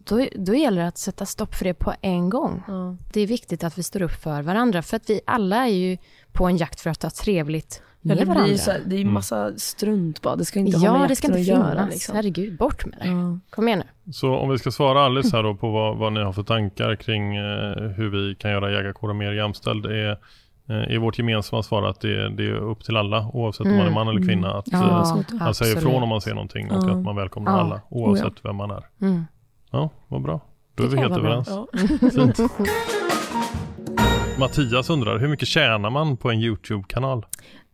Då, 0.04 0.26
då 0.36 0.54
gäller 0.54 0.82
det 0.82 0.88
att 0.88 0.98
sätta 0.98 1.26
stopp 1.26 1.54
för 1.54 1.64
det 1.64 1.74
på 1.74 1.94
en 2.00 2.30
gång. 2.30 2.62
Ja. 2.68 2.96
Det 3.12 3.20
är 3.20 3.26
viktigt 3.26 3.64
att 3.64 3.78
vi 3.78 3.82
står 3.82 4.02
upp 4.02 4.12
för 4.22 4.42
varandra. 4.42 4.82
För 4.82 4.96
att 4.96 5.10
vi 5.10 5.20
alla 5.26 5.56
är 5.56 5.72
ju 5.72 5.98
på 6.32 6.46
en 6.46 6.56
jakt 6.56 6.80
för 6.80 6.90
att 6.90 7.02
ha 7.02 7.10
trevligt 7.10 7.82
Ja, 8.04 8.08
med 8.08 8.16
det 8.16 8.24
varandra. 8.24 8.44
blir 8.48 8.56
så 8.56 8.70
här, 8.70 8.80
det 8.86 8.94
är 8.94 8.98
ju 8.98 9.02
Mm. 9.02 9.14
massa 9.14 9.52
strunt 9.56 10.22
bara. 10.22 10.36
Det 10.36 10.44
ska 10.44 10.58
inte 10.58 10.78
ha 10.78 10.84
ja, 10.84 10.98
med 10.98 11.08
det 11.08 11.16
ska 11.16 11.26
inte 11.26 11.40
att 11.40 11.46
finnas. 11.46 11.74
göra. 11.74 11.86
Liksom. 11.86 12.16
Herregud, 12.16 12.56
bort 12.58 12.86
med 12.86 12.98
det. 13.02 13.08
Ja. 13.08 13.38
Kom 13.50 13.68
igen 13.68 13.82
nu. 14.04 14.12
Så 14.12 14.36
om 14.36 14.50
vi 14.50 14.58
ska 14.58 14.70
svara 14.70 15.00
Alice 15.04 15.36
här 15.36 15.42
då 15.42 15.54
på 15.54 15.70
vad, 15.70 15.96
vad 15.96 16.12
ni 16.12 16.20
har 16.20 16.32
för 16.32 16.42
tankar 16.42 16.96
kring 16.96 17.36
eh, 17.36 17.42
hur 17.96 18.08
vi 18.10 18.34
kan 18.34 18.50
göra 18.50 18.72
jägarkåren 18.72 19.16
mer 19.18 19.32
jämställd 19.32 19.86
är, 19.86 20.18
eh, 20.72 20.94
är 20.94 20.98
vårt 20.98 21.18
gemensamma 21.18 21.62
svar 21.62 21.82
att 21.82 22.00
det, 22.00 22.28
det 22.36 22.46
är 22.46 22.54
upp 22.54 22.84
till 22.84 22.96
alla 22.96 23.28
oavsett 23.32 23.66
om 23.66 23.76
man 23.76 23.86
är 23.86 23.90
man 23.90 24.08
eller 24.08 24.26
kvinna 24.26 24.54
att 24.58 24.68
Ja, 24.72 24.98
eh, 24.98 25.04
så- 25.04 25.36
man 25.36 25.54
säger 25.54 25.76
ifrån 25.78 26.02
om 26.02 26.08
man 26.08 26.20
ser 26.20 26.34
någonting 26.34 26.70
och 26.70 26.84
Ja. 26.88 26.90
att 26.90 27.02
man 27.02 27.16
välkomnar 27.16 27.52
Ja. 27.52 27.58
alla 27.60 27.80
oavsett 27.90 28.44
vem 28.44 28.56
man 28.56 28.70
är. 28.70 28.84
Mm. 29.00 29.24
Ja, 29.70 29.90
vad 30.08 30.22
bra. 30.22 30.40
Då 30.74 30.82
Det 30.82 30.88
är 30.88 30.90
vi 30.90 30.96
helt 30.96 31.16
överens. 31.16 31.48
Ja. 31.50 31.66
Fint. 32.10 32.38
Mattias 34.38 34.90
undrar, 34.90 35.18
hur 35.18 35.28
mycket 35.28 35.48
tjänar 35.48 35.90
man 35.90 36.16
på 36.16 36.30
en 36.30 36.38
YouTube-kanal? 36.40 37.26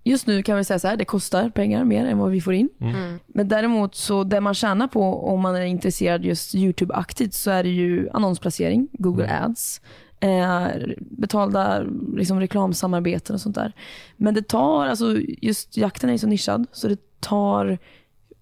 Just 0.04 0.26
nu 0.26 0.42
kan 0.42 0.56
vi 0.56 0.64
säga 0.64 0.78
så 0.78 0.88
här, 0.88 0.96
det 0.96 1.04
kostar 1.04 1.50
pengar 1.50 1.84
mer 1.84 2.06
än 2.06 2.18
vad 2.18 2.30
vi 2.30 2.40
får 2.40 2.54
in. 2.54 2.68
Mm. 2.80 3.18
Men 3.26 3.48
däremot 3.48 3.94
så 3.94 4.24
det 4.24 4.40
man 4.40 4.54
tjänar 4.54 4.88
på 4.88 5.28
om 5.32 5.40
man 5.40 5.56
är 5.56 5.60
intresserad 5.64 6.24
just 6.24 6.54
YouTube-aktigt 6.54 7.30
så 7.34 7.50
är 7.50 7.62
det 7.62 7.68
ju 7.68 8.08
annonsplacering, 8.12 8.88
Google 8.92 9.24
Mm. 9.26 9.44
Ads, 9.44 9.80
eh, 10.20 10.68
betalda 11.00 11.84
liksom, 12.16 12.40
reklamsamarbeten 12.40 13.34
och 13.34 13.40
sånt 13.40 13.54
där. 13.54 13.72
Men 14.16 14.34
det 14.34 14.48
tar, 14.48 14.86
alltså 14.86 15.16
just 15.42 15.76
jakten 15.76 16.08
är 16.10 16.14
ju 16.14 16.18
så 16.18 16.26
nischad 16.26 16.66
så 16.72 16.88
det 16.88 17.20
tar, 17.20 17.78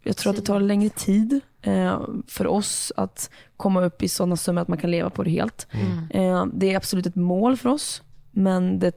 jag 0.02 0.16
tror 0.16 0.30
att 0.30 0.36
det 0.36 0.42
tar 0.42 0.60
längre 0.60 0.88
tid 0.88 1.40
eh, 1.62 2.00
för 2.26 2.46
oss 2.46 2.92
att 2.96 3.30
komma 3.56 3.84
upp 3.84 4.02
i 4.02 4.08
sådana 4.08 4.36
summor 4.36 4.62
att 4.62 4.68
man 4.68 4.78
kan 4.78 4.90
leva 4.90 5.10
på 5.10 5.22
det 5.22 5.30
helt. 5.30 5.66
Mm. 5.70 6.10
Eh, 6.10 6.46
det 6.52 6.72
är 6.72 6.76
absolut 6.76 7.06
ett 7.06 7.16
mål 7.16 7.56
för 7.56 7.68
oss 7.68 8.02
men 8.30 8.78
det 8.78 8.92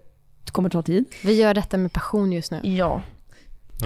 kommer 0.51 0.69
ta 0.69 0.81
tid. 0.81 1.05
Vi 1.23 1.41
gör 1.41 1.53
detta 1.53 1.77
med 1.77 1.93
passion 1.93 2.31
just 2.31 2.51
nu. 2.51 2.59
Ja. 2.63 3.01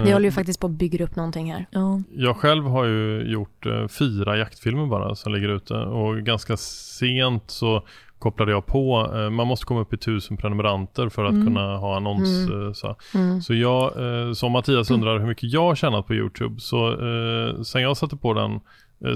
Vi 0.04 0.12
håller 0.12 0.24
ju 0.24 0.32
faktiskt 0.32 0.60
på 0.60 0.66
att 0.66 0.72
bygga 0.72 1.04
upp 1.04 1.16
någonting 1.16 1.52
här. 1.52 1.66
ja. 1.70 2.02
Jag 2.12 2.36
själv 2.36 2.64
har 2.64 2.84
ju 2.84 3.22
gjort 3.32 3.66
eh, 3.66 3.88
fyra 3.88 4.36
jaktfilmer 4.38 4.86
bara 4.86 5.14
som 5.14 5.32
ligger 5.32 5.48
ute 5.48 5.74
och 5.74 6.18
ganska 6.18 6.56
sent 6.56 7.50
så 7.50 7.86
kopplade 8.24 8.52
jag 8.52 8.66
på, 8.66 9.10
eh, 9.14 9.30
man 9.30 9.46
måste 9.46 9.66
komma 9.66 9.80
upp 9.80 9.92
i 9.92 9.96
tusen 9.96 10.36
prenumeranter 10.36 11.08
för 11.08 11.24
att 11.24 11.32
Mm. 11.32 11.46
kunna 11.46 11.76
ha 11.76 11.96
annons. 11.96 12.28
Mm. 12.50 12.66
Eh, 12.66 12.72
så. 12.72 12.96
Mm. 13.14 13.40
så 13.42 13.54
jag, 13.54 13.82
eh, 14.26 14.32
som 14.32 14.52
Mattias 14.52 14.90
undrar 14.90 15.18
hur 15.18 15.26
mycket 15.26 15.52
jag 15.52 15.62
har 15.62 15.74
tjänat 15.74 16.06
på 16.06 16.14
YouTube, 16.14 16.60
så 16.60 16.96
sen 17.64 17.82
jag 17.82 17.96
satte 17.96 18.16
på 18.16 18.34
den 18.34 18.60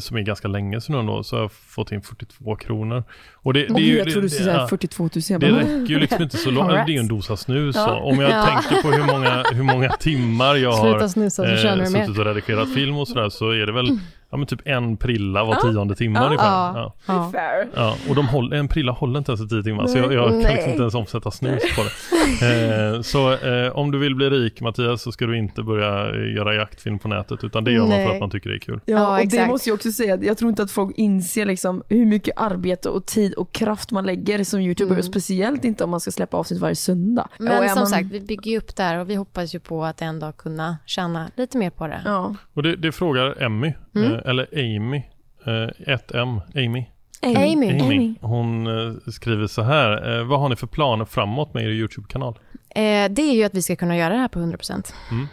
som 0.00 0.16
är 0.16 0.20
ganska 0.20 0.48
länge 0.48 0.80
sedan 0.80 1.06
då, 1.06 1.22
så 1.22 1.36
har 1.36 1.40
jag 1.42 1.52
fått 1.52 1.92
in 1.92 2.02
42 2.02 2.56
kronor. 2.56 3.04
Och 3.34 3.52
det, 3.54 3.60
det, 3.66 3.74
är 3.74 3.78
ju- 3.78 3.96
jag 3.98 4.10
trodde 4.10 4.26
du 4.26 4.28
skulle 4.30 4.44
säga 4.50 4.60
ja. 4.60 4.68
42 4.68 5.02
000. 5.02 5.10
Jag 5.28 5.40
det 5.40 5.50
räcker 5.50 5.86
ju 5.94 5.98
liksom 5.98 6.22
inte 6.22 6.36
så 6.36 6.50
långt, 6.50 6.68
det 6.72 6.76
är 6.78 6.88
ju 6.88 6.98
en 6.98 7.08
dosa 7.08 7.36
snus. 7.36 7.76
Ja. 7.76 7.94
Om 8.00 8.18
jag 8.20 8.30
Ja. 8.30 8.44
tänker 8.46 8.82
på 8.82 8.88
hur 8.96 9.04
många, 9.12 9.44
hur 9.52 9.62
många 9.62 9.88
timmar 9.88 10.54
jag 10.56 10.72
har 10.76 10.90
Sluta 10.90 11.08
snusa 11.08 11.42
så 11.56 11.62
tjänar 11.62 11.82
eh, 11.82 11.86
suttit 11.86 12.18
och 12.18 12.24
redigerat 12.24 12.74
film 12.74 12.96
och 12.98 13.08
sådär 13.08 13.28
så 13.28 13.50
är 13.50 13.66
det 13.66 13.72
väl 13.72 13.86
ja, 14.30 14.36
men 14.36 14.46
typ 14.46 14.60
en 14.64 14.96
prilla 14.96 15.44
var 15.44 15.54
tionde 15.54 15.94
timme 15.94 16.18
Ja. 16.18 16.26
ungefär. 16.26 16.46
Ja. 16.48 16.72
Ja. 16.74 16.94
Ja. 17.06 17.30
Fair. 17.32 17.68
Ja, 17.74 17.96
och 18.08 18.14
de 18.14 18.28
håller, 18.28 18.56
en 18.56 18.68
prilla 18.68 18.92
håller 18.92 19.18
inte 19.18 19.32
ens 19.32 19.40
i 19.44 19.48
tio 19.48 19.62
timmar 19.62 19.86
så 19.86 19.98
jag, 19.98 20.12
jag 20.12 20.28
kan 20.30 20.38
Nej. 20.38 20.52
liksom 20.54 20.70
inte 20.70 20.82
ens 20.82 20.94
omsätta 20.94 21.30
snus 21.30 21.62
på 21.76 21.82
det. 21.82 22.94
Eh, 22.94 23.00
så 23.00 23.32
eh, 23.32 23.76
om 23.76 23.90
du 23.90 23.98
vill 23.98 24.14
bli 24.14 24.30
rik 24.30 24.60
Mattias 24.60 25.02
så 25.02 25.12
ska 25.12 25.26
du 25.26 25.38
inte 25.38 25.62
börja 25.62 26.10
eh, 26.14 26.34
göra 26.36 26.54
jaktfilm 26.54 26.98
på 26.98 27.08
nätet 27.08 27.44
utan 27.44 27.64
det 27.64 27.72
gör 27.72 27.80
man 27.80 27.90
för 27.90 27.96
Nej. 27.98 28.14
att 28.14 28.20
man 28.20 28.30
tycker 28.30 28.50
det 28.50 28.56
är 28.56 28.60
kul. 28.60 28.80
Ja, 28.84 29.10
och 29.10 29.16
det 29.16 29.22
exakt. 29.22 29.48
måste 29.50 29.68
jag 29.68 29.74
också 29.74 29.92
säga, 29.92 30.18
jag 30.22 30.38
tror 30.38 30.48
inte 30.48 30.62
att 30.62 30.70
folk 30.70 30.98
inser 30.98 31.46
liksom 31.46 31.82
hur 31.88 32.06
mycket 32.06 32.34
arbete 32.36 32.88
och 32.88 33.06
tid 33.06 33.34
och 33.34 33.52
kraft 33.52 33.90
man 33.90 34.06
lägger 34.06 34.44
som 34.44 34.60
youtuber, 34.60 34.92
Mm. 34.92 35.02
speciellt 35.02 35.64
inte 35.64 35.84
om 35.84 35.90
man 35.90 36.00
ska 36.00 36.10
släppa 36.10 36.36
avsnitt 36.36 36.60
varje 36.60 36.74
söndag. 36.74 37.28
Men 37.38 37.68
som 37.68 37.78
man, 37.78 37.86
sagt, 37.86 38.06
vi 38.10 38.20
bygger 38.20 38.50
ju 38.50 38.58
upp 38.58 38.76
där 38.76 38.98
och 38.98 39.10
vi 39.10 39.14
hoppas 39.14 39.54
ju 39.54 39.60
på 39.60 39.84
att 39.84 40.02
en 40.02 40.18
dag 40.20 40.36
kunna 40.36 40.76
tjäna 40.86 41.30
lite 41.36 41.58
mer 41.58 41.70
på 41.70 41.86
det. 41.86 42.02
Ja. 42.04 42.34
Och 42.54 42.62
det, 42.62 42.76
det 42.76 42.92
frågar 42.92 43.42
Emmy, 43.42 43.72
Mm. 43.94 44.12
eh, 44.14 44.20
eller 44.24 44.48
Amy, 44.53 45.03
eh, 45.46 45.92
ett 45.94 46.11
M, 46.14 46.40
Amy. 46.55 46.85
Amy. 47.22 47.81
Amy. 47.81 48.14
Hon 48.20 48.66
eh, 48.66 48.94
skriver 49.12 49.46
så 49.46 49.62
här, 49.62 50.18
eh, 50.18 50.24
vad 50.27 50.40
har 50.40 50.48
ni 50.48 50.57
för 50.57 50.66
planer 50.66 51.05
framåt 51.05 51.55
med 51.55 51.64
er 51.64 51.68
YouTube-kanal? 51.68 52.38
Eh, 52.70 53.09
det 53.11 53.22
är 53.22 53.33
ju 53.35 53.44
att 53.44 53.55
vi 53.55 53.62
ska 53.62 53.77
kunna 53.77 53.96
göra 53.96 54.14
det 54.14 54.20
här 54.20 54.29
på 54.29 54.38
100%. 54.38 54.92
Mm. 55.11 55.27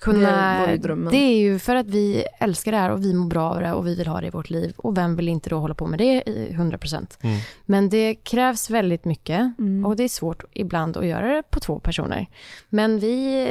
Kunna, 0.00 0.66
Det 0.66 0.76
drömmen. 0.76 1.10
det 1.12 1.16
är 1.18 1.36
ju 1.38 1.58
för 1.58 1.76
att 1.76 1.86
vi 1.86 2.24
älskar 2.40 2.72
det 2.72 2.78
här 2.78 2.90
och 2.90 3.04
vi 3.04 3.14
mår 3.14 3.28
bra 3.28 3.50
av 3.50 3.60
det 3.60 3.72
och 3.72 3.86
vi 3.86 3.94
vill 3.96 4.06
ha 4.06 4.20
det 4.20 4.26
i 4.26 4.30
vårt 4.30 4.50
liv. 4.50 4.72
Och 4.76 4.96
vem 4.96 5.16
vill 5.16 5.28
inte 5.28 5.50
då 5.50 5.58
hålla 5.58 5.74
på 5.74 5.86
med 5.86 5.98
det 5.98 6.22
i 6.28 6.48
100%? 6.52 7.18
Mm. 7.22 7.38
Men 7.66 7.88
det 7.88 8.14
krävs 8.14 8.70
väldigt 8.70 9.04
mycket 9.04 9.52
Mm. 9.58 9.86
och 9.86 9.96
det 9.96 10.04
är 10.04 10.08
svårt 10.08 10.44
ibland 10.52 10.96
att 10.96 11.06
göra 11.06 11.34
det 11.34 11.42
på 11.50 11.60
två 11.60 11.78
personer. 11.78 12.26
Men 12.68 12.98
vi... 12.98 13.42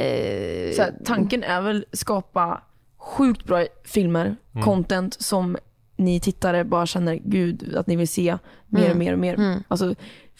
eh, 0.70 0.76
Så 0.76 0.82
här, 0.82 0.92
tanken 1.04 1.42
är 1.42 1.60
väl 1.60 1.84
skapa 1.92 2.60
sjukt 3.00 3.44
bra 3.44 3.64
filmer, 3.84 4.36
Mm. 4.54 4.64
content 4.64 5.16
som 5.22 5.56
ni 5.96 6.20
tittare 6.20 6.64
bara 6.64 6.86
känner 6.86 7.14
gud 7.14 7.74
att 7.76 7.86
ni 7.86 7.96
vill 7.96 8.08
se 8.08 8.38
mer 8.66 8.80
Mm. 8.84 8.92
och 8.92 8.98
mer 8.98 9.12
och 9.12 9.18
mer. 9.18 9.34
Mm. 9.34 9.62
Alltså, 9.68 9.94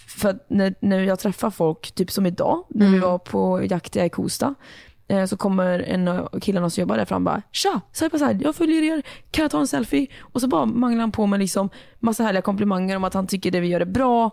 för 0.09 0.39
när, 0.49 0.75
när 0.81 1.01
jag 1.01 1.19
träffar 1.19 1.51
folk, 1.51 1.93
typ 1.93 2.11
som 2.11 2.27
idag, 2.27 2.65
när 2.69 2.87
vi 2.87 2.97
Mm. 2.97 3.09
var 3.11 3.19
på 3.19 3.63
jakt 3.71 3.97
i 3.97 4.09
Kosta, 4.09 4.55
eh, 5.09 5.25
så 5.25 5.37
kommer 5.37 5.79
en 5.79 6.09
av 6.09 6.41
killarna 6.41 6.71
som 6.71 6.81
jobbar 6.81 6.97
där 6.97 7.05
fram 7.05 7.25
bara 7.25 7.43
Tja! 7.53 7.81
Side 7.93 8.11
by 8.13 8.19
side, 8.19 8.43
jag 8.43 8.55
följer 8.55 8.83
er, 8.83 9.03
kan 9.31 9.43
jag 9.43 9.51
ta 9.51 9.61
en 9.61 9.67
selfie? 9.67 10.07
Och 10.21 10.41
så 10.41 10.49
bara 10.49 10.67
manglar 10.67 11.01
han 11.01 11.13
på 11.13 11.27
med 11.27 11.41
liksom 11.41 11.69
massa 11.99 12.23
härliga 12.25 12.43
komplimanger 12.43 12.97
om 12.97 13.05
att 13.05 13.15
han 13.15 13.27
tycker 13.27 13.51
det 13.51 13.61
vi 13.61 13.69
gör 13.69 13.81
är 13.81 13.85
bra. 13.85 14.31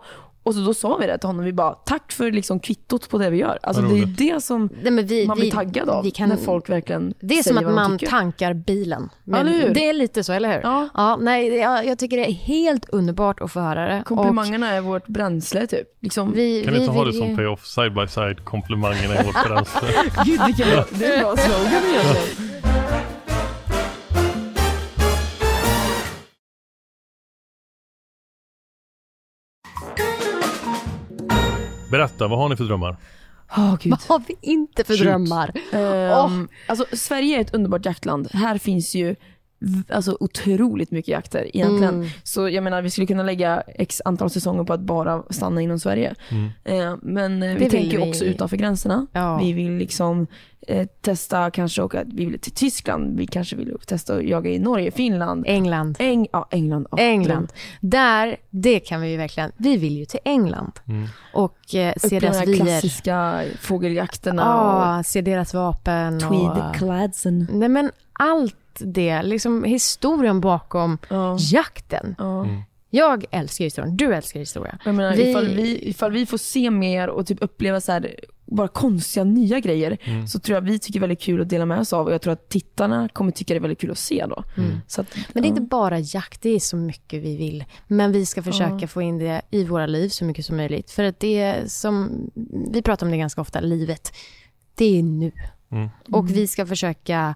Och 0.47 0.53
så 0.55 0.59
då 0.59 0.73
sa 0.73 0.97
vi 0.97 1.07
det 1.07 1.17
till 1.17 1.27
honom, 1.27 1.45
vi 1.45 1.53
bara 1.53 1.73
tack 1.73 2.11
för 2.11 2.31
liksom 2.31 2.59
kvittot 2.59 3.09
på 3.09 3.17
det 3.17 3.29
vi 3.29 3.37
gör. 3.37 3.59
Alltså 3.63 3.81
det 3.81 3.99
är 3.99 4.05
det 4.05 4.41
som 4.43 4.69
Nej, 4.81 4.91
men 4.91 5.05
vi, 5.07 5.27
man 5.27 5.37
vi, 5.37 5.41
blir 5.41 5.51
taggad 5.51 5.89
av 5.89 6.03
vi 6.03 6.11
kan, 6.11 6.29
när 6.29 6.35
folk 6.37 6.69
verkligen 6.69 7.13
Det 7.19 7.39
är 7.39 7.43
som 7.43 7.57
att 7.57 7.73
man 7.73 7.97
tycker. 7.97 8.11
tankar 8.11 8.53
bilen. 8.53 9.09
Ja, 9.23 9.37
eller 9.37 9.51
hur? 9.51 9.73
det 9.73 9.89
är 9.89 9.93
lite 9.93 10.23
så, 10.23 10.33
eller 10.33 10.53
hur? 10.53 10.59
Ja. 10.63 10.89
Ja, 10.93 11.17
nej, 11.21 11.49
det- 11.49 11.55
jag, 11.55 11.85
jag 11.85 11.99
tycker 11.99 12.17
det 12.17 12.29
är 12.29 12.33
helt 12.33 12.89
underbart 12.89 13.41
att 13.41 13.51
få 13.51 13.59
höra 13.59 13.87
det. 13.95 14.03
Komplimangerna 14.05 14.67
är 14.73 14.81
vårt 14.81 15.07
bränsle 15.07 15.67
typ. 15.67 15.87
Liksom, 16.01 16.29
Och 16.29 16.37
vi, 16.37 16.63
Kan 16.63 16.73
vi 16.73 16.79
vi 16.79 16.85
inte 16.85 16.97
ha 16.97 17.05
det 17.05 17.13
som 17.13 17.35
pay-off, 17.35 17.65
side 17.65 17.93
by 17.93 18.07
side, 18.07 18.45
komplimangerna 18.45 19.21
i 19.21 19.25
vårt 19.25 19.47
bränsle? 19.47 19.87
Gud 20.25 20.41
vilken 20.45 20.69
bra, 20.69 20.85
det 20.91 21.05
är 21.05 21.13
en 21.13 21.19
bra 21.19 21.37
slogan 21.37 21.81
egentligen. 21.89 22.46
Berätta, 31.91 32.27
vad 32.27 32.39
har 32.39 32.49
ni 32.49 32.55
för 32.55 32.63
drömmar? 32.63 32.97
Åh 33.57 33.75
gud. 33.81 33.91
Vad 33.91 34.01
har 34.07 34.21
vi 34.27 34.35
inte 34.41 34.83
för 34.83 34.93
Shoot. 34.93 35.03
drömmar? 35.07 35.51
Ehm, 35.71 36.47
Alltså 36.67 36.85
Sverige 36.93 37.37
är 37.37 37.41
ett 37.41 37.53
underbart 37.53 37.85
jaktland. 37.85 38.27
Här 38.33 38.57
finns 38.57 38.95
ju 38.95 39.15
alltså, 39.89 40.17
otroligt 40.19 40.91
mycket 40.91 41.09
jakter 41.11 41.55
egentligen. 41.55 41.93
Mm. 41.95 42.07
Så 42.23 42.49
jag 42.49 42.63
menar 42.63 42.81
vi 42.81 42.89
skulle 42.89 43.07
kunna 43.07 43.23
lägga 43.23 43.63
x 43.67 44.01
antal 44.05 44.29
säsonger 44.29 44.63
på 44.63 44.73
att 44.73 44.79
bara 44.81 45.23
stanna 45.29 45.61
inom 45.61 45.79
Sverige. 45.79 46.15
Mm. 46.31 46.49
Eh, 46.63 46.95
men 47.01 47.43
eh, 47.43 47.49
vi 47.53 47.59
vill 47.59 47.71
tänker 47.71 47.97
vi. 47.97 48.11
också 48.11 48.25
utanför 48.25 48.57
gränserna. 48.57 49.07
Ja. 49.11 49.37
Vi 49.37 49.53
vill 49.53 49.71
liksom 49.71 50.27
eh, 50.67 50.87
testa 51.01 51.51
kanske 51.51 51.81
åka, 51.81 52.03
vi 52.05 52.25
vill 52.25 52.39
till 52.39 52.51
Tyskland, 52.51 53.17
vi 53.17 53.27
kanske 53.27 53.55
vill 53.55 53.75
testa 53.87 54.15
att 54.15 54.23
jaga 54.23 54.49
i 54.49 54.59
Norge, 54.59 54.91
Finland, 54.91 55.43
England. 55.47 55.95
Eng, 55.99 56.27
ja, 56.33 56.47
England. 56.51 56.87
ja, 56.91 56.97
England. 56.97 57.53
Där, 57.81 58.37
det 58.49 58.79
kan 58.79 59.01
vi 59.01 59.11
ju 59.11 59.17
verkligen. 59.17 59.51
Vi 59.57 59.77
vill 59.77 59.97
ju 59.97 60.05
till 60.05 60.19
England 60.23 60.71
Mm. 60.87 61.07
och 61.33 61.75
eh, 61.75 61.93
se 61.97 62.19
deras 62.19 62.33
de 62.35 62.39
här 62.39 62.45
vyer. 62.45 62.55
klassiska 62.55 63.43
fågeljakterna 63.61 64.41
Ja, 64.41 65.03
se 65.05 65.21
deras 65.21 65.53
vapen. 65.53 66.15
och 66.15 66.21
Och, 66.31 66.55
tweedklädseln. 66.55 67.47
nej 67.51 67.69
men 67.69 67.91
allt 68.13 68.55
det, 68.85 69.21
liksom 69.23 69.63
historien 69.63 70.41
bakom 70.41 70.97
Ja. 71.09 71.37
jakten. 71.39 72.15
Ja. 72.17 72.43
Mm. 72.45 72.61
Jag 72.89 73.25
älskar 73.31 73.63
historien, 73.65 73.97
du 73.97 74.13
älskar 74.15 74.39
historia. 74.39 74.77
Jag 74.85 74.95
menar, 74.95 75.15
Vi- 75.15 75.29
ifall, 75.29 75.47
vi, 75.47 75.89
ifall 75.89 76.11
vi 76.11 76.25
får 76.25 76.37
se 76.37 76.71
mer 76.71 77.07
och 77.09 77.27
typ 77.27 77.37
uppleva 77.41 77.81
så 77.81 77.91
här, 77.91 78.15
bara 78.45 78.67
konstiga 78.67 79.23
nya 79.23 79.59
grejer 79.59 79.97
Mm. 80.03 80.27
så 80.27 80.39
tror 80.39 80.55
jag 80.55 80.61
vi 80.61 80.79
tycker 80.79 80.93
det 80.99 81.03
är 81.03 81.07
väldigt 81.07 81.21
kul 81.21 81.41
att 81.41 81.49
dela 81.49 81.65
med 81.65 81.79
oss 81.79 81.93
av 81.93 82.05
och 82.07 82.13
jag 82.13 82.21
tror 82.21 82.33
att 82.33 82.49
tittarna 82.49 83.09
kommer 83.13 83.31
tycka 83.31 83.53
det 83.53 83.57
är 83.57 83.61
väldigt 83.61 83.79
kul 83.81 83.91
att 83.91 83.97
se 83.97 84.25
då. 84.29 84.43
Mm. 84.57 84.77
Så 84.87 85.01
att, 85.01 85.07
Men 85.33 85.43
det 85.43 85.47
är 85.47 85.49
ja. 85.51 85.55
inte 85.57 85.61
bara 85.61 85.99
jakt, 85.99 86.41
det 86.41 86.49
är 86.49 86.59
så 86.59 86.77
mycket 86.77 87.23
vi 87.23 87.37
vill. 87.37 87.65
Men 87.87 88.11
vi 88.11 88.25
ska 88.25 88.43
försöka 88.43 88.77
Ja. 88.81 88.87
få 88.87 89.01
in 89.01 89.17
det 89.17 89.41
i 89.51 89.63
våra 89.63 89.85
liv 89.85 90.09
så 90.09 90.25
mycket 90.25 90.45
som 90.45 90.57
möjligt. 90.57 90.91
För 90.91 91.03
att 91.03 91.19
det 91.19 91.39
är 91.39 91.67
som, 91.67 92.09
vi 92.71 92.81
pratar 92.81 93.05
om 93.05 93.11
det 93.11 93.17
ganska 93.17 93.41
ofta, 93.41 93.59
livet, 93.59 94.13
det 94.75 94.99
är 94.99 95.03
nu. 95.03 95.31
Mm. 95.71 95.89
Och 96.11 96.29
vi 96.31 96.47
ska 96.47 96.65
försöka 96.65 97.35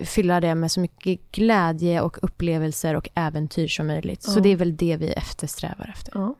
fylla 0.00 0.40
det 0.40 0.54
med 0.54 0.72
så 0.72 0.80
mycket 0.80 1.32
glädje 1.32 2.00
och 2.00 2.18
upplevelser 2.22 2.94
och 2.96 3.08
äventyr 3.14 3.68
som 3.68 3.86
möjligt. 3.86 4.22
Så 4.22 4.40
det 4.40 4.48
är 4.48 4.56
väl 4.56 4.76
det 4.76 4.96
vi 4.96 5.12
eftersträvar 5.12 5.90
efter. 5.94 6.12
Ja. 6.14 6.34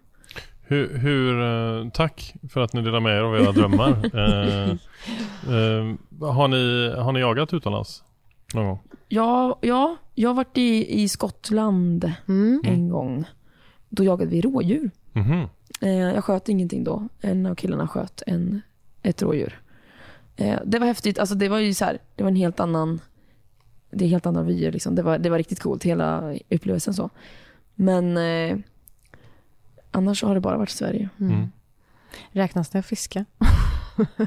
Hur, 0.69 0.99
hur, 0.99 1.43
eh, 1.43 1.91
tack 1.91 2.35
för 2.53 2.61
att 2.61 2.73
ni 2.73 2.83
delar 2.83 3.01
med 3.01 3.17
er 3.17 3.23
av 3.23 3.37
era 3.37 3.53
drömmar. 3.53 3.91
eh, 4.15 4.71
eh, 5.55 5.95
har, 6.33 6.49
ni, 6.49 6.95
har 6.97 7.13
ni 7.13 7.21
jagat 7.21 7.55
utomlands 7.55 8.05
någon 8.55 8.67
gång? 8.67 8.79
Ja, 9.09 9.59
ja, 9.61 9.97
jag 10.15 10.31
har 10.31 10.35
varit 10.35 10.59
i, 10.59 11.03
i 11.03 11.09
Skottland 11.09 12.13
Mm. 12.29 12.63
en 12.65 12.89
gång. 12.89 13.25
Då 13.89 14.05
jagade 14.05 14.31
vi 14.31 14.41
rådjur. 14.41 14.91
Mhm. 15.13 15.49
Eh, 15.81 15.91
jag 15.91 16.25
sköt 16.25 16.49
ingenting 16.49 16.85
då. 16.85 17.09
En 17.21 17.47
av 17.47 17.55
killarna 17.55 17.89
sköt 17.89 18.23
en, 18.27 18.63
ett 19.03 19.23
rådjur. 19.23 19.61
Eh, 20.37 20.59
det 20.65 20.79
var 20.79 20.87
häftigt. 20.87 21.19
Alltså 21.19 21.35
det 21.35 21.49
var 21.49 21.59
ju 21.59 21.75
så 21.75 21.85
här, 21.85 21.99
det 22.17 22.23
var 22.23 22.31
en 22.31 22.37
helt 22.37 22.61
annan 22.61 23.01
det 23.99 24.05
är 24.05 24.09
helt 24.09 24.27
andra 24.27 24.43
vyer 24.43 24.73
liksom. 24.73 24.95
Det 24.95 25.03
var, 25.03 25.19
det 25.19 25.31
var 25.31 25.39
riktigt 25.39 25.61
coolt 25.61 25.85
hela 25.85 26.35
upplevelsen 26.51 26.95
så. 26.95 27.11
Men 27.75 28.17
eh, 28.17 28.57
annars 29.91 30.23
har 30.23 30.35
det 30.35 30.41
bara 30.41 30.57
varit 30.59 30.71
Sverige. 30.71 31.09
Mm. 31.21 31.47
Räknas 32.33 32.69
det 32.71 32.79
att 32.79 32.87
fiska? 32.87 33.25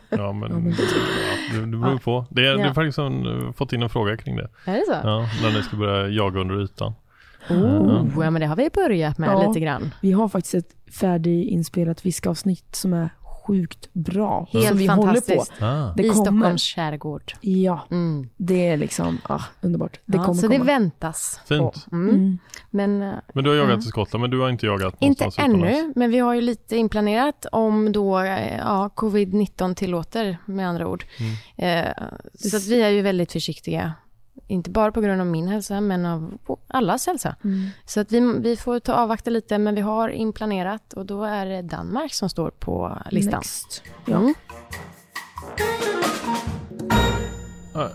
Ja, 0.09 0.31
men, 0.33 0.51
Ja, 0.51 0.59
men 0.59 0.63
det 0.71 0.77
ja, 1.51 1.59
det, 1.59 1.65
det 1.71 1.77
beror 1.77 1.97
på. 1.97 2.25
Det, 2.29 2.47
är- 2.47 2.55
det 2.55 2.61
Ja. 2.61 2.69
är 2.69 2.73
faktiskt 2.73 2.97
en, 2.97 3.25
eh, 3.47 3.51
fått 3.51 3.73
in 3.73 3.83
en 3.83 3.89
fråga 3.89 4.17
kring 4.17 4.35
det. 4.35 4.49
Är 4.65 4.73
det 4.73 4.83
så? 4.85 4.91
Ja, 5.07 5.29
när 5.43 5.51
ni 5.57 5.63
ska 5.63 5.77
börja 5.77 6.07
jaga 6.07 6.39
under 6.39 6.63
ytan. 6.63 6.93
Oh, 7.49 8.07
ja, 8.23 8.29
men 8.31 8.41
det 8.41 8.45
har 8.47 8.55
vi 8.55 8.69
börjat 8.73 9.17
med 9.17 9.29
Ja. 9.29 9.47
lite 9.47 9.59
grann. 9.59 9.93
Vi 10.01 10.11
har 10.11 10.29
faktiskt 10.29 10.53
ett 10.55 10.93
färdiginspelat 10.93 12.01
fiskavsnitt 12.01 12.75
som 12.75 12.93
är 12.93 13.09
sjukt 13.49 13.93
bra. 13.93 14.47
Helt 14.51 14.67
som 14.67 14.77
vi 14.77 14.87
håller 14.87 15.03
fantastiskt. 15.05 15.59
på. 15.59 15.65
Ah. 15.65 15.93
Det 15.97 16.03
I 16.03 16.09
kommer. 16.09 16.23
Stockholms 16.25 16.63
skärgård. 16.63 17.33
Ja, 17.41 17.79
Mm. 17.91 18.29
det 18.37 18.67
är 18.67 18.77
liksom 18.77 19.17
ah, 19.23 19.41
underbart. 19.61 19.99
Det 20.05 20.17
ja, 20.17 20.23
kommer 20.23 20.41
så 20.41 20.47
det 20.47 20.53
komma. 20.57 20.65
väntas. 20.65 21.39
Fint. 21.47 21.85
Mm. 21.91 22.09
Mm. 22.09 22.37
Men 22.69 22.99
Men 23.33 23.43
du 23.43 23.49
har 23.49 23.57
jagat 23.57 23.69
Mm. 23.69 23.79
i 23.79 23.83
Skottland, 23.83 24.21
men 24.21 24.31
du 24.31 24.39
har 24.39 24.49
inte 24.49 24.65
jagat 24.65 24.93
inte 24.99 25.23
någonstans 25.23 25.49
utomlands? 25.49 25.79
ännu, 25.79 25.93
men 25.95 26.11
vi 26.11 26.19
har 26.19 26.33
ju 26.33 26.41
lite 26.41 26.77
inplanerat 26.77 27.45
om 27.51 27.91
då 27.91 28.19
eh, 28.19 28.57
ja, 28.57 28.89
covid-19 28.95 29.75
tillåter 29.75 30.37
med 30.45 30.67
andra 30.69 30.87
ord. 30.87 31.05
Mm. 31.57 31.85
Eh, 31.87 31.93
så 32.35 32.57
att 32.57 32.67
vi 32.67 32.81
är 32.81 32.89
ju 32.89 33.01
väldigt 33.01 33.31
försiktiga. 33.31 33.93
Inte 34.47 34.69
bara 34.69 34.91
på 34.91 35.01
grund 35.01 35.21
av 35.21 35.27
min 35.27 35.47
hälsa, 35.47 35.81
men 35.81 36.05
av 36.05 36.39
allas 36.67 37.07
hälsa. 37.07 37.35
Mm. 37.43 37.69
Så 37.85 37.99
att 37.99 38.11
vi, 38.11 38.33
vi 38.39 38.57
får 38.57 38.79
ta 38.79 38.93
avvakta 38.93 39.29
lite, 39.29 39.57
men 39.57 39.75
vi 39.75 39.81
har 39.81 40.09
inplanerat 40.09 40.93
och 40.93 41.05
då 41.05 41.23
är 41.23 41.45
det 41.45 41.61
Danmark 41.61 42.13
som 42.13 42.29
står 42.29 42.49
på 42.49 42.97
listan. 43.11 43.37
Next. 43.39 43.83
Ja. 44.05 44.17
Mm. 44.17 44.33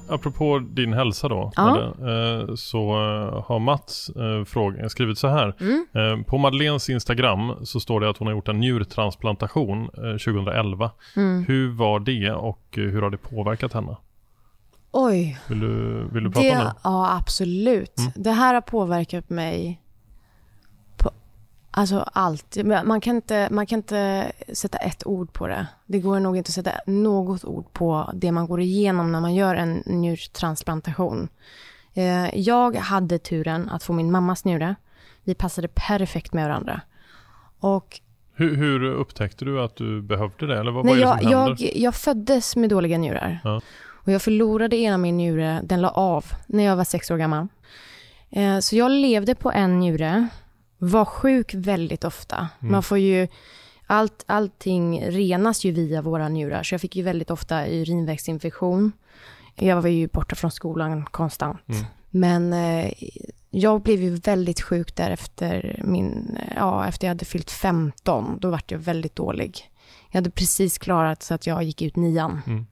Apropå 0.09 0.59
din 0.59 0.93
hälsa 0.93 1.29
då, 1.29 1.53
Ja. 1.57 1.65
Madde, 1.65 2.13
eh, 2.13 2.55
så 2.55 2.79
eh, 2.79 3.45
har 3.45 3.59
Mats 3.59 4.11
fråga, 4.47 4.89
skrivit 4.89 5.19
så 5.19 5.29
här. 5.29 5.55
Mm. 5.61 5.87
Eh, 5.93 6.25
på 6.27 6.39
Madeleines 6.39 6.91
Instagram 6.91 7.55
så 7.63 7.81
står 7.81 8.01
det 8.01 8.11
att 8.11 8.17
hon 8.17 8.27
har 8.27 8.35
gjort 8.35 8.49
en 8.49 8.61
njurtransplantation 8.61 9.83
eh, 9.83 10.17
2011. 10.17 10.91
Mm. 11.17 11.45
Hur 11.49 11.69
var 11.71 12.01
det 12.01 12.33
och 12.33 12.79
eh, 12.79 12.85
hur 12.85 13.03
har 13.03 13.11
det 13.11 13.19
påverkat 13.19 13.73
henne? 13.73 13.97
Oj, 14.97 15.38
Vill 15.49 15.61
du, 15.61 16.05
vill 16.13 16.25
du 16.25 16.31
prata 16.31 16.49
om 16.49 16.55
det, 16.59 16.65
det? 16.65 16.75
ja 16.85 17.17
absolut. 17.17 17.99
Mm. 17.99 18.13
Det 18.15 18.31
här 18.31 18.55
har 18.55 18.61
påverkat 18.61 19.31
mig 19.31 19.81
på 20.97 21.11
alltså 21.71 22.09
allt. 22.13 22.57
Man 22.85 23.01
kan, 23.01 23.17
inte, 23.17 23.49
man 23.51 23.67
kan 23.67 23.79
inte 23.79 24.33
sätta 24.53 24.79
ett 24.79 25.07
ord 25.07 25.33
på 25.33 25.47
det. 25.47 25.67
Det 25.87 25.99
går 25.99 26.21
nog 26.21 26.37
inte 26.37 26.49
att 26.49 26.55
sätta 26.55 26.71
något 26.87 27.45
ord 27.45 27.73
på 27.73 28.11
det 28.15 28.33
man 28.33 28.47
går 28.47 28.61
igenom 28.61 29.13
när 29.13 29.21
man 29.21 29.35
gör 29.35 29.55
en 29.55 29.83
njurtransplantation. 29.87 31.29
Eh, 31.95 32.38
jag 32.38 32.77
hade 32.77 33.19
turen 33.19 33.69
att 33.69 33.83
få 33.83 33.92
min 33.92 34.11
mammas 34.11 34.45
njure. 34.45 34.75
Vi 35.25 35.35
passade 35.35 35.69
perfekt 35.69 36.33
med 36.33 36.45
varandra. 36.49 36.81
Och 37.61 38.01
Hur, 38.35 38.57
hur 38.57 38.85
upptäckte 38.85 39.45
du 39.45 39.61
att 39.63 39.77
du 39.77 40.03
behövde 40.03 40.47
det? 40.47 40.59
Eller 40.61 40.73
vad, 40.73 40.85
Nej, 40.85 41.05
vad 41.05 41.19
är 41.19 41.25
det 41.25 41.31
jag, 41.31 41.33
som 41.33 41.40
händer? 41.40 41.65
jag, 41.65 41.77
jag 41.77 41.95
föddes 41.95 42.57
med 42.57 42.71
dåliga 42.71 42.99
njurar. 42.99 43.40
Ja. 43.45 43.61
Och 44.05 44.13
jag 44.13 44.23
förlorade 44.23 44.77
ena 44.77 44.98
min 44.98 45.17
njure, 45.17 45.61
den 45.65 45.81
la 45.81 45.90
av 45.90 46.25
när 46.46 46.65
jag 46.65 46.77
var 46.77 46.85
sex 46.85 47.11
år 47.11 47.17
gammal. 47.17 47.48
Eh, 48.31 48.59
så 48.59 48.77
jag 48.77 48.90
levde 48.90 49.35
på 49.35 49.52
en 49.52 49.79
njure, 49.81 50.29
var 50.79 51.05
sjuk 51.05 51.55
väldigt 51.55 52.05
ofta. 52.05 52.48
Mm. 52.61 52.73
Man 52.73 52.83
får 52.83 52.98
ju, 52.98 53.29
allt, 53.87 54.25
allting 54.27 55.05
renas 55.11 55.65
ju 55.65 55.73
via 55.73 56.02
våra 56.02 56.29
njurar, 56.29 56.63
så 56.63 56.75
jag 56.75 56.81
fick 56.81 56.96
ju 56.96 57.02
väldigt 57.02 57.31
ofta 57.31 57.67
urinvägsinfektion. 57.67 58.92
Jag 59.55 59.83
var 59.83 59.88
ju 59.88 60.09
borta 60.09 60.35
från 60.35 60.50
skolan 60.50 61.05
konstant. 61.05 61.69
Mm. 61.69 61.85
Men 62.11 62.52
eh, 62.52 62.92
jag 63.50 63.83
blev 63.83 64.02
ju 64.02 64.11
väldigt 64.11 64.61
sjuk 64.61 64.96
där 64.96 65.11
efter 65.11 65.81
min, 65.85 66.38
ja, 66.57 66.87
efter 66.87 67.07
jag 67.07 67.11
hade 67.11 67.25
fyllt 67.25 67.50
15. 67.50 68.38
Då 68.40 68.50
vart 68.50 68.71
jag 68.71 68.79
väldigt 68.79 69.17
dålig. 69.17 69.71
Jag 70.11 70.17
hade 70.17 70.31
precis 70.31 70.79
klarat 70.79 71.23
så 71.23 71.35
att 71.35 71.46
jag 71.46 71.63
gick 71.63 71.83
ut 71.83 71.96
nian. 71.96 72.40
Mm. 72.46 72.67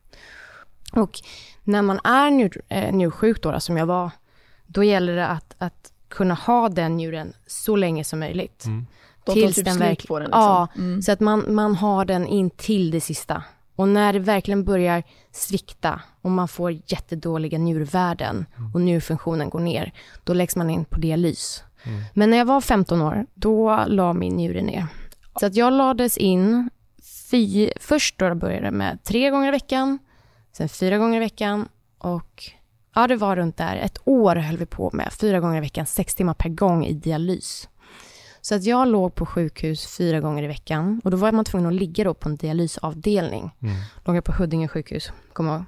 Och 0.92 1.20
när 1.64 1.82
man 1.82 2.00
är 2.04 2.30
njur, 2.30 2.62
eh, 2.68 2.92
njursjuk 2.94 3.42
då, 3.42 3.52
då, 3.52 3.60
som 3.60 3.76
jag 3.76 3.86
var, 3.86 4.10
då 4.66 4.84
gäller 4.84 5.16
det 5.16 5.26
att, 5.26 5.54
att 5.58 5.92
kunna 6.08 6.34
ha 6.34 6.68
den 6.68 6.96
njuren 6.96 7.32
så 7.46 7.76
länge 7.76 8.04
som 8.04 8.18
möjligt. 8.18 8.64
Mm. 8.64 8.86
De 9.24 9.32
Tills 9.34 9.54
typ 9.56 9.64
den 9.64 9.74
slut 9.74 9.86
verk- 9.88 10.08
på 10.08 10.18
den. 10.18 10.26
Liksom. 10.26 10.40
Ja, 10.42 10.68
Mm. 10.76 11.02
Så 11.02 11.12
att 11.12 11.20
man, 11.20 11.54
man 11.54 11.74
har 11.74 12.04
den 12.04 12.26
in 12.26 12.50
till 12.50 12.90
det 12.90 13.00
sista. 13.00 13.42
Och 13.76 13.88
när 13.88 14.12
det 14.12 14.18
verkligen 14.18 14.64
börjar 14.64 15.02
svikta 15.32 16.00
och 16.22 16.30
man 16.30 16.48
får 16.48 16.72
jättedåliga 16.72 17.58
njurvärden 17.58 18.46
och 18.74 18.80
njurfunktionen 18.80 19.50
går 19.50 19.60
ner, 19.60 19.92
då 20.24 20.32
läggs 20.34 20.56
man 20.56 20.70
in 20.70 20.84
på 20.84 21.00
dialys. 21.00 21.64
Mm. 21.84 22.02
Men 22.14 22.30
när 22.30 22.36
jag 22.36 22.44
var 22.44 22.60
15 22.60 23.02
år, 23.02 23.26
då 23.34 23.84
la 23.86 24.12
min 24.12 24.36
njure 24.36 24.62
ner. 24.62 24.86
Så 25.40 25.46
att 25.46 25.54
jag 25.56 25.72
lades 25.72 26.18
in, 26.18 26.70
fy, 27.30 27.70
först 27.80 28.18
då 28.18 28.34
började 28.34 28.64
det 28.66 28.70
med 28.70 29.02
tre 29.04 29.30
gånger 29.30 29.48
i 29.48 29.50
veckan, 29.50 29.98
sen 30.52 30.68
fyra 30.68 30.98
gånger 30.98 31.16
i 31.16 31.20
veckan 31.20 31.68
och 31.98 32.44
ja, 32.94 33.06
det 33.06 33.16
var 33.16 33.36
runt 33.36 33.56
där. 33.56 33.76
Ett 33.76 33.98
år 34.04 34.36
höll 34.36 34.56
vi 34.56 34.66
på 34.66 34.90
med, 34.92 35.12
fyra 35.12 35.40
gånger 35.40 35.58
i 35.58 35.60
veckan, 35.60 35.86
sex 35.86 36.14
timmar 36.14 36.34
per 36.34 36.48
gång 36.48 36.86
i 36.86 36.92
dialys. 36.92 37.68
Så 38.40 38.54
att 38.54 38.64
jag 38.64 38.88
låg 38.88 39.14
på 39.14 39.26
sjukhus 39.26 39.96
fyra 39.96 40.20
gånger 40.20 40.42
i 40.42 40.46
veckan 40.46 41.00
och 41.04 41.10
då 41.10 41.16
var 41.16 41.32
man 41.32 41.44
tvungen 41.44 41.68
att 41.68 41.74
ligga 41.74 42.04
då 42.04 42.14
på 42.14 42.28
en 42.28 42.36
dialysavdelning. 42.36 43.50
Mm. 43.62 43.74
Låg 44.04 44.16
jag 44.16 44.24
på 44.24 44.32
Huddinge 44.32 44.68
sjukhus, 44.68 45.12
kommer 45.32 45.50
jag 45.50 45.58
ihåg. 45.58 45.66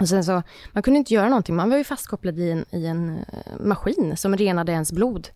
Och 0.00 0.08
sen 0.08 0.24
så, 0.24 0.42
man 0.72 0.82
kunde 0.82 0.98
inte 0.98 1.14
göra 1.14 1.28
någonting, 1.28 1.56
man 1.56 1.70
var 1.70 1.76
ju 1.76 1.84
fastkopplad 1.84 2.38
i 2.38 2.50
en, 2.50 2.64
i 2.70 2.86
en 2.86 3.18
eh, 3.18 3.60
maskin 3.60 4.16
som 4.16 4.36
renade 4.36 4.72
ens 4.72 4.92
blod. 4.92 5.28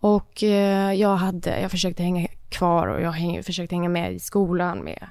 Och 0.00 0.42
eh, 0.42 0.92
jag, 0.92 1.16
hade, 1.16 1.60
jag 1.60 1.70
försökte 1.70 2.02
hänga 2.02 2.28
kvar 2.48 2.86
och 2.86 3.02
jag 3.02 3.12
häng, 3.12 3.42
försökte 3.42 3.74
hänga 3.74 3.88
med 3.88 4.12
i 4.12 4.18
skolan 4.18 4.78
med 4.78 5.06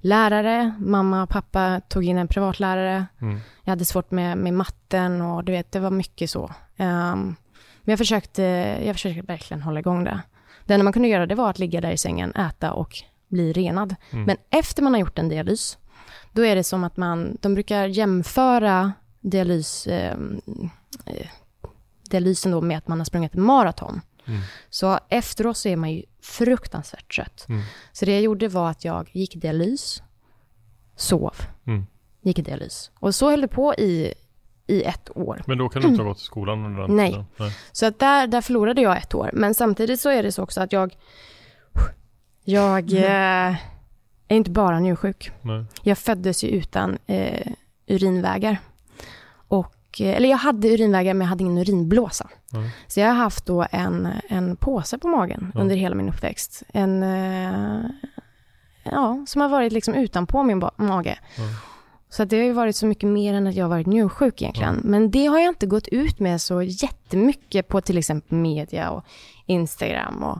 lärare. 0.00 0.74
Mamma 0.78 1.22
och 1.22 1.28
pappa 1.28 1.80
tog 1.88 2.04
in 2.04 2.18
en 2.18 2.28
privatlärare. 2.28 3.06
Mm. 3.20 3.40
Jag 3.64 3.72
hade 3.72 3.84
svårt 3.84 4.10
med, 4.10 4.38
med 4.38 4.54
matten 4.54 5.20
och 5.20 5.44
du 5.44 5.52
vet, 5.52 5.72
det 5.72 5.80
var 5.80 5.90
mycket 5.90 6.30
så. 6.30 6.50
Ehm, 6.76 7.36
men 7.82 7.92
jag 7.92 7.98
försökte, 7.98 8.42
jag 8.84 8.94
försökte 8.94 9.22
verkligen 9.22 9.62
hålla 9.62 9.80
igång 9.80 10.04
det. 10.04 10.20
Det 10.64 10.74
enda 10.74 10.84
man 10.84 10.92
kunde 10.92 11.08
göra 11.08 11.26
det 11.26 11.34
var 11.34 11.50
att 11.50 11.58
ligga 11.58 11.80
där 11.80 11.90
i 11.90 11.98
sängen, 11.98 12.34
äta 12.34 12.72
och 12.72 13.02
bli 13.28 13.52
renad. 13.52 13.96
Mm. 14.10 14.24
Men 14.24 14.36
efter 14.50 14.82
man 14.82 14.92
har 14.92 15.00
gjort 15.00 15.18
en 15.18 15.28
dialys, 15.28 15.78
då 16.32 16.44
är 16.44 16.56
det 16.56 16.64
som 16.64 16.84
att 16.84 16.96
man, 16.96 17.38
de 17.40 17.54
brukar 17.54 17.86
jämföra 17.86 18.92
dialys, 19.20 19.86
eh, 19.86 20.18
eh, 21.06 21.28
dialysen 22.10 22.52
då 22.52 22.60
med 22.60 22.78
att 22.78 22.88
man 22.88 22.98
har 22.98 23.04
sprungit 23.04 23.34
maraton. 23.34 24.00
Mm. 24.26 24.40
Så 24.70 24.98
efteråt 25.08 25.56
så 25.56 25.68
är 25.68 25.76
man 25.76 25.92
ju 25.92 26.02
fruktansvärt 26.22 27.14
trött. 27.14 27.46
Mm. 27.48 27.62
Så 27.92 28.04
det 28.04 28.12
jag 28.12 28.20
gjorde 28.22 28.48
var 28.48 28.70
att 28.70 28.84
jag 28.84 29.10
gick 29.12 29.36
i 29.36 29.38
dialys, 29.38 30.02
sov, 30.96 31.34
Mm. 31.66 31.86
gick 32.22 32.38
i 32.38 32.42
dialys. 32.42 32.90
Och 32.94 33.14
så 33.14 33.30
höll 33.30 33.40
det 33.40 33.48
på 33.48 33.74
i, 33.74 34.14
i 34.66 34.82
ett 34.82 35.16
år. 35.16 35.42
Men 35.46 35.58
då 35.58 35.68
kan 35.68 35.82
du 35.82 35.88
inte 35.88 36.02
ha 36.02 36.08
gått 36.08 36.18
i 36.20 36.24
skolan 36.24 36.64
under 36.64 36.82
den 36.82 36.96
Nej. 36.96 37.10
tiden? 37.10 37.26
Nej. 37.36 37.52
Så 37.72 37.86
att 37.86 37.98
där, 37.98 38.26
där 38.26 38.40
förlorade 38.40 38.80
jag 38.82 38.98
ett 38.98 39.14
år. 39.14 39.30
Men 39.32 39.54
samtidigt 39.54 40.00
så 40.00 40.08
är 40.10 40.22
det 40.22 40.32
så 40.32 40.42
också 40.42 40.60
att 40.60 40.72
jag, 40.72 40.96
jag 42.44 42.92
Mm. 42.92 43.04
eh, 43.52 43.58
är 44.28 44.36
inte 44.36 44.50
bara 44.50 44.80
njursjuk. 44.80 45.30
Nej. 45.42 45.64
Jag 45.82 45.98
föddes 45.98 46.44
ju 46.44 46.48
utan 46.48 46.98
eh, 47.06 47.52
urinvägar. 47.86 48.58
Eh, 50.00 50.16
eller 50.16 50.28
jag 50.28 50.36
hade 50.36 50.68
urinvägar 50.68 51.14
men 51.14 51.20
jag 51.24 51.28
hade 51.28 51.44
ingen 51.44 51.58
urinblåsa. 51.58 52.28
Nej. 52.52 52.70
Så 52.86 53.00
jag 53.00 53.06
har 53.06 53.14
haft 53.14 53.46
då 53.46 53.66
en, 53.70 54.08
en 54.28 54.56
påse 54.56 54.98
på 54.98 55.08
magen 55.08 55.52
Ja. 55.54 55.60
under 55.60 55.76
hela 55.76 55.94
min 55.94 56.08
uppväxt. 56.08 56.62
En, 56.72 57.02
eh, 57.02 57.80
ja, 58.82 59.24
som 59.28 59.40
har 59.40 59.48
varit 59.48 59.72
liksom 59.72 59.94
utanpå 59.94 60.42
min 60.42 60.62
mage. 60.76 61.18
Ja. 61.36 61.42
Så 62.10 62.24
det 62.24 62.36
har 62.36 62.44
ju 62.44 62.52
varit 62.52 62.76
så 62.76 62.86
mycket 62.86 63.08
mer 63.08 63.34
än 63.34 63.46
att 63.46 63.54
jag 63.54 63.64
har 63.64 63.70
varit 63.70 63.86
njursjuk 63.86 64.42
egentligen. 64.42 64.80
Men 64.84 65.10
det 65.10 65.26
har 65.26 65.38
jag 65.38 65.48
inte 65.48 65.66
gått 65.66 65.88
ut 65.88 66.20
med 66.20 66.40
så 66.40 66.62
jättemycket 66.62 67.68
på 67.68 67.80
till 67.80 67.98
exempel 67.98 68.38
media 68.38 68.90
och 68.90 69.04
Instagram. 69.46 70.22
Och 70.22 70.38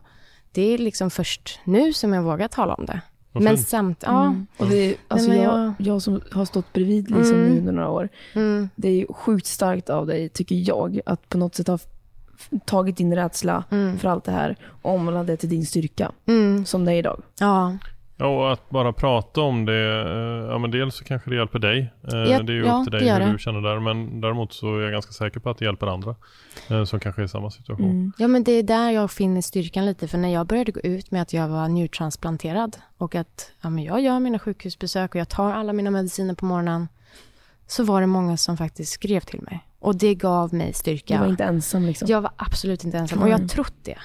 det 0.52 0.74
är 0.74 0.78
liksom 0.78 1.10
först 1.10 1.60
nu 1.64 1.92
som 1.92 2.12
jag 2.12 2.22
vågar 2.22 2.48
tala 2.48 2.74
om 2.74 2.86
det. 2.86 3.00
Vad 3.32 3.42
Men 3.42 3.56
fint. 3.56 3.68
samt, 3.68 4.02
ja. 4.06 4.26
Mm. 4.26 4.46
Och 4.56 4.66
det, 4.66 4.96
alltså 5.08 5.28
men 5.28 5.42
jag, 5.42 5.72
jag- 5.78 6.02
som 6.02 6.20
har 6.32 6.44
stått 6.44 6.72
bredvid 6.72 7.10
liksom 7.10 7.36
Mm. 7.36 7.52
nu 7.52 7.58
under 7.58 7.72
några 7.72 7.90
år, 7.90 8.08
Mm, 8.34 8.68
det 8.76 8.88
är 8.88 8.92
ju 8.92 9.06
sjukt 9.10 9.46
starkt 9.46 9.90
av 9.90 10.06
dig, 10.06 10.28
tycker 10.28 10.54
jag, 10.68 11.00
att 11.06 11.28
på 11.28 11.38
något 11.38 11.54
sätt 11.54 11.66
ha 11.66 11.78
tagit 12.64 12.96
din 12.96 13.14
rädsla 13.14 13.64
mm, 13.70 13.98
för 13.98 14.08
allt 14.08 14.24
det 14.24 14.32
här 14.32 14.56
och 14.82 14.94
omvandlat 14.94 15.26
det 15.26 15.36
till 15.36 15.48
din 15.48 15.66
styrka, 15.66 16.12
mm, 16.26 16.64
som 16.66 16.84
det 16.84 16.92
är 16.92 16.96
idag. 16.96 17.22
ja. 17.40 17.76
Ja, 18.20 18.26
och 18.26 18.52
att 18.52 18.70
bara 18.70 18.92
prata 18.92 19.40
om 19.40 19.64
det, 19.64 20.00
eh, 20.00 20.50
ja 20.52 20.58
men 20.58 20.70
dels 20.70 20.94
så 20.94 21.04
kanske 21.04 21.30
det 21.30 21.36
hjälper 21.36 21.58
dig. 21.58 21.78
Eh, 22.12 22.18
Ja, 22.18 22.42
det 22.42 22.52
är 22.52 22.56
ju 22.56 22.64
ja, 22.66 22.78
upp 22.78 22.84
till 22.84 22.92
dig 23.00 23.12
hur 23.12 23.20
det. 23.20 23.32
du 23.32 23.38
känner 23.38 23.60
där. 23.60 23.80
Men 23.80 24.20
däremot 24.20 24.52
så 24.52 24.76
är 24.76 24.80
jag 24.82 24.92
ganska 24.92 25.12
säker 25.12 25.40
på 25.40 25.50
att 25.50 25.58
det 25.58 25.64
hjälper 25.64 25.86
andra 25.86 26.14
eh, 26.70 26.84
som 26.84 27.00
kanske 27.00 27.22
är 27.22 27.24
i 27.24 27.28
samma 27.28 27.50
situation. 27.50 27.90
Mm. 27.90 28.12
Ja, 28.18 28.28
men 28.28 28.44
det 28.44 28.52
är 28.52 28.62
där 28.62 28.90
jag 28.90 29.10
finner 29.10 29.40
styrkan 29.40 29.86
lite. 29.86 30.08
För 30.08 30.18
när 30.18 30.28
jag 30.32 30.46
började 30.46 30.72
gå 30.72 30.80
ut 30.80 31.10
med 31.10 31.22
att 31.22 31.32
jag 31.32 31.48
var 31.48 31.68
njurtransplanterad 31.68 32.76
och 32.98 33.14
att 33.14 33.50
ja, 33.62 33.70
men 33.70 33.84
jag 33.84 34.00
gör 34.00 34.20
mina 34.20 34.38
sjukhusbesök 34.38 35.14
och 35.14 35.20
jag 35.20 35.28
tar 35.28 35.52
alla 35.52 35.72
mina 35.72 35.90
mediciner 35.90 36.34
på 36.34 36.44
morgonen. 36.44 36.88
Så 37.66 37.84
var 37.84 38.00
det 38.00 38.06
många 38.06 38.36
som 38.36 38.56
faktiskt 38.56 38.92
skrev 38.92 39.20
till 39.20 39.42
mig. 39.42 39.64
Och 39.78 39.96
det 39.96 40.14
gav 40.14 40.54
mig 40.54 40.72
styrka. 40.72 41.14
Du 41.14 41.20
var 41.20 41.26
inte 41.28 41.44
ensam 41.44 41.82
liksom. 41.86 42.08
Jag 42.08 42.20
var 42.20 42.30
absolut 42.36 42.84
inte 42.84 42.98
ensam. 42.98 43.18
Och 43.18 43.28
jag 43.28 43.32
har 43.32 43.38
Mm. 43.38 43.48
trott 43.48 43.74
det. 43.84 43.98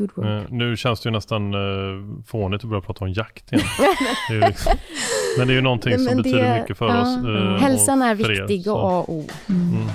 Good 0.00 0.10
work. 0.14 0.26
Eh, 0.44 0.52
nu 0.52 0.76
känns 0.76 1.00
det 1.00 1.08
ju 1.08 1.12
nästan 1.12 1.54
eh, 1.54 2.22
fånigt 2.26 2.64
att 2.64 2.70
börja 2.70 2.80
prata 2.80 3.04
om 3.04 3.12
jakt 3.12 3.52
igen. 3.52 3.64
det 4.28 4.34
är 4.34 4.40
ju 4.40 4.46
liksom, 4.46 4.72
men 5.38 5.46
det 5.48 5.52
är 5.52 5.54
ju 5.54 5.60
någonting 5.60 5.98
som 5.98 6.04
det- 6.16 6.22
betyder 6.22 6.60
mycket 6.60 6.78
för 6.78 6.88
ja. 6.88 7.00
oss. 7.02 7.24
eh, 7.26 7.56
Hälsan 7.62 8.02
är 8.02 8.10
er, 8.10 8.14
viktig 8.14 8.72
och 8.72 8.78
A 8.92 8.98
och 8.98 9.10
O. 9.14 9.26
Mm. 9.48 9.68
Mm. 9.76 9.88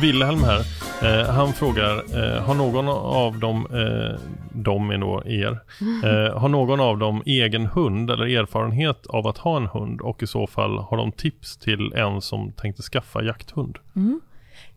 Wilhelm 0.00 0.44
här, 0.44 0.60
eh, 1.04 1.30
han 1.30 1.52
frågar, 1.52 1.96
eh, 1.96 2.42
har 2.42 2.54
någon 2.54 2.88
av 2.88 3.38
dem, 3.38 3.66
eh, 3.70 4.20
de 4.52 4.90
är 4.90 4.98
då 4.98 5.22
er, 5.26 5.60
eh, 6.04 6.38
har 6.38 6.48
någon 6.48 6.80
av 6.80 6.98
dem 6.98 7.22
egen 7.26 7.66
hund 7.66 8.10
eller 8.10 8.26
erfarenhet 8.26 9.06
av 9.06 9.26
att 9.26 9.38
ha 9.38 9.56
en 9.56 9.66
hund 9.66 10.00
och 10.00 10.22
i 10.22 10.26
så 10.26 10.46
fall 10.46 10.78
har 10.78 10.96
de 10.96 11.12
tips 11.12 11.56
till 11.56 11.92
en 11.92 12.20
som 12.20 12.52
tänkte 12.52 12.82
skaffa 12.82 13.22
jakthund? 13.22 13.78
Mm. 13.96 14.20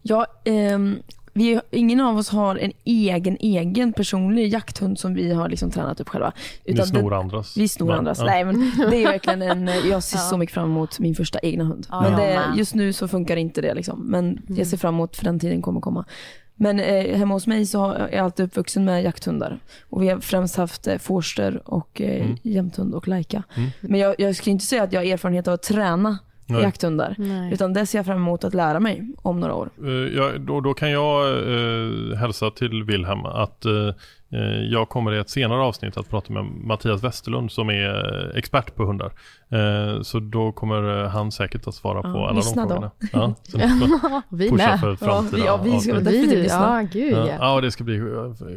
Ja, 0.02 0.26
ehm, 0.46 0.96
vi, 1.38 1.60
ingen 1.72 2.02
av 2.02 2.18
oss 2.18 2.30
har 2.30 2.56
en 2.56 2.72
egen, 2.84 3.38
egen 3.40 3.94
personlig 3.94 4.48
jakthund 4.54 5.00
som 5.00 5.14
vi 5.14 5.34
har 5.34 5.50
liksom 5.50 5.72
tränat 5.72 6.00
upp 6.00 6.10
själva. 6.10 6.32
Vi 6.66 6.74
Utan 6.74 6.88
snor 6.88 7.10
det, 7.12 7.18
andras. 7.18 7.58
vi 7.58 7.68
snor 7.68 7.88
Men, 7.88 7.98
andras. 7.98 8.20
ja. 8.20 8.26
Nej, 8.26 8.46
men 8.46 8.72
det 8.92 9.04
är 9.04 9.08
verkligen 9.08 9.42
en, 9.42 9.68
jag 9.90 10.04
ser 10.04 10.18
Ja. 10.18 10.22
så 10.24 10.38
mycket 10.38 10.54
fram 10.54 10.70
emot 10.70 11.00
min 11.00 11.16
första 11.16 11.40
egna 11.40 11.64
hund. 11.64 11.88
Ja, 11.90 12.02
men 12.02 12.20
det, 12.20 12.42
just 12.58 12.76
nu 12.76 12.94
så 12.94 13.08
funkar 13.08 13.36
inte 13.38 13.62
det 13.62 13.74
liksom. 13.74 14.00
Men 14.06 14.26
Mm. 14.28 14.44
jag 14.58 14.68
ser 14.68 14.78
fram 14.78 14.94
emot 14.94 15.18
för 15.18 15.24
den 15.26 15.40
tiden 15.40 15.62
kommer 15.62 15.82
komma. 15.82 16.06
Men 16.60 16.80
eh, 16.80 17.18
hemma 17.18 17.34
hos 17.34 17.48
mig 17.48 17.66
så 17.66 17.80
har, 17.80 17.94
är 17.96 18.16
jag 18.16 18.24
alltid 18.26 18.46
uppvuxen 18.46 18.86
med 18.86 19.04
jakthundar. 19.04 19.60
Och 19.90 20.04
vi 20.04 20.10
har 20.10 20.20
främst 20.20 20.56
haft 20.56 20.88
eh, 20.88 20.98
forster 20.98 21.62
och 21.66 22.02
eh, 22.02 22.22
Mm. 22.26 22.38
jämthund 22.42 22.94
och 22.94 23.08
lajka. 23.08 23.44
Mm. 23.56 23.70
Men 23.82 24.00
jag, 24.00 24.16
jag 24.18 24.36
skulle 24.36 24.52
inte 24.52 24.66
säga 24.66 24.84
att 24.84 24.94
jag 24.94 25.00
har 25.02 25.06
erfarenhet 25.06 25.48
av 25.48 25.54
att 25.54 25.64
träna 25.64 26.18
Nej. 26.48 26.62
jakthundar. 26.62 27.16
Nej. 27.18 27.54
Utan 27.54 27.74
det 27.74 27.86
ser 27.86 28.00
jag 28.00 28.06
fram 28.06 28.18
emot 28.18 28.44
att 28.44 28.54
lära 28.54 28.80
mig 28.80 29.08
om 29.22 29.40
några 29.40 29.54
år. 29.54 29.70
Eh, 29.84 29.92
ja, 29.92 30.32
då, 30.38 30.62
då 30.62 30.74
kan 30.74 30.92
jag 30.92 31.30
eh, 31.30 32.18
hälsa 32.18 32.52
till 32.52 32.84
Wilhelm 32.84 33.26
att 33.26 33.66
eh, 33.66 33.72
Eh, 33.72 33.94
jag 34.70 34.90
kommer 34.90 35.14
i 35.14 35.18
ett 35.20 35.30
senare 35.30 35.62
avsnitt 35.62 35.98
att 35.98 36.10
prata 36.10 36.34
med 36.34 36.44
Mattias 36.46 37.04
Westerlund 37.04 37.52
som 37.52 37.70
är 37.70 38.26
eh, 38.30 38.38
expert 38.38 38.76
på 38.76 38.84
hundar. 38.86 39.12
Eh, 39.50 40.02
så 40.02 40.20
då 40.20 40.52
kommer 40.52 41.04
eh, 41.04 41.10
han 41.10 41.32
säkert 41.32 41.68
att 41.68 41.76
svara 41.76 42.02
på 42.02 42.08
Ja, 42.08 42.20
alla 42.24 42.30
de 42.30 42.36
lyssna 42.36 42.64
då. 42.64 42.70
frågorna. 42.70 42.92
Ja, 43.14 43.36
så 43.44 43.58
vi 44.36 44.50
pusha 44.50 44.68
med. 44.68 44.80
för 44.80 44.96
framtida 44.96 45.46
Ja, 45.46 45.58
vi- 45.64 45.70
ja, 45.70 45.76
vi 45.76 45.80
ska 45.82 45.94
definitivt 45.94 46.32
Vi, 46.32 46.36
lyssna. 46.44 46.82
ja, 46.82 46.88
gud 46.94 47.14
Ja, 47.14 47.28
ja. 47.28 47.34
ja, 47.40 47.62
det 47.62 47.72
ska 47.72 47.84
bli 47.84 47.98
eh, 47.98 48.04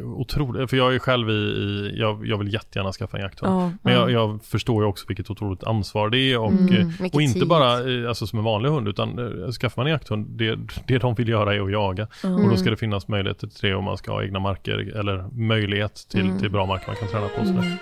otroligt. 0.05 0.69
För 0.69 0.77
jag 0.77 0.95
är 0.95 0.99
själv 0.99 1.29
i, 1.29 1.33
i 1.33 1.93
jag, 1.99 2.25
jag 2.27 2.37
vill 2.37 2.53
jättegärna 2.53 2.91
skaffa 2.91 3.17
en 3.17 3.23
jakthund. 3.23 3.51
Ja, 3.53 3.71
Men 3.81 3.93
ja. 3.93 3.99
jag, 3.99 4.11
jag 4.11 4.43
förstår 4.43 4.83
ju 4.83 4.89
också 4.89 5.05
vilket 5.07 5.29
otroligt 5.29 5.63
ansvar 5.63 6.09
det 6.09 6.17
är 6.17 6.39
och, 6.39 6.51
Mm, 6.51 6.75
eh, 6.99 7.09
och 7.13 7.21
inte 7.21 7.39
tid. 7.39 7.47
bara 7.47 7.73
eh, 8.01 8.07
alltså, 8.09 8.27
som 8.27 8.39
en 8.39 8.45
vanlig 8.45 8.69
hund 8.69 8.87
utan 8.87 9.19
eh, 9.19 9.51
skaffar 9.51 9.81
man 9.81 9.87
en 9.87 9.91
jakthund, 9.93 10.27
det, 10.29 10.59
det 10.87 10.97
de 10.97 11.15
vill 11.15 11.29
göra 11.29 11.55
är 11.55 11.61
att 11.61 11.71
jaga. 11.71 12.07
Ja. 12.23 12.29
Och 12.33 12.49
då 12.49 12.55
ska 12.57 12.69
det 12.69 12.77
finnas 12.77 13.07
möjligheter 13.07 13.47
till 13.47 13.69
det 13.69 13.75
om 13.75 13.83
man 13.83 13.97
ska 13.97 14.11
ha 14.11 14.23
egna 14.23 14.39
marker 14.39 14.97
eller 14.99 15.25
möjlighet 15.61 15.95
till, 16.09 16.21
Mm. 16.25 16.39
till 16.39 16.49
bra 16.51 16.65
marker 16.65 16.87
man 16.87 16.95
kan 16.95 17.07
träna 17.07 17.27
på. 17.27 17.45
sådär. 17.45 17.77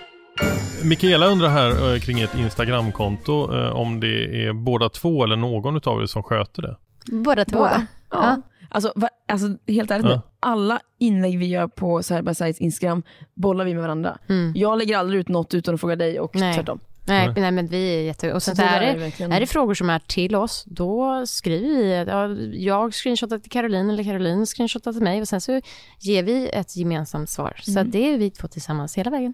Mikaela 0.84 1.27
undrar 1.27 1.47
här 1.49 1.93
eh, 1.93 1.99
kring 1.99 2.19
ett 2.21 2.36
Instagramkonto 2.38 3.53
eh, 3.57 3.75
om 3.75 3.99
det 3.99 4.45
är 4.45 4.53
båda 4.53 4.89
två 4.89 5.23
eller 5.23 5.36
någon 5.36 5.77
utav 5.77 6.01
er 6.01 6.05
som 6.05 6.23
sköter 6.23 6.61
det. 6.61 6.75
Båda 7.11 7.45
två. 7.45 7.57
Båda. 7.57 7.88
Ja. 8.11 8.17
Ja. 8.23 8.41
Alltså, 8.71 8.93
va, 8.95 9.09
alltså 9.27 9.47
helt 9.67 9.91
ärligt 9.91 10.05
Ja. 10.11 10.21
alla 10.39 10.80
inlägg 10.99 11.39
vi 11.39 11.45
gör 11.45 11.67
på 11.67 12.03
Sides 12.03 12.61
Instagram 12.61 13.03
bollar 13.34 13.65
vi 13.65 13.73
med 13.73 13.84
varandra. 13.84 14.17
Mm. 14.30 14.53
Jag 14.55 14.77
lägger 14.77 14.97
aldrig 14.97 15.19
ut 15.19 15.27
något 15.27 15.53
utan 15.53 15.73
att 15.75 15.82
fråga 15.82 15.95
dig 15.95 16.19
och 16.19 16.36
Nej. 16.36 16.53
tvärtom. 16.55 16.80
Nej, 17.05 17.25
Nej. 17.27 17.41
nej, 17.41 17.51
men 17.51 17.67
vi 17.67 17.95
är 17.95 18.01
jätte... 18.01 18.33
Och 18.33 18.43
sen 18.43 18.55
Så 18.55 18.61
så 18.61 18.67
är 18.67 18.79
det, 18.79 19.35
är 19.35 19.39
det 19.39 19.47
frågor 19.47 19.73
som 19.73 19.89
är 19.89 19.99
till 19.99 20.35
oss, 20.35 20.63
då 20.67 21.25
skriver 21.25 22.05
vi, 22.05 22.11
ja, 22.11 22.27
jag 22.73 22.93
screenshotar 22.93 23.37
till 23.39 23.51
Caroline 23.51 23.89
eller 23.89 24.03
Caroline 24.03 24.45
screenshotar 24.45 24.93
till 24.93 25.01
mig 25.01 25.21
och 25.21 25.27
sen 25.27 25.41
så 25.41 25.61
ger 25.99 26.23
vi 26.23 26.49
ett 26.53 26.77
gemensamt 26.77 27.29
svar. 27.29 27.53
Så 27.61 27.71
Mm. 27.71 27.83
att 27.87 27.91
det 27.91 28.13
är 28.13 28.17
vi 28.17 28.29
två 28.31 28.47
tillsammans 28.47 28.97
hela 28.97 29.11
vägen. 29.11 29.33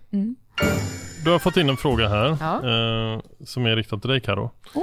Du 1.23 1.31
har 1.31 1.39
fått 1.39 1.57
in 1.57 1.69
en 1.69 1.77
fråga 1.77 2.07
här 2.09 2.37
Ja. 2.39 2.55
eh, 2.55 3.21
som 3.45 3.65
är 3.65 3.75
riktad 3.75 3.99
till 3.99 4.09
dig 4.09 4.21
Karo. 4.21 4.51
Oh. 4.73 4.81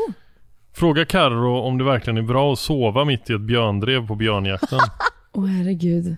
Fråga 0.74 1.04
Karo 1.04 1.58
om 1.60 1.78
det 1.78 1.84
verkligen 1.84 2.16
är 2.16 2.22
bra 2.22 2.52
att 2.52 2.58
sova 2.58 3.04
mitt 3.04 3.30
i 3.30 3.32
ett 3.32 3.40
björndrev 3.40 4.06
på 4.06 4.14
björnjakten. 4.14 4.78
Åh 5.32 5.46
herregud. 5.46 6.16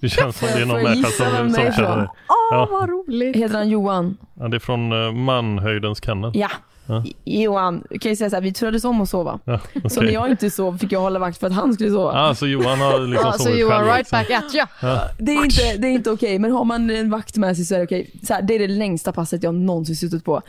Det 0.00 0.08
känns 0.08 0.38
som 0.38 0.48
det 0.54 0.60
är 0.62 0.66
någon 0.66 0.82
människa 0.82 1.08
som, 1.08 1.26
det 1.48 1.54
som 1.54 1.72
känner 1.72 1.96
dig. 1.96 2.08
Åh, 2.28 2.34
Ja. 2.50 2.68
vad 2.70 2.88
roligt! 2.88 3.36
Heter 3.36 3.54
han 3.58 3.68
Johan? 3.68 4.16
Ja, 4.34 4.48
det 4.48 4.56
är 4.56 4.58
från 4.60 4.92
uh, 4.92 5.12
Manhöjdens 5.12 6.04
kennel. 6.04 6.30
Ja. 6.34 6.48
Ja. 6.86 7.04
Johan, 7.24 7.84
kan 8.00 8.10
jag 8.10 8.18
säga 8.18 8.30
så 8.30 8.36
här, 8.36 8.40
vi 8.40 8.52
turades 8.52 8.84
om 8.84 9.00
att 9.00 9.08
sova. 9.08 9.38
Ja, 9.44 9.58
Så 9.58 9.86
okej. 9.86 10.06
när 10.06 10.12
jag 10.12 10.30
inte 10.30 10.50
sov 10.50 10.78
fick 10.78 10.92
jag 10.92 11.00
hålla 11.00 11.18
vakt 11.18 11.38
för 11.40 11.46
att 11.46 11.52
han 11.52 11.74
skulle 11.74 11.90
sova. 11.90 12.12
Ah, 12.12 12.34
så 12.34 12.46
Johan 12.46 12.80
har 12.80 12.98
liksom 13.06 13.26
Ja, 13.30 13.32
så 13.32 13.38
sovit 13.44 13.60
Johan, 13.60 13.78
själv 13.78 13.86
right 13.94 14.10
back 14.10 14.30
at 14.30 14.54
you. 14.54 14.66
Det 15.18 15.32
är 15.32 15.44
inte, 15.44 15.76
det 15.78 15.86
är 15.88 15.90
inte 15.92 16.10
okej, 16.10 16.38
men 16.38 16.52
har 16.52 16.64
man 16.64 16.90
en 16.90 17.10
vakt 17.10 17.36
med 17.36 17.56
sig 17.56 17.64
så 17.64 17.74
är 17.74 17.78
det 17.78 17.84
okej. 17.84 18.10
Så 18.22 18.34
här, 18.34 18.42
det 18.42 18.54
är 18.54 18.58
det 18.58 18.68
längsta 18.68 19.12
passet 19.12 19.42
jag 19.42 19.54
någonsin 19.54 19.96
suttit 19.96 20.24
på. 20.24 20.42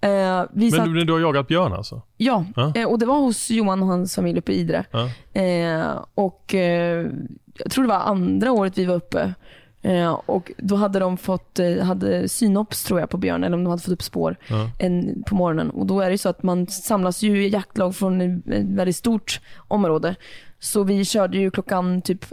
Eh, 0.00 0.44
vi 0.52 0.70
satt, 0.70 0.80
Men 0.80 0.92
du, 0.94 1.04
du 1.04 1.12
har 1.12 1.20
jagat 1.20 1.48
björn 1.48 1.72
alltså? 1.72 2.02
ja, 2.16 2.44
Ja. 2.56 2.72
eh, 2.74 2.88
och 2.88 2.98
det 2.98 3.06
var 3.06 3.18
hos 3.18 3.50
Johan 3.50 3.82
och 3.82 3.88
hans 3.88 4.14
familj 4.14 4.38
uppe 4.38 4.52
i 4.52 4.56
Idre. 4.60 4.84
Ja. 4.90 5.10
Eh, 5.40 5.86
och 6.14 6.54
eh, 6.54 7.06
jag 7.54 7.70
tror 7.70 7.84
det 7.84 7.88
var 7.88 7.98
andra 8.00 8.52
året 8.52 8.78
vi 8.78 8.84
var 8.84 8.94
uppe. 8.94 9.34
Eh, 9.82 10.12
och 10.12 10.52
då 10.58 10.76
hade 10.76 10.98
de 10.98 11.16
fått, 11.16 11.58
eh, 11.58 11.78
hade 11.78 12.28
synops 12.28 12.84
tror 12.84 13.00
jag 13.00 13.10
på 13.10 13.16
björn, 13.16 13.44
eller 13.44 13.56
om 13.56 13.64
de 13.64 13.70
hade 13.70 13.82
fått 13.82 13.92
upp 13.92 14.02
spår 14.02 14.36
Ja. 14.48 14.70
en, 14.78 15.22
på 15.26 15.34
morgonen. 15.34 15.70
Och 15.70 15.86
då 15.86 16.00
är 16.00 16.10
det 16.10 16.18
så 16.18 16.28
att 16.28 16.42
man 16.42 16.66
samlas 16.66 17.22
ju 17.22 17.46
i 17.46 17.48
jaktlag 17.48 17.96
från 17.96 18.20
ett 18.20 18.64
väldigt 18.64 18.96
stort 18.96 19.40
område. 19.68 20.14
Så 20.58 20.82
vi 20.82 21.04
körde 21.04 21.38
ju 21.38 21.50
klockan 21.50 22.02
typ 22.02 22.24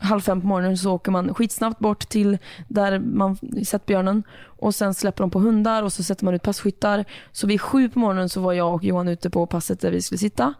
halv 0.00 0.20
fem 0.20 0.40
på 0.40 0.46
morgonen 0.46 0.78
så 0.78 0.92
åker 0.92 1.10
man 1.10 1.34
skitsnabbt 1.34 1.78
bort 1.78 2.08
till 2.08 2.38
där 2.68 2.98
man 2.98 3.36
sett 3.66 3.86
björnen 3.86 4.22
och 4.44 4.74
sen 4.74 4.94
släpper 4.94 5.22
de 5.22 5.30
på 5.30 5.38
hundar 5.38 5.82
och 5.82 5.92
så 5.92 6.02
sätter 6.02 6.24
man 6.24 6.34
ut 6.34 6.42
passkyttar. 6.42 7.04
Så 7.32 7.46
vid 7.46 7.60
sju 7.60 7.88
på 7.88 7.98
morgonen 7.98 8.28
så 8.28 8.40
var 8.40 8.52
jag 8.52 8.74
och 8.74 8.84
Johan 8.84 9.08
ute 9.08 9.30
på 9.30 9.46
passet 9.46 9.80
där 9.80 9.90
vi 9.90 10.02
skulle 10.02 10.18
sitta. 10.18 10.54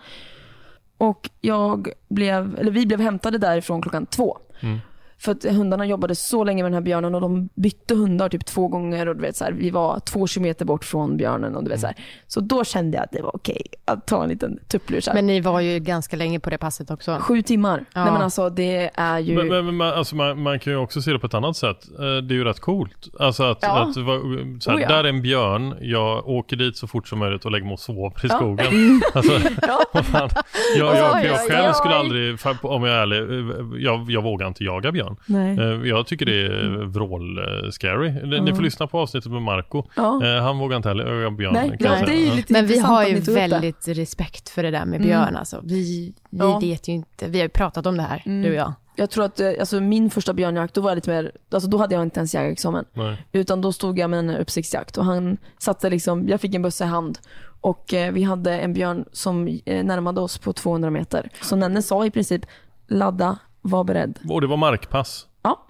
Och 0.99 1.31
jag 1.41 1.89
blev, 2.09 2.59
eller 2.59 2.71
vi 2.71 2.87
blev 2.87 3.01
hämtade 3.01 3.39
därifrån 3.39 3.83
klockan 3.83 4.07
två. 4.07 4.39
Mm. 4.61 4.79
För 5.21 5.33
att 5.33 5.45
hundarna 5.45 5.87
jobbade 5.87 6.15
så 6.15 6.45
länge 6.45 6.63
med 6.63 6.73
den 6.73 6.75
här 6.75 6.81
björnen 6.85 7.15
och 7.15 7.21
de 7.21 7.49
bytte 7.55 7.95
hundar 7.95 8.29
typ 8.29 8.45
två 8.47 8.69
gånger 8.69 9.09
och 9.09 9.17
du 9.17 9.23
vet 9.23 9.37
så 9.37 9.45
här, 9.45 9.53
vi 9.53 9.71
var 9.71 10.01
två 10.01 10.27
kilometer 10.27 10.65
bort 10.65 10.85
från 10.85 11.17
björnen 11.17 11.57
och 11.57 11.65
du 11.65 11.71
vet 11.71 11.81
så 11.81 11.87
här. 11.87 11.97
Så 12.27 12.41
då 12.41 12.65
kände 12.65 12.97
jag 12.97 13.05
att 13.05 13.11
det 13.13 13.23
var 13.23 13.37
okej 13.37 13.63
att 13.85 14.07
ta 14.07 14.23
en 14.23 14.29
liten 14.29 14.59
tupplur. 14.69 15.01
Men 15.15 15.27
ni 15.27 15.41
var 15.41 15.61
ju 15.61 15.79
ganska 15.79 16.17
länge 16.17 16.41
på 16.41 16.51
det 16.51 16.59
passet 16.59 16.91
också. 16.91 17.17
Sju 17.21 17.43
timmar. 17.43 17.85
Ja. 17.95 18.05
Nej 18.05 18.13
men 18.13 18.23
alltså 18.23 18.51
det 18.51 18.91
är 18.95 19.19
ju... 19.19 19.37
Men, 19.37 19.49
men, 19.49 19.67
men 19.67 19.77
man, 19.77 19.89
alltså 19.95 20.17
man, 20.17 20.43
man 20.43 20.59
kan 20.59 20.73
ju 20.73 20.79
också 20.79 21.03
se 21.03 21.13
det 21.13 21.19
på 21.19 21.27
ett 21.27 21.35
annat 21.35 21.57
sätt. 21.57 21.89
Eh, 21.99 21.99
Det 22.05 22.35
är 22.35 22.37
ju 22.37 22.45
rätt 22.45 22.61
coolt. 22.61 23.09
Alltså 23.21 23.43
att, 23.45 23.59
Ja. 23.63 23.79
att 23.83 23.95
så 23.95 24.01
här, 24.01 24.77
Oh 24.77 24.83
ja. 24.83 24.89
där 24.89 25.05
är 25.05 25.09
en 25.09 25.23
björn, 25.23 25.75
jag 25.81 26.29
åker 26.29 26.57
dit 26.57 26.77
så 26.77 26.87
fort 26.87 27.09
som 27.09 27.19
möjligt 27.19 27.45
och 27.45 27.51
lägger 27.51 27.65
mig 27.67 27.73
och 27.73 27.81
sover 27.81 28.25
i 28.25 28.29
Ja. 28.29 28.37
skogen. 28.37 29.01
Alltså. 29.15 29.33
Jag, 30.79 30.97
jag, 30.97 31.25
jag 31.25 31.37
själv 31.39 31.73
skulle 31.73 31.95
aldrig, 31.95 32.39
om 32.63 32.85
jag 32.85 32.95
är 32.97 33.01
ärlig, 33.03 33.19
eh, 33.19 33.83
jag, 33.85 34.11
jag 34.11 34.23
vågar 34.23 34.47
inte 34.49 34.65
jaga 34.65 34.93
björn. 34.93 35.08
Nej. 35.27 35.59
Eh, 35.59 35.65
Jag 35.89 36.07
tycker 36.07 36.27
det 36.27 36.47
är 36.47 36.85
vrål-scary. 36.87 38.41
Ni 38.45 38.55
får 38.55 38.63
lyssna 38.63 38.87
på 38.87 38.99
avsnittet 38.99 39.33
med 39.33 39.43
Marco. 39.43 39.83
Ja. 39.97 40.25
Eh, 40.27 40.43
Han 40.43 40.59
vågar 40.59 40.77
inte 40.77 40.89
heller 40.89 41.05
jaga 41.15 41.31
björn. 41.31 41.53
Nej, 41.55 41.77
ja, 41.81 41.91
det 42.07 42.13
är 42.29 42.37
lite 42.37 42.53
Men 42.53 42.67
vi 42.67 42.79
har 42.79 43.05
ju 43.07 43.19
upp 43.19 43.25
det. 43.25 43.33
väldigt 43.33 43.89
respekt 43.89 44.49
för 44.49 44.63
det 44.63 44.71
där 44.71 44.85
med 44.85 44.97
Mm. 44.97 45.03
björn 45.09 45.37
alltså. 45.37 45.61
Vi, 45.65 46.15
vi 46.31 46.39
Ja. 46.39 46.59
vet 46.59 46.89
ju 46.89 46.93
inte, 46.93 47.29
vi 47.29 47.39
har 47.39 47.45
ju 47.45 47.49
pratat 47.49 47.87
om 47.87 47.97
det 47.97 48.03
här, 48.03 48.23
Mm. 48.27 48.43
du 48.43 48.49
och 48.49 48.55
jag. 48.55 48.73
Jag 48.97 49.11
tror 49.11 49.25
att 49.25 49.41
eh, 49.41 49.51
alltså, 49.61 49.81
min 49.81 50.11
första 50.11 50.33
björnjakt, 50.35 50.75
då 50.75 50.81
var 50.81 50.91
jag 50.91 50.97
lite 50.97 51.11
mer, 51.11 51.33
alltså, 51.51 51.69
då 51.71 51.79
hade 51.79 51.95
jag 51.95 52.03
inte 52.03 52.21
ens 52.21 52.35
jägarexamen. 52.35 52.85
Nej. 52.93 53.27
Utan 53.33 53.61
då 53.61 53.73
stod 53.73 53.99
jag 53.99 54.11
med 54.11 54.19
en 54.19 54.31
uppsiktsjakt 54.31 54.97
och 54.99 55.05
han 55.05 55.37
satte 55.59 55.91
liksom, 55.91 56.29
jag 56.29 56.41
fick 56.41 56.55
en 56.55 56.63
bössa 56.63 56.85
i 56.85 56.89
hand 56.89 57.19
och 57.61 57.95
eh, 57.95 58.13
vi 58.13 58.23
hade 58.23 58.59
en 58.59 58.73
björn 58.73 59.05
som 59.13 59.49
eh, 59.65 59.85
närmade 59.85 60.21
oss 60.21 60.39
på 60.39 60.53
200 60.53 60.91
meter. 60.91 61.29
Så 61.43 61.57
Nenne 61.57 61.83
sa 61.83 62.07
i 62.07 62.11
princip, 62.11 62.47
ladda, 62.89 63.39
var 63.69 63.85
beredd. 63.85 64.19
Och 64.29 64.41
det 64.41 64.47
var 64.47 64.57
markpass. 64.57 65.27
Ja. 65.43 65.65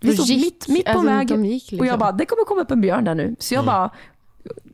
Vi 0.00 0.12
stod 0.16 0.26
gick- 0.26 0.40
mitt, 0.44 0.68
mitt 0.68 0.84
på 0.84 0.90
alltså, 0.92 1.06
väg 1.06 1.28
de 1.28 1.44
gick 1.44 1.62
liksom. 1.62 1.80
och 1.80 1.86
jag 1.86 1.98
bara, 1.98 2.12
det 2.12 2.26
kommer 2.26 2.44
komma 2.44 2.60
upp 2.60 2.70
en 2.70 2.80
björn 2.80 3.04
där 3.04 3.14
nu. 3.14 3.36
Så 3.38 3.54
jag 3.54 3.64
bara, 3.64 3.90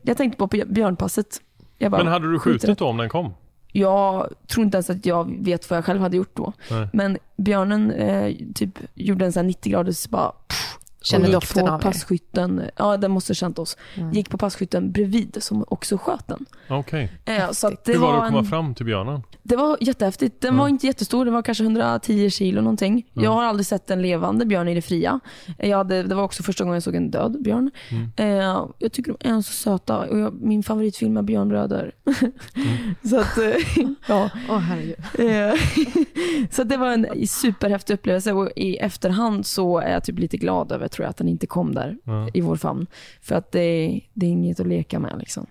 jag 0.03 0.17
tänkte 0.17 0.37
på 0.37 0.47
bj- 0.47 0.73
björnpasset. 0.73 1.41
Jag 1.77 1.91
bara, 1.91 2.03
Men 2.03 2.13
hade 2.13 2.31
du 2.31 2.39
skjuter 2.39 2.59
skjutit 2.67 2.79
då 2.79 2.87
om 2.87 2.97
den 2.97 3.09
kom? 3.09 3.33
Jag 3.71 4.29
tror 4.47 4.65
inte 4.65 4.77
ens 4.77 4.89
att 4.89 5.05
jag 5.05 5.43
vet 5.43 5.69
vad 5.69 5.77
jag 5.77 5.85
själv 5.85 6.01
hade 6.01 6.17
gjort 6.17 6.35
då. 6.35 6.53
Nej. 6.71 6.87
Men 6.93 7.17
björnen 7.37 7.91
eh, 7.91 8.35
typ 8.55 8.79
gjorde 8.93 9.25
en 9.25 9.33
sån 9.33 9.39
här 9.41 9.47
90 9.47 9.71
graders 9.71 10.07
bara 10.07 10.31
Kände 10.31 10.78
gick 11.01 11.31
doften 11.31 11.65
på 11.65 11.71
av 11.71 11.79
er. 11.79 11.83
passkytten. 11.83 12.61
Ja, 12.75 12.97
den 12.97 13.11
måste 13.11 13.29
ha 13.31 13.35
känt 13.35 13.59
oss. 13.59 13.77
Mm. 13.95 14.11
Gick 14.11 14.29
på 14.29 14.37
passkytten 14.37 14.91
bredvid 14.91 15.37
som 15.43 15.65
också 15.67 15.97
sköt 15.97 16.27
den. 16.27 16.45
Okej. 16.69 17.11
Eh, 17.25 17.51
så 17.51 17.67
att 17.67 17.85
det, 17.85 17.91
Hur 17.93 17.99
var 17.99 18.13
det 18.13 18.21
att 18.21 18.27
komma 18.27 18.39
en, 18.39 18.45
fram 18.45 18.75
till 18.75 18.85
björnen? 18.85 19.21
det 19.43 19.55
var 19.55 19.77
jättehäftigt. 19.81 20.41
Den 20.41 20.53
Ja. 20.55 20.61
var 20.61 20.69
inte 20.69 20.87
jättestor, 20.87 21.25
den 21.25 21.33
var 21.33 21.41
kanske 21.41 21.63
110 21.63 22.29
kilo 22.29 22.61
någonting. 22.61 23.05
Ja. 23.13 23.23
Jag 23.23 23.31
har 23.31 23.43
aldrig 23.43 23.65
sett 23.65 23.89
en 23.91 24.01
levande 24.01 24.45
björn 24.45 24.67
i 24.67 24.75
det 24.75 24.81
fria. 24.81 25.19
Jag 25.57 25.77
hade, 25.77 26.03
det 26.03 26.15
var 26.15 26.23
också 26.23 26.43
första 26.43 26.63
gången 26.63 26.73
jag 26.73 26.83
såg 26.83 26.95
en 26.95 27.11
död 27.11 27.41
björn. 27.43 27.71
Mm. 27.89 28.11
Eh, 28.15 28.65
jag 28.79 28.91
tycker 28.91 29.15
de 29.19 29.29
är 29.29 29.41
så 29.41 29.53
söta 29.53 29.97
och 29.99 30.19
jag, 30.19 30.33
min 30.41 30.63
favoritfilm 30.63 31.17
är 31.17 31.21
Björnbröder. 31.21 31.91
Mm. 32.55 32.95
så 33.09 33.19
att, 33.19 33.37
eh, 33.37 33.89
ja. 34.07 34.29
Åh 34.49 34.57
herregud. 34.57 34.95
Eh, 35.19 35.59
så 36.51 36.63
det 36.63 36.77
var 36.77 36.91
en 36.91 37.27
superhäftig 37.27 37.93
upplevelse 37.93 38.33
och 38.33 38.49
i 38.55 38.77
efterhand 38.77 39.45
så 39.45 39.79
är 39.79 39.91
jag 39.91 40.03
typ 40.03 40.19
lite 40.19 40.37
glad 40.37 40.71
över 40.71 40.88
tror 40.91 41.03
jag, 41.03 41.09
att 41.09 41.17
den 41.17 41.27
inte 41.27 41.47
kom 41.47 41.75
där 41.75 41.97
Ja. 42.03 42.29
i 42.33 42.41
vår 42.41 42.55
famn. 42.55 42.87
För 43.21 43.35
att 43.35 43.51
det, 43.51 43.99
det 44.13 44.25
är 44.25 44.29
inget 44.29 44.59
att 44.59 44.67
leka 44.67 44.99
med 44.99 45.15
liksom. 45.19 45.45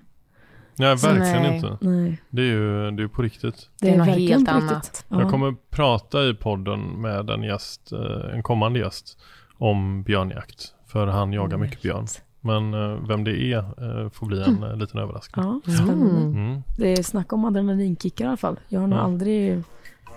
Nej, 0.80 0.96
verkligen 0.96 1.42
Nej. 1.42 1.56
inte. 1.56 1.78
Nej, 1.80 2.22
Det 2.30 2.42
är 2.42 2.46
ju 2.46 2.90
det 2.90 3.02
är 3.02 3.08
på 3.08 3.22
riktigt. 3.22 3.68
Det 3.80 3.88
är 3.90 3.98
något 3.98 4.08
verkligen 4.08 4.46
helt 4.46 4.48
på 4.50 4.54
riktigt. 4.56 4.72
annat. 4.72 5.04
Ja. 5.08 5.20
Jag 5.20 5.30
kommer 5.30 5.54
prata 5.70 6.24
i 6.24 6.34
podden 6.34 6.80
med 6.80 7.30
en 7.30 7.42
gäst, 7.42 7.92
eh, 7.92 8.34
en 8.34 8.42
kommande 8.42 8.78
gäst, 8.78 9.18
om 9.58 10.02
björnjakt. 10.02 10.74
För 10.86 11.06
han 11.06 11.32
jagar 11.32 11.54
Mm. 11.56 11.60
mycket 11.60 11.82
björn. 11.82 12.06
Men 12.40 12.74
eh, 12.74 13.06
vem 13.08 13.24
det 13.24 13.42
är 13.42 13.58
eh, 13.58 14.10
får 14.10 14.26
bli 14.26 14.42
en 14.42 14.62
eh, 14.62 14.76
liten 14.76 15.00
överraskning. 15.00 15.44
Ja, 15.46 15.60
spännande. 15.72 16.10
Mm. 16.20 16.32
Mm. 16.46 16.62
Det 16.78 16.92
är 16.92 17.02
snack 17.02 17.32
om 17.32 17.44
adrenalinkickar 17.44 18.24
i 18.24 18.28
alla 18.28 18.36
fall. 18.36 18.60
Jag 18.68 18.80
har 18.80 18.86
nog 18.86 18.98
Ja. 18.98 19.02
aldrig... 19.02 19.62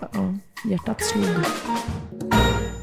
Ja, 0.00 0.34
hjärtat 0.70 1.00
slog. 1.02 1.44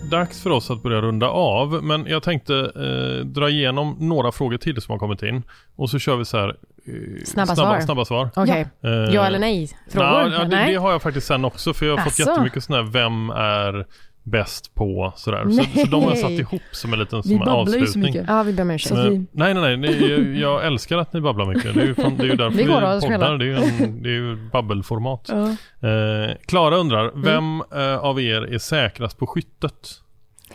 Dags 0.10 0.44
för 0.44 0.50
oss 0.50 0.72
att 0.72 0.84
börja 0.84 1.02
runda 1.02 1.28
av, 1.30 1.84
men 1.84 2.06
jag 2.06 2.24
tänkte 2.24 2.56
eh, 2.76 3.26
dra 3.26 3.50
igenom 3.50 3.96
några 4.00 4.32
frågor 4.32 4.58
till 4.58 4.82
som 4.82 4.92
har 4.92 5.00
kommit 5.00 5.24
in. 5.24 5.44
Och 5.76 5.90
så 5.90 6.00
kör 6.00 6.16
vi 6.16 6.26
så 6.26 6.38
här... 6.38 6.48
Eh, 6.50 7.24
Snabba 7.26 7.56
snabba, 7.56 7.56
svar. 7.56 7.80
snabba 7.82 8.06
svar. 8.06 8.30
Okej, 8.36 8.68
Eh, 8.84 8.90
ja 8.90 9.26
eller 9.26 9.40
nej? 9.40 9.70
Frågor? 9.90 10.08
Ja, 10.10 10.28
ja, 10.30 10.40
det, 10.40 10.48
nej? 10.48 10.74
det 10.74 10.80
har 10.80 10.92
jag 10.92 11.02
faktiskt 11.02 11.28
sen 11.28 11.46
också 11.46 11.74
för 11.74 11.86
jag 11.86 11.98
har 11.98 12.04
fått 12.04 12.14
Asså? 12.20 12.30
jättemycket 12.30 12.64
sådana 12.64 12.84
här 12.84 12.92
vem 12.92 13.30
är 13.30 13.86
bäst 14.30 14.76
på 14.76 15.14
sådär. 15.16 15.50
Så, 15.50 15.80
så 15.80 15.86
de 15.88 16.04
har 16.04 16.16
satt 16.16 16.30
Nej. 16.30 16.40
ihop 16.40 16.62
som 16.72 16.94
en 16.94 17.00
liten 17.00 17.18
Vi 17.22 17.24
som 17.24 17.32
en 17.32 17.40
babblar 17.40 17.58
ju 17.60 17.66
så 17.66 17.84
avslutning. 17.86 18.04
mycket. 18.14 18.26
Ja, 18.28 18.44
vi 18.44 18.54
ber 18.54 18.62
om 18.64 18.72
ursäkt. 18.72 18.88
Så 18.88 18.96
att 18.96 19.04
Men- 19.04 19.14
vi- 19.14 19.26
Nej, 19.32 19.54
nej, 19.54 19.78
nej. 19.78 19.92
Ni, 20.00 20.40
jag 20.42 20.66
älskar 20.66 20.98
att 20.98 21.14
ni 21.14 21.22
babblar 21.22 21.46
mycket. 21.46 21.74
Det 21.74 21.82
är 21.82 21.86
ju, 21.86 21.96
fan, 21.96 22.18
det 22.18 22.24
är 22.24 22.28
ju 22.28 22.36
därför 22.36 22.58
Vi 22.58 22.64
vi, 22.64 22.70
poddar. 22.70 23.38
Det 23.38 23.46
är 23.46 23.48
ju, 23.48 23.56
en, 23.56 24.04
det 24.04 24.10
är 24.10 24.14
ju 24.14 24.36
babbelformat. 24.52 25.30
Ja. 25.32 25.50
Eh, 25.90 26.36
Klara 26.46 26.78
undrar, 26.78 27.10
Mm. 27.10 27.22
vem 27.22 27.62
eh, 27.82 27.98
av 27.98 28.22
er 28.22 28.54
är 28.54 28.58
säkrast 28.58 29.18
på 29.18 29.28
skyttet? 29.28 29.90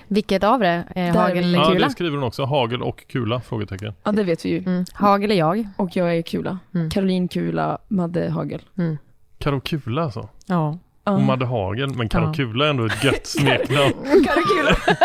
Vilket 0.09 0.45
av 0.45 0.61
det? 0.61 0.85
Där 0.95 1.11
hagel 1.13 1.35
vi. 1.35 1.41
eller 1.45 1.59
Ja, 1.59 1.65
kula? 1.71 1.87
det 1.87 1.93
skriver 1.93 2.17
hon 2.17 2.25
också. 2.27 2.45
Hagel 2.45 2.83
och 2.83 3.05
kula? 3.09 3.41
Frågetecken. 3.41 3.95
Ja, 4.05 4.13
det 4.13 4.25
vet 4.25 4.45
vi 4.45 4.49
ju. 4.49 4.59
Mm. 4.59 4.85
Hagel 4.95 5.31
är 5.31 5.35
jag. 5.35 5.69
Och 5.77 5.97
jag 5.97 6.17
är 6.17 6.23
Kula. 6.23 6.59
Mm. 6.75 6.91
Caroline 6.91 7.29
Kula, 7.29 7.79
Madde 7.89 8.31
Hagel. 8.31 8.61
Mm. 8.79 8.99
Karo 9.39 9.61
Kula 9.61 10.03
alltså. 10.03 10.29
Ja. 10.47 10.79
Och 11.05 11.21
Madde 11.21 11.45
Hagel. 11.47 11.95
Men 11.95 12.09
Karo 12.09 12.25
Ja. 12.25 12.33
Kula 12.33 12.67
är 12.67 12.71
ändå 12.71 12.85
ett 12.87 13.05
gött 13.05 13.27
smeknamn. 13.27 13.93
Kula. 14.05 14.77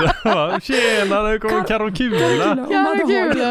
Det 0.00 0.28
var, 0.34 0.60
Tjena, 0.60 1.22
nu 1.22 1.38
kommer 1.38 1.64
Karo 1.64 1.92
Kula. 1.94 2.52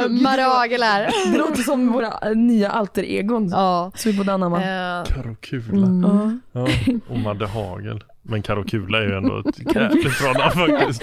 och 0.06 0.12
Madde 0.12 0.43
Hagel. 0.43 0.84
Är. 0.84 1.32
Det 1.32 1.38
låter 1.38 1.62
som 1.64 1.91
våra 1.91 2.30
nya 2.34 2.70
alter 2.70 3.03
egon. 3.03 3.49
Ja. 3.49 3.91
Så 3.95 4.10
vi 4.12 4.18
borde 4.18 4.34
anamma. 4.34 4.58
Eh, 4.58 5.03
Karo 5.06 5.36
Kula. 5.41 5.88
mm. 5.88 6.41
Ja. 6.51 6.68
Ja. 6.86 6.93
Och 7.10 7.18
Madde 7.20 7.45
Hagel. 7.47 8.03
Men 8.22 8.41
Karo 8.41 8.64
Kula 8.64 8.97
är 8.97 9.03
ju 9.08 9.18
ändå 9.18 9.39
ett 9.39 9.60
jävligt 9.76 10.20
bra 10.20 10.34
namn 10.34 10.51
faktiskt. 10.51 11.01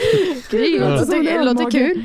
Det 0.51 0.81
låter 0.81 0.97
som 1.05 1.45
låter 1.47 1.71
kul. 1.71 2.03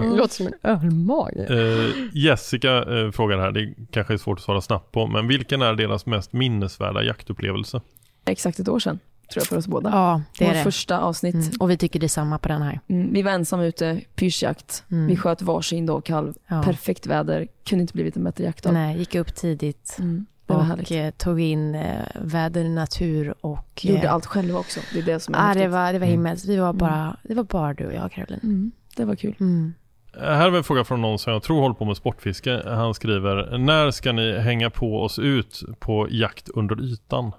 Det 0.00 0.16
låter 0.16 0.34
som 0.34 0.46
en 0.46 0.70
ölmage. 0.70 1.50
Eh, 1.50 1.90
Jessica 2.12 2.76
eh, 2.98 3.10
frågar 3.10 3.38
här, 3.38 3.50
det 3.50 3.74
kanske 3.90 4.12
är 4.14 4.18
svårt 4.18 4.38
att 4.38 4.44
svara 4.44 4.60
snabbt 4.60 4.92
på, 4.92 5.06
men 5.06 5.28
vilken 5.28 5.62
är 5.62 5.74
deras 5.74 6.06
mest 6.06 6.32
minnesvärda 6.32 7.02
jaktupplevelse? 7.02 7.80
Exakt 8.26 8.58
ett 8.58 8.68
år 8.68 8.78
sedan, 8.78 8.98
tror 9.32 9.40
jag 9.40 9.46
för 9.46 9.56
oss 9.56 9.66
båda. 9.66 9.90
Ja, 9.90 10.22
det 10.38 10.44
Vår 10.44 10.50
är 10.52 10.56
det. 10.56 10.62
första 10.62 10.98
avsnitt. 11.00 11.34
Mm. 11.34 11.48
Och 11.60 11.70
vi 11.70 11.76
tycker 11.76 12.00
detsamma 12.00 12.38
på 12.38 12.48
den 12.48 12.62
här. 12.62 12.80
Mm, 12.88 13.12
vi 13.12 13.22
var 13.22 13.32
ensamma 13.32 13.64
ute, 13.64 14.00
pyrschjakt. 14.14 14.84
Mm. 14.90 15.06
Vi 15.06 15.16
sköt 15.16 15.42
varsin 15.42 15.86
dåkalv. 15.86 16.34
Ja. 16.48 16.62
Perfekt 16.62 17.06
väder, 17.06 17.46
kunde 17.64 17.82
inte 17.82 17.94
blivit 17.94 18.16
en 18.16 18.24
bättre 18.24 18.44
jaktdag. 18.44 18.72
Nej, 18.72 18.98
gick 18.98 19.14
upp 19.14 19.34
tidigt 19.34 19.96
Mm, 19.98 20.26
härligt. 20.48 20.90
och 20.90 20.96
eh, 20.96 21.10
tog 21.10 21.40
in 21.40 21.74
eh, 21.74 22.04
väder, 22.20 22.64
natur 22.64 23.34
och... 23.40 23.84
Gjorde 23.84 24.02
eh, 24.02 24.12
allt 24.12 24.26
själva 24.26 24.58
också. 24.58 24.80
Det 24.92 24.98
är 24.98 25.02
det 25.02 25.20
som 25.20 25.34
är 25.34 25.48
Ja, 25.48 25.54
det 25.54 25.68
var, 25.68 25.92
det 25.92 25.98
var 25.98 26.06
Mm. 26.06 26.08
himmelskt. 26.08 26.48
Vi 26.48 26.56
var 26.56 26.72
bara, 26.72 27.16
det 27.22 27.34
var 27.34 27.44
bara 27.44 27.74
du 27.74 27.86
och 27.86 27.94
jag, 27.94 28.12
Caroline. 28.12 28.40
Mm, 28.42 28.72
det 28.96 29.04
var 29.04 29.14
kul. 29.16 29.34
Mm. 29.40 29.74
Eh, 30.16 30.22
Här 30.22 30.52
är 30.52 30.56
en 30.56 30.64
fråga 30.64 30.84
från 30.84 31.00
någon 31.02 31.18
som 31.18 31.32
jag 31.32 31.42
tror 31.42 31.60
håller 31.60 31.74
på 31.74 31.84
med 31.84 31.96
sportfiske. 31.96 32.62
Han 32.66 32.94
skriver, 32.94 33.58
när 33.58 33.90
ska 33.90 34.12
ni 34.12 34.38
hänga 34.38 34.70
på 34.70 35.02
oss 35.02 35.18
ut 35.18 35.62
på 35.78 36.06
jakt 36.10 36.48
under 36.48 36.80
ytan? 36.82 37.32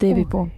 Det 0.00 0.10
är 0.10 0.14
vi 0.14 0.24
på. 0.24 0.48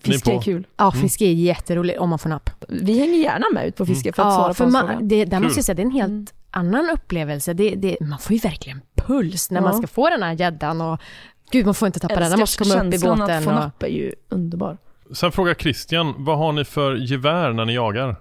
Fiske 0.00 0.32
är, 0.36 0.40
kul. 0.42 0.66
Ja, 0.76 0.90
Mm. 0.90 1.02
fiske 1.02 1.24
är 1.24 1.32
jätteroligt 1.32 1.98
om 2.00 2.10
man 2.10 2.18
får 2.18 2.28
napp. 2.28 2.50
Vi 2.68 2.98
hänger 2.98 3.18
gärna 3.18 3.46
med 3.54 3.66
ut 3.66 3.76
på 3.76 3.86
fiske 3.86 4.12
för 4.12 4.22
att 4.22 4.26
Ja, 4.28 4.34
svara 4.36 4.54
för 4.54 4.64
på 4.64 4.70
man, 4.70 5.08
det, 5.08 5.24
där 5.24 5.40
måste 5.40 5.58
jag 5.58 5.64
säga, 5.64 5.74
det 5.74 5.82
är 5.82 5.86
en 5.86 5.90
helt 5.90 6.08
Mm. 6.10 6.26
annan 6.50 6.90
upplevelse. 6.90 7.52
Det, 7.52 7.74
det, 7.74 7.96
man 8.00 8.18
får 8.18 8.32
ju 8.32 8.38
verkligen 8.38 8.80
puls 8.94 9.50
när 9.50 9.60
Ja. 9.60 9.64
man 9.64 9.74
ska 9.78 9.86
få 9.86 10.08
den 10.10 10.22
här 10.22 10.32
gäddan 10.32 10.80
och 10.80 10.98
gud, 11.50 11.64
man 11.66 11.74
får 11.74 11.86
inte 11.86 12.00
tappa 12.00 12.20
den. 12.20 12.30
Den 12.30 12.40
måste 12.40 12.64
komma 12.64 12.74
upp 12.74 12.88
i 12.88 12.90
känslan 12.90 13.18
båten. 13.18 13.36
att 13.38 13.44
få 13.44 13.50
Och, 13.50 13.56
napp 13.56 13.82
är 13.82 13.86
ju 13.86 14.12
underbar. 14.28 14.78
Sen 15.14 15.32
frågar 15.32 15.54
Christian, 15.54 16.14
vad 16.18 16.38
har 16.38 16.52
ni 16.52 16.64
för 16.64 16.94
gevär 16.96 17.52
när 17.52 17.64
ni 17.64 17.74
jagar? 17.74 18.16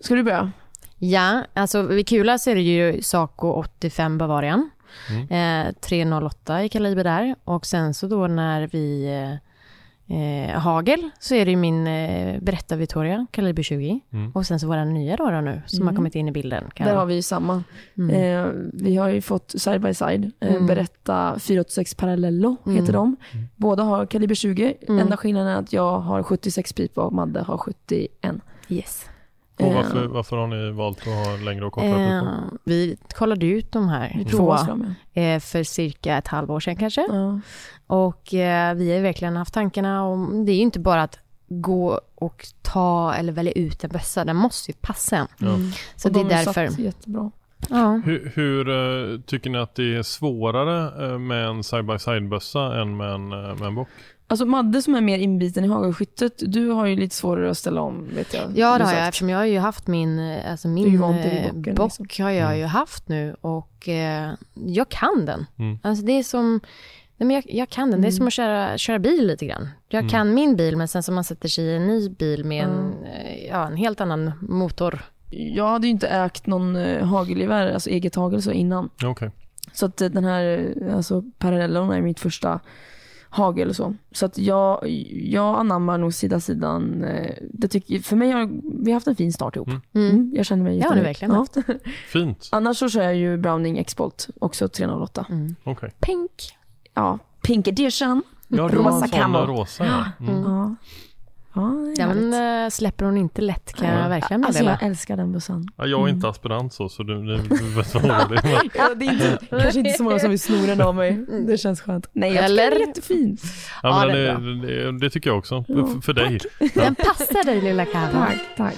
Ska 0.00 0.14
du 0.14 0.22
börja? 0.22 0.52
ja, 0.98 1.44
alltså 1.54 1.82
vid 1.82 2.08
kula 2.08 2.38
så 2.38 2.50
är 2.50 2.54
det 2.54 2.60
ju 2.60 3.02
Saco 3.02 3.48
85 3.52 4.18
Bavarian. 4.18 4.70
Mm. 5.10 5.66
Eh, 5.66 5.72
308 5.72 6.64
i 6.64 6.68
kaliber 6.68 7.04
där. 7.04 7.34
Och 7.44 7.66
sen 7.66 7.94
så 7.94 8.06
då 8.06 8.26
när 8.26 8.66
vi 8.72 9.04
eh, 9.06 9.36
eh, 10.12 10.58
hagel 10.58 11.10
så 11.20 11.34
är 11.34 11.44
det 11.44 11.50
ju 11.50 11.56
min 11.56 11.86
eh, 11.86 12.40
Beretta 12.40 12.76
Victoria 12.76 13.26
kaliber 13.30 13.62
20. 13.62 14.00
Mm. 14.12 14.30
Och 14.32 14.46
sen 14.46 14.60
så 14.60 14.66
våra 14.66 14.84
nya 14.84 15.16
då, 15.16 15.30
då 15.30 15.40
nu 15.40 15.62
som 15.66 15.76
Mm. 15.82 15.88
har 15.88 15.96
kommit 15.96 16.14
in 16.14 16.28
i 16.28 16.32
bilden. 16.32 16.64
Kan 16.74 16.86
Där 16.86 16.94
har 16.94 17.06
vi 17.06 17.14
ju 17.14 17.22
samma. 17.22 17.62
mm. 17.98 18.10
Eh, 18.10 18.52
vi 18.72 18.96
har 18.96 19.08
ju 19.08 19.20
fått 19.20 19.50
side 19.56 19.80
by 19.80 19.94
side. 19.94 20.32
Eh, 20.40 20.50
Mm. 20.54 20.66
Berätta 20.66 21.38
486 21.38 21.94
Parallello 21.94 22.56
Mm. 22.66 22.78
heter 22.80 22.92
de. 22.92 23.16
Båda 23.56 23.82
har 23.82 24.06
kaliber 24.06 24.34
20. 24.34 24.74
Mm. 24.88 24.98
Enda 25.00 25.16
skillnaden 25.16 25.48
är 25.48 25.56
att 25.56 25.72
jag 25.72 25.98
har 26.00 26.22
76 26.22 26.72
pipa 26.72 27.02
och 27.02 27.12
Madde 27.12 27.40
har 27.42 27.58
71. 27.58 28.34
Yes. 28.68 29.04
Och 29.66 29.72
Eh, 29.72 29.76
varför, 29.76 30.06
varför 30.06 30.36
har 30.36 30.46
ni 30.46 30.70
valt 30.70 30.98
att 30.98 31.04
ha 31.26 31.36
längre 31.36 31.64
och 31.66 31.72
kortare 31.72 31.90
Eh, 32.16 32.20
pipa? 32.20 32.58
vi 32.64 32.96
kollade 33.14 33.46
ut 33.46 33.72
de 33.72 33.88
här 33.88 34.24
två 34.30 34.54
eh, 35.12 35.40
för 35.40 35.62
cirka 35.62 36.18
ett 36.18 36.28
halvår 36.28 36.60
sedan 36.60 36.76
kanske. 36.76 37.06
Ja. 37.10 37.40
Och 37.86 38.34
eh, 38.34 38.74
vi 38.74 38.92
har 38.94 39.00
verkligen 39.02 39.36
haft 39.36 39.54
tankarna 39.54 40.04
om, 40.04 40.44
det 40.44 40.52
är 40.52 40.56
ju 40.56 40.62
inte 40.62 40.80
bara 40.80 41.02
att 41.02 41.18
gå 41.48 42.00
och 42.14 42.46
ta 42.62 43.14
eller 43.14 43.32
välja 43.32 43.52
ut 43.52 43.84
en 43.84 43.90
bössa, 43.90 44.24
den 44.24 44.36
måste 44.36 44.70
ju 44.70 44.76
passa 44.80 45.16
en. 45.16 45.26
Ja. 45.38 45.56
Så 45.96 46.08
Och 46.08 46.14
det 46.14 46.20
är 46.20 46.24
de 46.24 46.28
därför. 46.30 46.66
satt 46.68 46.78
jättebra. 46.78 47.30
Ja. 47.68 48.02
Hur, 48.04 48.32
hur 48.34 49.18
tycker 49.22 49.50
ni 49.50 49.58
att 49.58 49.74
det 49.74 49.96
är 49.96 50.02
svårare 50.02 51.18
med 51.18 51.46
en 51.46 51.62
side-by-side-bössa 51.64 52.80
än 52.80 52.96
med 52.96 53.12
en, 53.14 53.28
med 53.28 53.62
en 53.62 53.74
bock? 53.74 53.88
Alltså 54.32 54.46
Madde 54.46 54.82
som 54.82 54.94
är 54.94 55.00
mer 55.00 55.18
inbiten 55.18 55.64
i 55.64 55.68
hagelskyttet, 55.68 56.32
du 56.46 56.68
har 56.68 56.86
ju 56.86 56.96
lite 56.96 57.14
svårare 57.14 57.50
att 57.50 57.58
ställa 57.58 57.80
om 57.80 58.08
vet 58.14 58.34
jag. 58.34 58.42
Ja, 58.56 58.78
det 58.78 58.84
har 58.84 58.92
jag 58.92 59.08
eftersom 59.08 59.28
jag 59.28 59.38
har 59.38 59.44
ju 59.44 59.58
haft 59.58 59.86
min, 59.86 60.38
alltså 60.50 60.68
min 60.68 60.94
eh, 60.94 61.00
bocken, 61.00 61.74
bock 61.74 61.92
liksom. 62.00 62.24
har 62.24 62.30
jag 62.30 62.46
Mm. 62.46 62.58
ju 62.58 62.64
haft 62.64 63.08
nu 63.08 63.36
och 63.40 63.88
eh, 63.88 64.30
jag 64.54 64.88
kan 64.88 65.26
den. 65.26 65.46
Mm. 65.58 65.78
Alltså 65.82 66.04
det 66.04 66.12
är 66.12 66.22
som, 66.22 66.60
nej 67.16 67.26
men 67.26 67.30
jag, 67.30 67.44
jag 67.48 67.68
kan 67.68 67.90
den, 67.90 68.00
det 68.00 68.06
är 68.06 68.10
Mm. 68.10 68.16
som 68.16 68.26
att 68.26 68.32
köra, 68.32 68.78
köra 68.78 68.98
bil 68.98 69.26
lite 69.26 69.46
grann. 69.46 69.68
Jag 69.88 70.00
Mm. 70.00 70.10
kan 70.10 70.34
min 70.34 70.56
bil 70.56 70.76
men 70.76 70.88
sen 70.88 71.02
så 71.02 71.12
man 71.12 71.24
sätter 71.24 71.48
sig 71.48 71.64
i 71.64 71.76
en 71.76 71.86
ny 71.86 72.08
bil 72.08 72.44
med 72.44 72.64
en, 72.64 72.70
Mm. 72.92 73.04
eh, 73.04 73.44
ja, 73.46 73.66
en 73.66 73.76
helt 73.76 74.00
annan 74.00 74.32
motor. 74.40 75.04
Jag 75.30 75.68
hade 75.68 75.86
ju 75.86 75.90
inte 75.90 76.08
ägt 76.08 76.46
någon 76.46 76.76
eh, 76.76 77.04
hagelgevär, 77.06 77.72
alltså 77.72 77.90
eget 77.90 78.14
hagel 78.14 78.42
så 78.42 78.50
innan. 78.52 78.90
Okej. 79.04 79.30
Så 79.72 79.86
att 79.86 79.96
den 79.96 80.24
här, 80.24 80.74
alltså 80.94 81.22
Parallellon 81.38 81.90
är 81.92 82.00
mitt 82.02 82.20
första 82.20 82.60
hagel 83.32 83.68
och 83.68 83.76
så. 83.76 83.94
Så 84.12 84.26
att 84.26 84.38
jag, 84.38 84.88
jag 85.12 85.58
anammar 85.58 85.98
nog 85.98 86.14
sida 86.14 86.40
sidan. 86.40 87.04
eh, 87.04 87.34
Det 87.52 87.68
tycker, 87.68 87.98
för 87.98 88.16
mig 88.16 88.30
har 88.30 88.50
vi 88.84 88.90
har 88.90 88.94
haft 88.96 89.06
en 89.06 89.16
fin 89.16 89.32
start 89.32 89.56
ihop. 89.56 89.68
Mm. 89.68 89.80
Mm. 89.94 90.10
Mm, 90.10 90.32
jag 90.36 90.46
känner 90.46 90.62
mig 90.62 90.72
Ja, 90.76 90.82
jättenöjd. 90.82 91.04
verkligen 91.06 91.46
Fint. 92.08 92.48
Annars 92.52 92.76
så 92.78 92.88
kör 92.88 93.02
jag 93.02 93.16
ju 93.16 93.36
Browning 93.36 93.78
X-Bolt, 93.78 94.28
också 94.40 94.68
308. 94.68 95.26
Mm. 95.30 95.54
Okej. 95.64 95.92
Pink. 96.00 96.30
Ja, 96.94 97.18
Pink 97.42 97.68
Edition. 97.68 98.22
Ja, 98.48 98.68
Rosa 98.72 99.08
camo. 99.08 99.38
rosa. 99.38 99.84
Ja. 99.86 100.04
Mm. 100.20 100.34
Mm. 100.36 100.42
Ja. 100.52 100.74
Ja, 101.54 101.60
det 101.96 102.02
Den 102.02 102.32
härligt. 102.32 102.72
eh, 102.72 102.76
släpper 102.76 103.04
hon 103.04 103.16
inte 103.16 103.42
lätt 103.42 103.72
kan 103.72 103.88
jag 103.88 104.08
verkligen 104.08 104.44
Alltså 104.44 104.62
meddela. 104.62 104.78
jag 104.80 104.88
älskar 104.90 105.16
den 105.16 105.32
bössan. 105.32 105.68
Ja, 105.76 105.86
jag 105.86 106.08
är 106.08 106.08
inte 106.12 106.28
aspirant 106.28 106.72
så, 106.72 106.88
så 106.88 107.02
du, 107.02 107.14
du, 107.26 107.36
vet 107.76 107.94
vad. 107.94 108.04
Men- 108.04 108.70
Ja, 108.74 108.94
det 108.96 109.04
är 109.06 109.12
inte, 109.12 109.38
kanske 109.50 109.78
inte 109.78 109.90
så 109.92 110.02
många 110.02 110.18
som 110.18 110.30
vill 110.30 110.40
sno 110.40 110.66
den 110.66 110.80
av 110.80 110.94
mig. 110.94 111.26
Det 111.46 111.58
känns 111.58 111.80
skönt. 111.80 112.06
Nej, 112.12 112.28
jag 112.34 112.46
tycker 112.48 112.52
Eller? 112.62 112.70
den 112.70 112.82
är 112.82 112.86
jättefin. 112.86 113.36
Ja, 113.82 113.88
Ja, 113.88 114.06
men 114.06 114.14
det 114.16 114.28
är 114.28 114.34
det, 114.38 114.84
det, 114.92 114.98
det 114.98 115.10
tycker 115.10 115.30
jag 115.30 115.38
också. 115.38 115.64
Ja, 115.68 115.86
För, 115.86 116.00
för 116.00 116.12
dig. 116.12 116.38
Den 116.74 116.94
passar 116.94 117.44
dig 117.44 117.60
lilla 117.60 117.84
Karin. 117.84 118.08
Tack, 118.12 118.38
tack. 118.56 118.76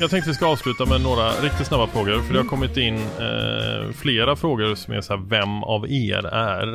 Jag 0.00 0.10
tänkte 0.10 0.30
vi 0.30 0.34
ska 0.34 0.46
avsluta 0.46 0.86
med 0.86 1.00
några 1.00 1.30
riktigt 1.30 1.66
snabba 1.66 1.86
frågor. 1.86 2.18
För 2.22 2.32
det 2.32 2.38
har 2.40 2.46
kommit 2.46 2.76
in 2.76 2.94
eh, 2.96 3.92
flera 3.94 4.36
frågor 4.36 4.74
som 4.74 4.94
är 4.94 5.00
så 5.00 5.16
här, 5.16 5.22
vem 5.28 5.64
av 5.64 5.86
er 5.90 6.26
är? 6.26 6.74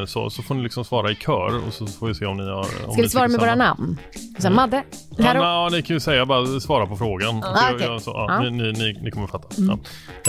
Eh, 0.00 0.06
så, 0.06 0.30
så 0.30 0.42
får 0.42 0.54
ni 0.54 0.62
liksom 0.62 0.84
svara 0.84 1.10
i 1.10 1.14
kör 1.14 1.66
och 1.66 1.72
så 1.72 1.86
får 1.86 2.06
vi 2.08 2.14
se 2.14 2.26
om 2.26 2.36
ni 2.36 2.42
har... 2.48 2.58
Om 2.86 2.92
Ska 2.92 3.02
vi 3.02 3.08
svara 3.08 3.26
tycker 3.26 3.38
med 3.38 3.40
våra 3.48 3.54
namn? 3.54 3.98
Så 4.38 4.48
här, 4.48 4.54
Madde, 4.68 4.84
Ja, 5.16 5.32
na, 5.34 5.68
ni 5.68 5.82
kan 5.82 5.96
ju 5.96 6.00
säga 6.00 6.26
bara 6.26 6.60
svara 6.60 6.86
på 6.86 6.96
frågan. 6.96 7.42
Så 7.42 7.48
jag- 7.48 7.74
okej. 7.74 7.86
jag- 7.86 8.02
så, 8.02 8.10
ja, 8.10 8.26
Ja. 8.28 8.40
Ni, 8.40 8.50
ni, 8.50 8.72
ni, 8.72 8.98
ni 9.02 9.10
kommer 9.10 9.26
fatta. 9.26 9.48
Ja. 9.56 9.72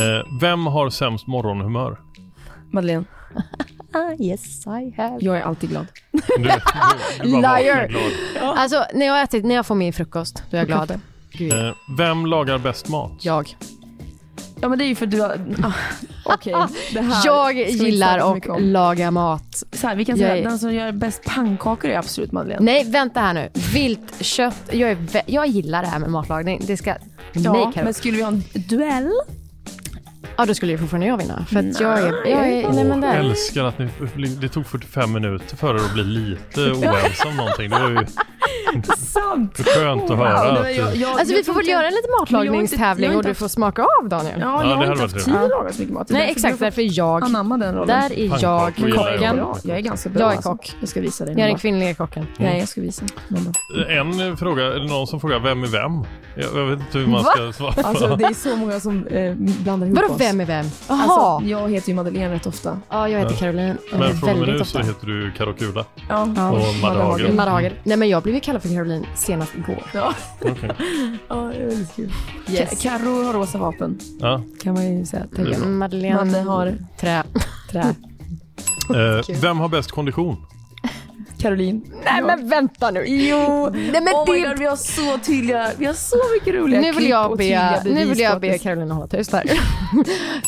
Eh, 0.04 0.26
vem 0.42 0.66
har 0.68 0.90
sämst 0.90 1.28
morgonhumör? 1.28 1.98
Madeleine, 2.72 3.06
Ah, 3.94 4.14
yes 4.24 4.68
I 4.68 4.94
have. 5.02 5.18
jag 5.22 5.38
är 5.38 5.42
alltid 5.42 5.70
glad. 5.70 5.86
Du, 6.12 6.20
du, 6.38 6.50
du 7.24 7.28
Liar. 7.42 7.88
glad. 7.88 8.58
Alltså 8.58 8.86
när 8.94 9.06
jag, 9.06 9.22
ätit, 9.22 9.46
när 9.46 9.56
jag 9.56 9.66
får 9.66 9.76
min 9.76 9.94
frukost, 9.94 10.44
då 10.52 10.58
är 10.58 10.62
jag 10.62 10.68
glad. 10.68 10.92
Eh, 10.92 11.74
vem 11.98 12.26
lagar 12.26 12.58
bäst 12.58 12.90
mat? 12.90 13.12
Jag. 13.22 13.56
Ja 14.62 14.70
men 14.70 14.78
det 14.80 14.86
är 14.86 14.88
ju 14.88 14.96
för 14.96 15.06
du 15.06 15.22
har... 15.22 15.40
Ah, 15.64 16.34
Okej, 16.34 16.54
det 16.94 17.02
här 17.02 17.22
Jag 17.26 17.46
ska 17.50 17.54
vi 17.54 17.72
inte 17.72 17.86
gillar 17.86 18.20
så 18.20 18.26
att 18.28 18.36
mycket 18.36 18.50
om. 18.50 18.64
laga 18.64 19.12
mat. 19.12 19.64
Så 19.72 19.88
här, 19.88 19.96
vi 19.96 20.06
kan 20.06 20.18
Jag 20.18 20.30
säga 20.30 20.38
är- 20.38 20.44
den 20.50 20.60
som 20.60 20.74
gör 20.74 20.92
bäst 20.92 21.24
pannkakor 21.26 21.90
är 21.92 21.98
absolut 21.98 22.32
Madeleine. 22.32 22.66
Nej, 22.66 22.84
vänta 22.92 23.20
här 23.20 23.34
nu. 23.34 23.50
Viltkött. 23.74 24.62
Jag, 24.72 24.92
är 24.92 24.96
vä- 24.96 25.22
jag 25.26 25.48
gillar 25.48 25.82
det 25.82 25.88
här 25.88 26.00
med 26.00 26.10
matlagning. 26.12 26.62
Det 26.68 26.78
ska... 26.78 26.90
Ja, 27.34 27.54
Nej, 27.54 27.72
Karo. 27.74 27.84
men 27.84 27.94
skulle 27.94 28.18
vi 28.18 28.24
ha 28.24 28.30
en 28.32 28.44
duell? 28.54 29.12
Ja, 30.38 30.46
då 30.46 30.54
skulle 30.54 30.72
ju 30.72 30.78
fortfarande 30.78 31.08
jag 31.08 31.18
vinna. 31.18 31.46
För 31.50 31.60
att 31.60 31.80
jag 31.80 32.00
är... 32.00 32.06
Jag 32.30 32.48
är 32.48 32.70
nej, 32.74 32.84
men 32.84 33.02
där. 33.02 33.16
älskar 33.20 33.64
att 33.64 33.80
ni, 33.80 33.88
det 34.42 34.50
tog 34.50 34.66
45 34.68 35.12
minuter 35.14 35.56
för 35.58 35.76
er 35.76 35.80
att 35.80 35.94
bli 35.94 36.04
lite 36.04 36.62
oense 36.62 37.28
om 37.28 37.36
någonting. 37.38 37.70
Det 37.70 37.80
var 37.80 37.90
ju 37.90 38.06
Sant! 38.98 39.58
skönt 39.58 40.12
att 40.12 40.18
höra. 40.18 40.62
nej, 40.62 40.72
Att, 40.72 40.78
jag- 40.78 40.96
jag- 40.96 41.20
Alltså 41.20 41.36
vi 41.36 41.44
får 41.44 41.54
väl 41.54 41.68
göra 41.68 41.88
en 41.88 41.94
liten 41.94 42.12
matlagningstävling 42.20 43.16
och 43.16 43.24
du 43.24 43.34
får 43.34 43.48
smaka 43.48 43.86
av 44.02 44.10
Daniel. 44.10 44.40
Ja, 44.42 44.64
Ja, 44.64 44.70
jag 44.70 44.78
har 44.78 44.86
inte 44.92 45.02
haft 45.02 45.26
tid 45.26 45.36
att 45.36 45.50
laga 45.50 45.72
så 45.74 45.80
mycket 45.82 45.94
mat. 45.96 46.10
Nej, 46.10 46.32
exakt. 46.32 46.60
Därför 46.60 46.82
är 46.82 46.98
jag... 46.98 47.24
Anamma 47.24 47.58
den 47.58 47.76
rollen. 47.76 47.88
Där 47.88 48.20
är 48.20 48.42
jag 48.42 48.76
kocken. 48.76 49.40
Jag 49.64 49.78
är 49.78 49.82
ganska 49.82 50.10
bra 50.10 50.22
Jag 50.22 50.32
är 50.32 50.36
alltså. 50.36 50.50
kock. 50.50 50.72
Jag 50.80 50.90
ska 50.90 51.02
visa 51.02 51.26
dig 51.26 51.34
Jag 51.34 51.44
är 51.44 51.48
den 51.48 51.58
kvinnliga 51.58 51.94
kocken. 51.94 52.26
Nej, 52.38 52.60
jag 52.60 52.68
ska 52.68 52.82
visa. 52.82 53.06
En 53.90 54.38
fråga, 54.38 54.64
är 54.64 54.80
det 54.80 54.88
någon 54.88 55.08
som 55.08 55.20
frågar 55.20 55.40
vem 55.40 55.64
är 55.64 55.68
vem? 55.68 56.04
Jag, 56.56 56.66
vet 56.66 56.80
inte 56.80 56.98
hur 56.98 57.08
man 57.08 57.24
ska 57.24 57.52
svara. 57.54 57.74
Alltså 57.84 58.16
det 58.16 58.24
är 58.26 58.34
så 58.34 58.56
många 58.56 58.80
som 58.80 59.08
eh, 59.08 59.34
blandar 59.36 59.88
ihop 59.88 60.00
Vadå 60.02 60.14
oss. 60.14 60.22
vem 60.22 60.42
är 60.42 60.46
vem? 60.46 60.66
Alltså, 60.88 61.48
jag 61.48 61.70
heter 61.72 61.90
ju 61.90 61.96
Madeleine 61.96 62.36
rätt 62.36 62.46
ofta. 62.48 62.80
ja, 62.90 63.10
jag 63.10 63.20
heter. 63.20 63.36
Caroline. 63.36 63.70
eh, 63.94 64.00
Men 64.00 64.18
från 64.18 64.30
och 64.30 64.38
med 64.38 64.48
nu 64.48 64.66
så 64.66 64.78
heter 64.80 65.08
du 65.08 65.32
Karo 65.38 65.54
Kula. 65.54 65.86
Ja. 66.10 66.22
Och 66.52 66.60
Hagel. 67.50 67.74
Nej 67.84 67.98
men 67.98 68.10
jag 68.10 68.24
blev 68.24 68.36
ju 68.40 68.44
kallad 68.46 68.62
för 68.62 68.70
Caroline 68.70 69.06
senast 69.16 69.56
igår. 69.56 69.84
Ja, 69.94 70.14
Okej. 70.42 70.70
ja 71.28 71.36
det 71.36 71.56
är 71.64 71.68
väldigt 71.68 71.96
kul. 71.96 72.12
Yes. 72.50 72.70
Ka- 72.72 72.84
Karo 73.00 73.24
har 73.24 73.34
rosa 73.34 73.58
vapen, 73.58 74.00
Ja. 74.20 74.42
kan 74.64 74.74
man 74.74 74.98
ju 74.98 75.06
säga. 75.06 75.26
Bra. 75.32 75.68
Madeleine, 75.68 76.16
Madde 76.26 76.40
har 76.42 76.78
trä. 77.00 77.24
trä. 77.72 77.96
Eh, 78.96 79.36
vem 79.42 79.60
har 79.60 79.70
bäst 79.70 79.92
kondition? 79.92 80.38
Caroline. 81.40 81.82
Nej 82.06 82.22
men 82.22 82.50
vänta 82.50 82.92
nu. 82.92 83.04
Jo! 83.08 83.70
Nej 83.74 83.92
men 83.92 84.14
oh 84.14 84.32
my 84.34 84.42
det... 84.42 84.48
god, 84.48 84.60
vi 84.60 84.66
har 84.66 84.76
så 84.76 85.18
tydliga, 85.26 85.72
vi 85.78 85.86
har 85.86 85.94
så 85.94 86.18
mycket 86.34 86.62
roliga 86.62 86.82
Nu 86.82 86.92
vill 86.92 87.10
jag 87.10 87.38
be, 87.38 87.82
nu 87.86 88.06
vill 88.06 88.20
jag 88.20 88.42
be 88.42 88.58
Caroline 88.58 88.92
hålla 88.92 89.08
tyst 89.08 89.32
här. 89.34 89.44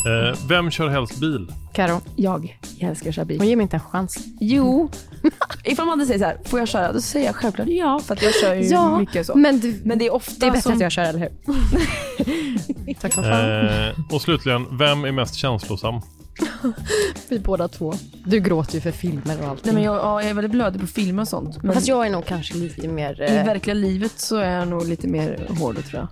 Eh, 0.06 0.38
vem 0.48 0.70
kör 0.70 0.88
helst 0.88 1.20
bil? 1.20 1.46
Karo, 1.72 1.96
att- 1.96 2.04
Jag, 2.16 2.58
jag 2.78 2.90
älskar 2.90 3.08
att 3.08 3.14
köra 3.14 3.24
bil. 3.24 3.38
hon 3.38 3.48
ger 3.48 3.56
mig 3.56 3.62
inte 3.62 3.76
en 3.76 3.80
chans. 3.82 4.18
Jo. 4.40 4.90
Ifall 5.64 5.86
man 5.86 6.06
säger 6.06 6.18
så 6.18 6.24
här, 6.24 6.38
får 6.44 6.58
jag 6.58 6.68
köra? 6.68 6.92
Då 6.92 7.00
säger 7.00 7.26
jag 7.26 7.34
självklart 7.34 7.68
ja, 7.68 8.00
för 8.06 8.14
att 8.14 8.22
jag 8.22 8.34
kör 8.34 8.54
ju 8.54 8.62
Ja, 8.62 8.98
mycket 8.98 9.26
så. 9.26 9.34
Men 9.38 9.60
du, 9.60 9.80
Men 9.84 9.98
det 9.98 10.06
är 10.06 10.14
ofta 10.14 10.32
det 10.40 10.46
är 10.46 10.50
bättre 10.50 10.62
som... 10.62 10.72
att 10.72 10.80
jag 10.80 10.92
kör, 10.92 11.02
eller 11.02 11.18
hur? 11.18 12.94
Tack 13.00 13.12
som 13.12 13.24
fan. 13.24 13.66
Eh, 13.68 14.14
och 14.14 14.22
slutligen, 14.22 14.78
vem 14.78 15.04
är 15.04 15.12
mest 15.12 15.34
känslosam? 15.34 16.00
Vi 17.28 17.38
båda 17.38 17.68
två. 17.68 17.94
Du 18.24 18.40
gråter 18.40 18.74
ju 18.74 18.80
för 18.80 18.90
filmer 18.90 19.42
och 19.42 19.48
allt. 19.48 19.64
Nej, 19.64 19.74
men 19.74 19.82
jag, 19.82 19.94
ja, 19.96 20.20
jag 20.22 20.30
är 20.30 20.34
väldigt 20.34 20.50
blödig 20.52 20.80
på 20.80 20.86
film 20.86 21.18
och 21.18 21.28
sånt. 21.28 21.62
Men 21.62 21.74
Fast 21.74 21.88
jag 21.88 22.06
är 22.06 22.10
nog 22.10 22.26
kanske 22.26 22.54
lite 22.54 22.88
mer... 22.88 23.22
i 23.22 23.36
eh, 23.36 23.44
verkliga 23.44 23.74
livet 23.74 24.12
så 24.16 24.36
är 24.36 24.50
jag 24.50 24.68
nog 24.68 24.88
lite 24.88 25.08
mer 25.08 25.46
hård 25.58 25.84
tror 25.84 26.00
jag. 26.00 26.08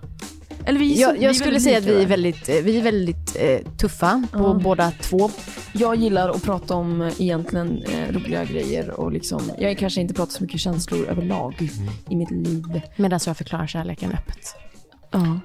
Eller 0.65 0.79
vi, 0.79 0.91
är 0.91 0.95
så- 0.95 1.01
jag, 1.01 1.13
vi 1.13 1.19
är 1.19 1.23
jag 1.23 1.35
skulle 1.35 1.51
väldigt 1.51 1.63
säga 1.63 1.77
att 1.77 1.83
lika 1.83 1.95
vi 1.97 2.03
är 2.03 2.07
väldigt, 2.07 2.49
eh, 2.49 2.55
vi 2.63 2.77
är 2.77 2.81
väldigt 2.81 3.35
eh, 3.39 3.59
tuffa 3.77 4.23
på 4.31 4.39
Ja. 4.39 4.59
båda 4.63 4.91
två. 5.01 5.31
Jag 5.73 5.95
gillar 5.95 6.29
att 6.29 6.43
prata 6.43 6.75
om 6.75 7.01
eh, 7.01 7.13
egentligen 7.21 7.83
eh, 7.83 8.13
roliga 8.13 8.45
grejer 8.45 8.89
och 8.91 9.11
liksom, 9.11 9.41
jag 9.57 9.77
kanske 9.77 10.01
inte 10.01 10.13
pratar 10.13 10.31
så 10.31 10.43
mycket 10.43 10.59
känslor 10.59 11.05
överlag 11.07 11.69
i 12.09 12.15
mitt 12.15 12.31
liv. 12.31 12.81
Medan 12.95 13.19
jag 13.25 13.37
förklarar 13.37 13.67
kärleken 13.67 14.11
öppet. 14.11 14.55
Ja. 15.11 15.39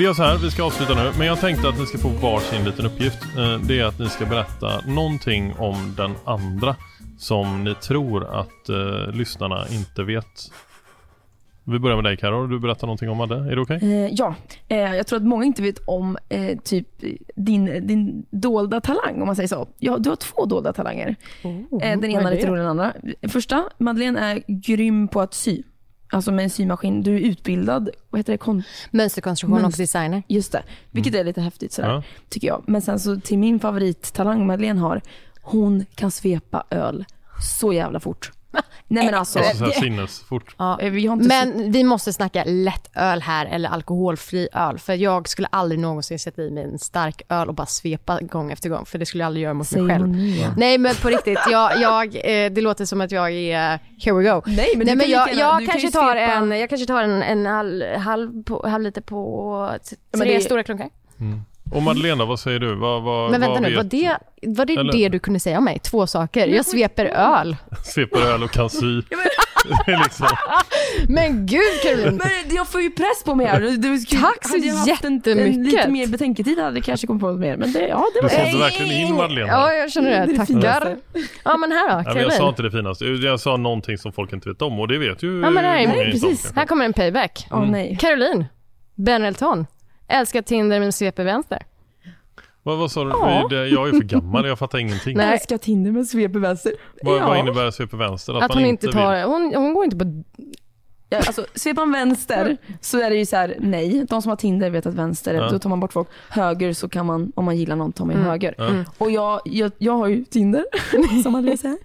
Vi 0.00 0.06
gör 0.06 0.14
så 0.14 0.22
här, 0.22 0.38
vi 0.38 0.50
ska 0.50 0.64
avsluta 0.64 0.94
nu, 0.94 1.10
men 1.18 1.26
jag 1.26 1.40
tänkte 1.40 1.68
att 1.68 1.78
ni 1.78 1.86
ska 1.86 1.98
få 1.98 2.08
varsin 2.08 2.64
liten 2.64 2.86
uppgift. 2.86 3.22
Eh, 3.38 3.58
det 3.68 3.80
är 3.80 3.84
att 3.84 3.98
ni 3.98 4.08
ska 4.08 4.26
berätta 4.26 4.80
någonting 4.86 5.52
om 5.58 5.94
den 5.96 6.14
andra 6.24 6.76
som 7.18 7.64
ni 7.64 7.74
tror 7.74 8.24
att 8.24 8.68
eh, 8.68 9.14
lyssnarna 9.14 9.64
inte 9.70 10.02
vet. 10.02 10.26
Vi 11.64 11.78
börjar 11.78 11.96
med 11.96 12.04
dig 12.04 12.16
Karo, 12.16 12.46
du 12.46 12.58
berättar 12.58 12.86
någonting 12.86 13.10
om 13.10 13.16
Madde, 13.16 13.34
är 13.34 13.56
det 13.56 13.60
okej? 13.60 13.78
Eh, 13.82 14.14
ja, 14.14 14.34
eh, 14.68 14.78
jag 14.78 15.06
tror 15.06 15.16
att 15.16 15.26
många 15.26 15.44
inte 15.44 15.62
vet 15.62 15.78
om 15.86 16.16
eh, 16.28 16.58
typ 16.58 16.88
din, 17.34 17.86
din 17.86 18.26
dolda 18.30 18.80
talang 18.80 19.20
om 19.20 19.26
man 19.26 19.36
säger 19.36 19.48
så. 19.48 19.68
Ja, 19.78 19.98
du 19.98 20.08
har 20.08 20.16
två 20.16 20.44
dolda 20.44 20.72
talanger. 20.72 21.16
Eh, 21.42 22.00
den 22.00 22.04
ena 22.04 22.30
är 22.30 22.34
lite 22.34 22.46
roligare 22.46 22.70
än 22.70 22.76
den 22.76 22.86
andra. 22.86 22.92
Första, 23.28 23.64
Madeleine 23.78 24.20
är 24.20 24.42
grym 24.46 25.08
på 25.08 25.20
att 25.20 25.34
sy. 25.34 25.62
Alltså 26.12 26.32
med 26.32 26.42
en 26.42 26.50
symaskin. 26.50 27.02
Du 27.02 27.14
är 27.14 27.20
utbildad, 27.20 27.90
vad 28.10 28.18
heter 28.18 28.32
det? 28.32 28.36
Kon- 28.38 28.62
Mönsterkonstruktion 28.90 29.56
och 29.56 29.62
Mönster. 29.62 29.82
designer. 29.82 30.22
Just 30.28 30.52
det, 30.52 30.62
vilket 30.90 31.14
är 31.14 31.24
lite 31.24 31.40
häftigt 31.40 31.72
sådär, 31.72 31.88
Ja. 31.88 32.02
tycker 32.28 32.48
jag. 32.48 32.64
Men 32.66 32.82
sen 32.82 33.00
så 33.00 33.16
till 33.20 33.38
min 33.38 33.60
favorittalang 33.60 34.46
Madeleine 34.46 34.80
har, 34.80 35.00
hon 35.42 35.84
kan 35.94 36.10
svepa 36.10 36.64
öl 36.70 37.04
så 37.58 37.72
jävla 37.72 38.00
fort. 38.00 38.32
Nej 38.92 39.04
men 39.04 39.14
alltså, 39.14 39.38
Alltså 39.38 39.56
så 39.56 39.64
här 39.64 39.72
sinnesfort. 39.72 40.54
Ja. 40.58 40.80
eh, 40.80 40.90
vi 40.90 41.06
har 41.06 41.16
inte 41.16 41.28
Men 41.28 41.72
vi 41.72 41.84
måste 41.84 42.12
snacka 42.12 42.44
lättöl 42.46 43.22
här 43.22 43.46
eller 43.46 43.68
alkoholfri 43.68 44.48
öl. 44.52 44.78
För 44.78 44.94
jag 44.94 45.28
skulle 45.28 45.48
aldrig 45.52 45.78
någonsin 45.80 46.18
sätta 46.18 46.42
i 46.42 46.50
mig 46.50 46.64
en 46.64 46.78
stark 46.78 47.22
öl 47.28 47.48
och 47.48 47.54
bara 47.54 47.66
svepa 47.66 48.20
gång 48.20 48.52
efter 48.52 48.68
gång. 48.68 48.86
För 48.86 48.98
det 48.98 49.06
skulle 49.06 49.22
jag 49.22 49.26
aldrig 49.26 49.42
göra 49.44 49.54
mot 49.54 49.72
mig 49.72 49.88
själv. 49.88 50.16
ja. 50.18 50.54
Nej 50.56 50.78
men 50.78 50.94
på 50.94 51.08
riktigt, 51.08 51.38
jag, 51.50 51.80
jag, 51.80 52.06
eh, 52.44 52.50
det 52.52 52.60
låter 52.60 52.84
som 52.84 53.00
att 53.00 53.10
jag 53.12 53.32
är, 53.32 53.78
here 54.04 54.16
we 54.18 54.30
go. 54.30 54.42
Nej 54.46 54.72
men, 54.76 54.86
Nej, 54.86 54.96
men 54.96 55.00
kan 55.06 55.10
jag, 55.10 55.34
jag, 55.34 55.58
kan 55.58 55.66
kanske 55.66 55.86
ju 55.86 55.90
tar 55.92 56.14
svepa- 56.16 56.36
en, 56.52 56.58
jag 56.60 56.68
kanske 56.68 56.86
tar 56.86 57.02
en, 57.02 57.22
en 57.22 57.46
halv, 57.46 57.84
halv, 57.96 58.42
på, 58.44 58.68
halv 58.68 58.82
liter 58.84 59.00
på 59.00 59.70
tre 60.18 60.34
det- 60.34 60.40
stora 60.40 60.62
klunkar. 60.62 60.88
Och 61.72 61.82
Madeleine, 61.82 62.24
vad 62.24 62.40
säger 62.40 62.58
du? 62.58 62.74
Vad, 62.74 63.02
vad, 63.02 63.30
Men 63.30 63.40
vänta 63.40 63.52
vad 63.52 63.62
nu, 63.62 63.68
vet 63.68 63.76
var 63.76 63.84
det, 63.84 64.16
var 64.58 64.64
det 64.64 64.72
Eller- 64.76 64.92
det 64.92 65.08
du 65.08 65.18
kunde 65.18 65.40
säga 65.40 65.58
om 65.58 65.64
mig? 65.64 65.78
Två 65.78 66.06
saker. 66.06 66.46
Jag 66.46 66.66
sveper 66.66 67.04
öl. 67.06 67.56
Sveper 67.84 68.20
öl 68.20 68.42
och 68.42 68.50
kan 68.50 68.70
sy. 68.70 68.86
Liksom, 69.86 70.26
Men 71.08 71.46
gud 71.46 71.60
Caroline! 71.82 72.16
Men 72.16 72.56
jag 72.56 72.68
får 72.68 72.80
ju 72.80 72.90
press 72.90 73.24
på 73.24 73.34
mig 73.34 73.46
här. 73.46 73.60
Du, 73.60 73.76
du, 73.76 73.98
Tack 73.98 74.38
så 74.48 74.52
hade 74.54 74.66
jag 74.66 74.74
haft 74.74 75.04
en, 75.04 75.14
jättemycket. 75.16 75.56
lite 75.72 75.90
mer 75.90 76.06
betänketid 76.06 76.58
hade 76.58 76.76
jag 76.76 76.84
kanske 76.84 77.06
kommit 77.06 77.20
på 77.20 77.30
något 77.30 77.40
mer. 77.40 77.56
Men 77.56 77.72
det, 77.72 77.88
ja, 77.88 78.04
det 78.14 78.20
du 78.20 78.22
var 78.22 78.28
sålde 78.44 78.58
verkligen 78.58 78.92
in 79.08 79.14
Madeleine. 79.14 79.48
Ja, 79.52 79.72
jag 79.72 79.92
känner 79.92 80.10
det. 80.10 80.16
Det 80.16 80.22
är 80.22 80.54
det 80.54 80.62
Tackar. 80.62 80.96
Ja, 81.44 81.56
men 81.56 81.72
här 81.72 81.88
då, 81.88 81.94
Ja, 81.94 81.96
men 81.96 82.04
jag 82.06 82.14
Caroline. 82.14 82.30
sa 82.38 82.48
inte 82.48 82.62
det 82.62 82.70
finaste, 82.70 83.04
jag 83.04 83.40
sa 83.40 83.56
någonting 83.56 83.98
som 83.98 84.12
folk 84.12 84.32
inte 84.32 84.48
vet 84.48 84.62
om 84.62 84.80
och 84.80 84.88
det 84.88 84.98
vet 84.98 85.22
ju 85.22 85.40
Ja, 85.40 85.50
men 85.50 85.64
här 85.64 85.78
är- 85.78 85.88
många 85.88 86.04
precis. 86.04 86.52
Här 86.56 86.66
kommer 86.66 86.84
en 86.84 86.92
payback. 86.92 87.46
Åh 87.50 87.70
nej. 87.70 87.96
Caroline, 88.00 88.44
Ben 88.94 89.24
Elton. 89.24 89.66
Älskar 90.10 90.42
Tinder 90.42 90.80
men 90.80 90.92
sveper 90.92 91.24
vänster. 91.24 91.62
Vad, 92.62 92.78
vad 92.78 92.90
sa 92.90 93.04
du? 93.04 93.10
Ja. 93.10 93.46
Det- 93.50 93.68
Jag 93.68 93.88
är 93.88 93.92
för 93.92 94.00
gammal, 94.04 94.46
jag 94.46 94.58
fattar 94.58 94.78
ingenting. 94.78 95.16
Nej. 95.16 95.32
Älskar 95.32 95.58
Tinder 95.58 95.90
med 95.90 96.06
svep 96.06 96.36
i 96.36 96.38
vänster. 96.38 96.72
Vad, 97.02 97.18
ja. 97.18 97.26
vad 97.26 97.38
innebär 97.38 97.70
sveper 97.70 97.96
vänster? 97.96 98.34
Att, 98.34 98.42
Att 98.42 98.54
hon 98.54 98.64
inte 98.64 98.86
vill? 98.86 98.94
tar, 98.94 99.22
hon, 99.24 99.54
hon 99.54 99.74
går 99.74 99.84
inte 99.84 99.96
på... 99.96 100.04
Ja, 101.12 101.18
alltså, 101.18 101.46
sveper 101.54 101.80
man 101.86 101.92
vänster 101.92 102.56
så 102.80 103.00
är 103.00 103.10
det 103.10 103.16
ju 103.16 103.26
så 103.26 103.36
här, 103.36 103.56
nej. 103.60 104.06
De 104.08 104.22
som 104.22 104.28
har 104.30 104.36
Tinder 104.36 104.70
vet 104.70 104.86
att 104.86 104.94
vänster, 104.94 105.34
Ja. 105.34 105.48
då 105.50 105.58
tar 105.58 105.70
man 105.70 105.80
bort 105.80 105.92
folk. 105.92 106.08
Höger 106.28 106.72
så 106.72 106.88
kan 106.88 107.06
man, 107.06 107.32
om 107.36 107.44
man 107.44 107.56
gillar 107.56 107.76
någon, 107.76 107.92
tar 107.92 108.04
man 108.04 108.14
Mm. 108.14 108.26
höger. 108.26 108.54
Mm. 108.58 108.84
Och 108.98 109.10
jag, 109.10 109.40
jag, 109.44 109.72
jag 109.78 109.92
har 109.92 110.06
ju 110.08 110.24
Tinder, 110.24 110.64
som 111.22 111.32
man 111.32 111.56
säger. 111.58 111.76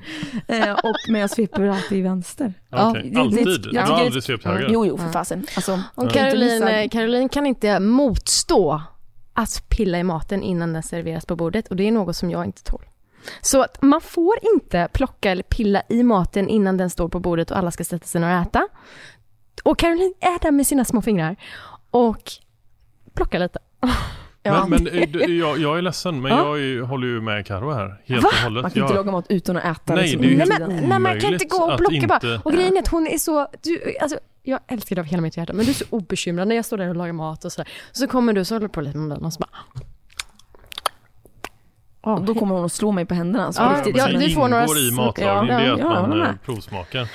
Eh, 0.47 0.71
och, 0.71 0.95
men 1.09 1.21
jag 1.21 1.29
sveper 1.29 1.67
alltid 1.67 2.03
vänster. 2.03 2.53
Ja, 2.69 2.89
okej. 2.91 3.09
det- 3.13 3.19
Alltid? 3.21 3.47
jag 3.47 3.85
Du 3.87 3.91
har 3.91 3.99
aldrig 4.05 4.23
svept 4.23 4.45
höger? 4.45 4.69
Jo, 4.71 4.85
jo, 4.85 4.97
för 4.97 5.09
fasen. 5.09 5.45
Alltså, 5.55 5.79
Och 5.95 6.11
Caroline, 6.11 6.63
missa- 6.65 6.87
Caroline 6.89 7.29
kan 7.29 7.45
inte 7.45 7.79
motstå 7.79 8.81
att 9.33 9.63
pilla 9.69 9.99
i 9.99 10.03
maten 10.03 10.43
innan 10.43 10.73
den 10.73 10.83
serveras 10.83 11.25
på 11.25 11.35
bordet 11.35 11.67
och 11.67 11.75
det 11.75 11.87
är 11.87 11.91
något 11.91 12.15
som 12.15 12.31
jag 12.31 12.45
inte 12.45 12.63
tål. 12.63 12.81
Så 13.41 13.61
att 13.61 13.81
man 13.81 14.01
får 14.01 14.33
inte 14.55 14.87
plocka 14.93 15.31
eller 15.31 15.43
pilla 15.43 15.81
i 15.89 16.03
maten 16.03 16.49
innan 16.49 16.77
den 16.77 16.89
står 16.89 17.09
på 17.09 17.19
bordet 17.19 17.51
och 17.51 17.57
alla 17.57 17.71
ska 17.71 17.83
sätta 17.83 18.05
sig 18.05 18.21
ner 18.21 18.35
och 18.35 18.41
äta. 18.47 18.67
Och 19.63 19.79
Caroline 19.79 20.13
är 20.19 20.39
där 20.41 20.51
med 20.51 20.67
sina 20.67 20.85
små 20.85 21.01
fingrar 21.01 21.35
och 21.91 22.31
plockar 23.13 23.39
lite. 23.39 23.59
Ja. 24.47 24.65
Men, 24.67 24.83
men 24.83 24.87
eh, 25.21 25.25
jag, 25.31 25.57
jag 25.59 25.77
är 25.77 25.81
ledsen, 25.81 26.21
men 26.21 26.31
Ja. 26.31 26.57
jag 26.57 26.85
håller 26.85 27.07
ju 27.07 27.21
med 27.21 27.45
Karo 27.47 27.71
här. 27.71 28.01
Helt 28.05 28.23
Va? 28.23 28.29
och 28.33 28.43
hållet. 28.43 28.61
Man 28.61 28.71
kan 28.71 28.81
inte 28.83 28.93
Jag- 28.93 28.97
laga 29.05 29.11
mat 29.11 29.25
utan 29.29 29.57
att 29.57 29.63
äta. 29.65 29.93
Nej, 29.95 30.03
liksom, 30.03 30.21
det 30.21 30.27
är 30.27 30.31
ju 30.31 30.37
Nej 30.37 30.47
men, 30.59 30.89
nej, 30.89 30.99
man 30.99 31.19
kan 31.19 31.33
inte 31.33 31.45
gå 31.45 31.57
och 31.71 31.77
plocka 31.77 32.07
bara. 32.07 32.15
inte- 32.15 32.41
Och 32.45 32.51
grejen 32.53 32.75
är 32.77 32.81
att 32.81 32.87
hon 32.87 33.07
är 33.07 33.17
så, 33.17 33.47
du, 33.63 33.97
alltså, 34.01 34.19
jag 34.43 34.59
älskar 34.67 34.95
dig 34.95 35.01
av 35.01 35.05
hela 35.05 35.21
mitt 35.21 35.37
hjärta, 35.37 35.53
men 35.53 35.65
du 35.65 35.71
är 35.71 35.75
så 35.75 35.85
obekymrad 35.89 36.47
när 36.47 36.55
jag 36.55 36.65
står 36.65 36.77
där 36.77 36.89
och 36.89 36.95
lagar 36.95 37.13
mat 37.13 37.45
och 37.45 37.51
sådär. 37.51 37.71
Så 37.91 38.07
kommer 38.07 38.33
du 38.33 38.45
så 38.45 38.55
håller 38.55 38.67
på 38.67 38.81
lite 38.81 38.97
med 38.97 39.17
den 39.17 39.25
och 39.25 39.33
så 39.33 39.39
bara... 39.39 39.49
Och 42.13 42.21
då 42.21 42.35
kommer 42.35 42.55
hon 42.55 42.65
att 42.65 42.71
slå 42.71 42.91
mig 42.91 43.05
på 43.05 43.13
händerna. 43.13 43.53
Så 43.53 43.61
Ja, 43.61 43.69
på 43.69 43.75
riktigt. 43.75 43.97
ja, 43.97 44.07
Men 44.11 44.21
du 44.21 44.29
får 44.29 44.47
några 44.47 44.63
ingår 44.63 44.77
i 44.77 44.91
matlagning, 44.91 45.51
ja, 45.51 45.59
det 45.59 45.65
är 45.65 45.73
att 45.73 45.79
ja, 45.79 46.07
man 46.07 46.21
eh, 46.21 46.27
provsmakar. 46.45 47.09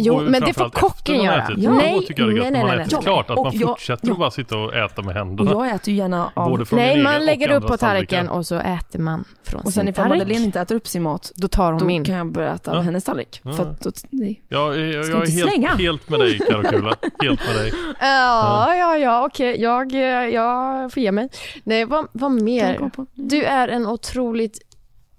Jo, 0.00 0.14
Och 0.16 0.22
men 0.22 0.40
det 0.40 0.54
får 0.54 0.70
kocken 0.70 1.16
man 1.16 1.24
göra. 1.24 1.46
Ja. 1.56 1.70
Då 1.70 1.76
Nej, 1.76 2.06
tycker 2.06 2.22
jag 2.22 2.34
det 2.34 2.46
är 2.46 2.50
nej, 2.50 2.62
man 2.62 2.70
nej, 2.70 2.80
ätit 2.80 2.92
nej. 2.92 3.02
klart, 3.02 3.30
att 3.30 3.38
Och 3.38 3.44
man 3.44 3.52
jag- 3.58 3.68
fortsätter 3.68 4.06
ja. 4.06 4.12
att 4.12 4.18
bara 4.18 4.30
sitta 4.30 4.56
och 4.58 4.74
äta 4.76 5.02
med 5.02 5.08
Och 5.10 5.14
händerna. 5.26 5.50
jag 5.50 5.68
äter 5.74 5.88
ju 5.94 5.98
gärna 6.00 6.30
av... 6.34 6.66
Nej, 6.72 7.02
man 7.02 7.14
och 7.14 7.20
lägger 7.22 7.50
upp 7.52 7.66
på 7.66 7.76
tallriken 7.76 8.28
och 8.28 8.46
så 8.46 8.54
äter 8.58 8.98
man 8.98 9.24
från 9.44 9.60
Och 9.60 9.72
sen 9.72 9.72
sin 9.72 9.88
ifall 9.88 10.04
tallrik. 10.04 10.18
Madeleine 10.22 10.44
inte 10.44 10.60
äter 10.60 10.74
upp 10.76 10.86
sin 10.86 11.02
mat, 11.02 11.32
Då 11.36 11.48
tar 11.48 11.72
hon 11.72 11.78
då 11.80 11.84
min. 11.86 12.04
kan 12.04 12.14
jag 12.14 12.32
börja 12.32 12.54
äta 12.54 12.70
av 12.70 12.76
Ja. 12.76 12.80
hennes 12.82 13.04
tallrik. 13.04 13.40
Ja. 13.44 13.52
För 13.52 13.62
att 13.62 13.80
då, 13.80 13.90
nej. 14.10 14.42
Jag, 14.48 14.74
är- 14.74 14.94
jag, 14.94 15.04
Ska 15.04 15.14
jag 15.14 15.22
är 15.22 15.30
inte 15.30 15.50
slänga. 15.50 15.68
helt, 15.68 15.80
helt 15.80 16.08
med 16.08 16.20
dig 16.20 16.38
Karo 16.38 16.62
Kula. 16.62 16.94
Helt 17.22 17.40
med 17.46 17.56
dig. 17.56 17.72
Ja, 18.00 18.74
ja, 18.76 18.96
ja, 18.98 19.26
okej. 19.26 19.60
Jag, 19.62 19.92
jag 20.32 20.92
får 20.92 21.02
ge 21.02 21.12
mig. 21.12 21.28
Nej, 21.64 21.84
vad, 21.84 22.06
vad 22.12 22.32
jag 22.32 22.42
mer? 22.42 22.90
Du 23.14 23.42
är 23.44 23.68
en 23.68 23.86
otroligt, 23.86 24.58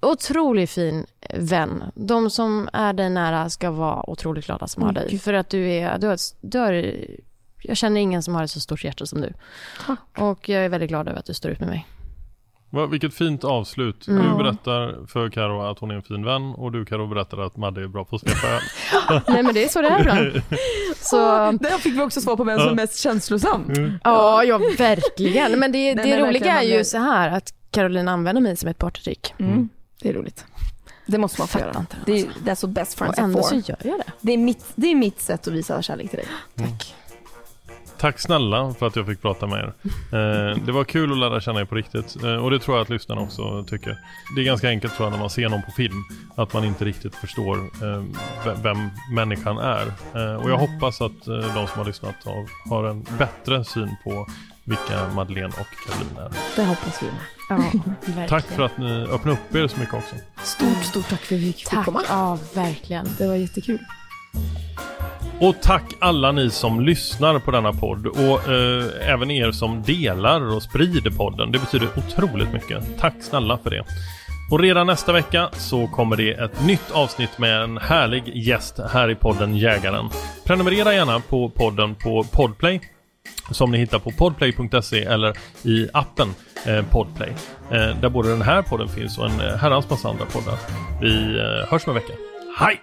otroligt 0.02 0.70
fin 0.70 1.06
vän. 1.34 1.84
De 1.96 2.30
som 2.30 2.70
är 2.74 2.94
dig 2.94 3.10
nära 3.10 3.50
ska 3.50 3.72
vara 3.72 4.10
otroligt 4.10 4.46
glada 4.46 4.68
som 4.68 4.84
har 4.84 4.90
Oj, 4.90 4.96
dig. 4.96 5.20
För 5.20 5.34
att 5.34 5.50
du 5.50 5.70
är, 5.72 5.98
du 5.98 6.08
har, 6.08 6.14
ett- 6.14 6.36
du 6.42 6.58
har, 6.60 6.94
jag 7.64 7.78
känner 7.78 8.02
ingen 8.02 8.24
som 8.24 8.36
har 8.36 8.44
ett 8.44 8.52
så 8.52 8.60
stort 8.60 8.84
hjärta 8.84 9.06
som 9.06 9.22
du. 9.22 9.34
Tack. 9.86 10.00
Och 10.18 10.50
jag 10.50 10.66
är 10.66 10.70
väldigt 10.70 10.90
glad 10.90 11.08
över 11.08 11.20
att 11.20 11.26
du 11.26 11.34
står 11.34 11.52
ut 11.52 11.60
med 11.60 11.70
mig. 11.70 11.88
Va, 12.72 12.86
vilket 12.86 13.14
fint 13.14 13.44
avslut. 13.44 14.08
Mm. 14.08 14.30
Du 14.38 14.44
berättar 14.44 15.06
för 15.08 15.30
Karo 15.30 15.62
att 15.62 15.80
hon 15.80 15.92
är 15.92 15.96
en 15.96 16.02
fin 16.02 16.26
vän 16.26 16.42
och 16.54 16.72
du 16.72 16.86
Karo 16.86 17.08
berättar 17.08 17.38
att 17.38 17.58
Madde 17.58 17.84
är 17.84 17.88
bra 17.88 18.06
på 18.06 18.16
att 18.16 18.22
svepa 18.22 18.48
öl. 18.48 18.62
Nej 19.28 19.44
men 19.44 19.54
det 19.54 19.64
är 19.64 19.68
så 19.68 19.82
det 19.82 19.88
är 19.88 20.00
ibland. 20.00 20.42
Så, 21.02 21.18
Där 21.52 21.78
fick 21.78 21.94
vi 21.96 22.02
också 22.02 22.22
svar 22.22 22.36
på 22.36 22.44
vem 22.44 22.60
som 22.60 22.68
är 22.70 22.74
mest 22.76 23.00
känslosam. 23.00 23.72
ja, 24.04 24.44
ja 24.44 24.58
verkligen. 24.78 25.60
Men 25.60 25.72
det, 25.72 25.94
Den 25.94 26.08
det 26.08 26.14
är 26.14 26.26
roliga 26.28 26.62
är 26.62 26.78
ju 26.78 26.84
så 26.84 26.98
här 26.98 27.30
att 27.30 27.54
Caroline 27.72 28.08
använder 28.08 28.42
mig 28.42 28.56
som 28.56 28.70
ett 28.70 28.78
partytrick. 28.78 29.34
Mm. 29.40 29.70
Det 30.02 30.10
är 30.10 30.14
roligt. 30.14 30.46
Det 31.10 31.18
måste 31.18 31.41
man 31.41 31.47
få 31.47 31.60
göra. 31.60 31.80
inte 31.80 31.97
Det 32.05 32.22
är, 32.22 32.26
that's 32.26 32.66
what 32.66 32.70
best 32.70 32.93
Och 32.93 32.97
friends 32.97 33.20
are 33.20 33.26
ändå 33.26 33.43
så 33.43 33.55
gör 33.55 33.78
jag 33.84 33.99
det. 33.99 34.12
Det 34.22 34.34
är, 34.34 34.38
mitt, 34.38 34.66
det 34.76 34.88
är 34.88 34.95
mitt 34.95 35.22
sätt 35.22 35.47
att 35.47 35.53
visa 35.53 35.82
kärlek 35.82 36.10
till 36.10 36.20
dig. 36.20 36.28
Tack. 36.55 36.95
tack 37.97 38.20
snälla 38.20 38.74
för 38.80 38.88
att 38.88 38.95
jag 38.95 39.05
fick 39.05 39.22
prata 39.22 39.47
med 39.47 39.60
er. 39.60 39.74
Eh, 39.84 40.57
det 40.66 40.72
var 40.72 40.84
kul 40.84 41.12
att 41.12 41.18
lära 41.18 41.41
känna 41.41 41.60
er 41.60 41.66
på 41.66 41.76
riktigt 41.76 42.24
eh, 42.24 42.36
och 42.36 42.51
det 42.51 42.60
tror 42.60 42.78
jag 42.78 42.84
att 42.84 42.89
lyssnarna 42.89 43.22
också 43.22 43.64
tycker. 43.64 43.97
Det 44.36 44.41
är 44.41 44.45
ganska 44.45 44.70
enkelt 44.70 44.95
tror 44.95 45.05
jag 45.05 45.12
när 45.12 45.20
man 45.20 45.30
ser 45.30 45.49
någon 45.49 45.64
på 45.64 45.72
film 45.72 46.03
att 46.36 46.53
man 46.53 46.66
inte 46.66 46.86
riktigt 46.86 47.16
förstår 47.16 47.57
eh, 47.57 48.03
vem 48.64 48.89
människan 49.14 49.57
är. 49.57 49.93
Eh, 50.16 50.36
och 50.36 50.49
jag 50.49 50.57
hoppas 50.57 51.01
att 51.01 51.28
eh, 51.28 51.55
de 51.55 51.68
som 51.68 51.78
har 51.78 51.86
lyssnat 51.86 52.16
har, 52.26 52.70
har 52.70 52.84
en 52.84 53.05
bättre 53.18 53.66
syn 53.66 53.95
på 54.03 54.28
vilka 54.64 55.07
Madeleine 55.16 55.53
och 55.60 55.68
Caroline 55.88 56.18
är. 56.18 56.32
Det 56.55 56.64
hoppas 56.66 57.03
vi 57.03 57.05
med. 57.05 57.16
Ja, 57.49 57.55
verkligen. 58.05 58.28
Tack 58.30 58.45
för 58.45 58.64
att 58.64 58.78
ni 58.78 59.03
öppnade 59.03 59.32
upp 59.32 59.55
er 59.55 59.68
så 59.68 59.80
mycket 59.80 59.93
också. 59.93 60.16
Stort, 60.43 60.84
stort 60.84 61.10
tack 61.10 61.22
för 61.22 61.36
att 61.36 61.41
vi 61.41 61.53
fick 61.53 61.66
Tack, 61.70 61.86
komma. 61.86 62.01
ja 62.10 62.38
verkligen. 62.53 63.07
Det 63.18 63.28
var 63.28 63.36
jättekul. 63.36 63.80
Och 65.41 65.55
tack 65.62 65.84
alla 65.99 66.32
ni 66.32 66.49
som 66.49 66.80
lyssnar 66.82 67.39
på 67.39 67.51
denna 67.51 67.74
podd 67.74 68.07
och 68.07 68.49
eh, 68.49 69.10
även 69.14 69.32
er 69.32 69.51
som 69.51 69.82
delar 69.82 70.41
och 70.55 70.64
sprider 70.64 71.12
podden. 71.12 71.51
Det 71.51 71.60
betyder 71.60 71.88
otroligt 71.97 72.53
mycket. 72.53 72.99
Tack 72.99 73.14
snälla 73.22 73.57
för 73.57 73.70
det. 73.70 73.84
Och 74.51 74.60
redan 74.60 74.88
nästa 74.88 75.14
vecka 75.14 75.49
så 75.53 75.88
kommer 75.88 76.16
det 76.16 76.32
ett 76.32 76.66
nytt 76.66 76.91
avsnitt 76.91 77.38
med 77.38 77.62
en 77.62 77.78
härlig 77.78 78.24
gäst 78.47 78.80
här 78.93 79.10
i 79.10 79.16
podden 79.16 79.55
Jägaren. 79.57 80.10
Prenumerera 80.45 80.93
gärna 80.93 81.20
på 81.20 81.49
podden 81.49 81.95
på 81.95 82.24
Podplay 82.24 82.82
som 83.52 83.72
ni 83.72 83.78
hittar 83.78 84.00
på 84.00 84.12
podplay.se 84.12 85.04
eller 85.04 85.38
i 85.64 85.90
appen 85.94 86.34
eh, 86.66 86.86
Podplay. 86.86 87.30
Eh, 87.72 88.00
där 88.02 88.10
både 88.10 88.30
den 88.30 88.42
här 88.42 88.62
podden 88.62 88.90
finns 88.90 89.18
och 89.18 89.26
en 89.26 89.40
eh, 89.42 89.56
herrans 89.56 89.90
massa 89.90 90.10
andra 90.10 90.26
poddar. 90.26 90.58
Vi 91.02 91.40
eh, 91.40 91.72
hörs 91.72 91.88
om 91.88 91.90
en 91.90 92.02
vecka. 92.02 92.14
Hej! 92.58 92.82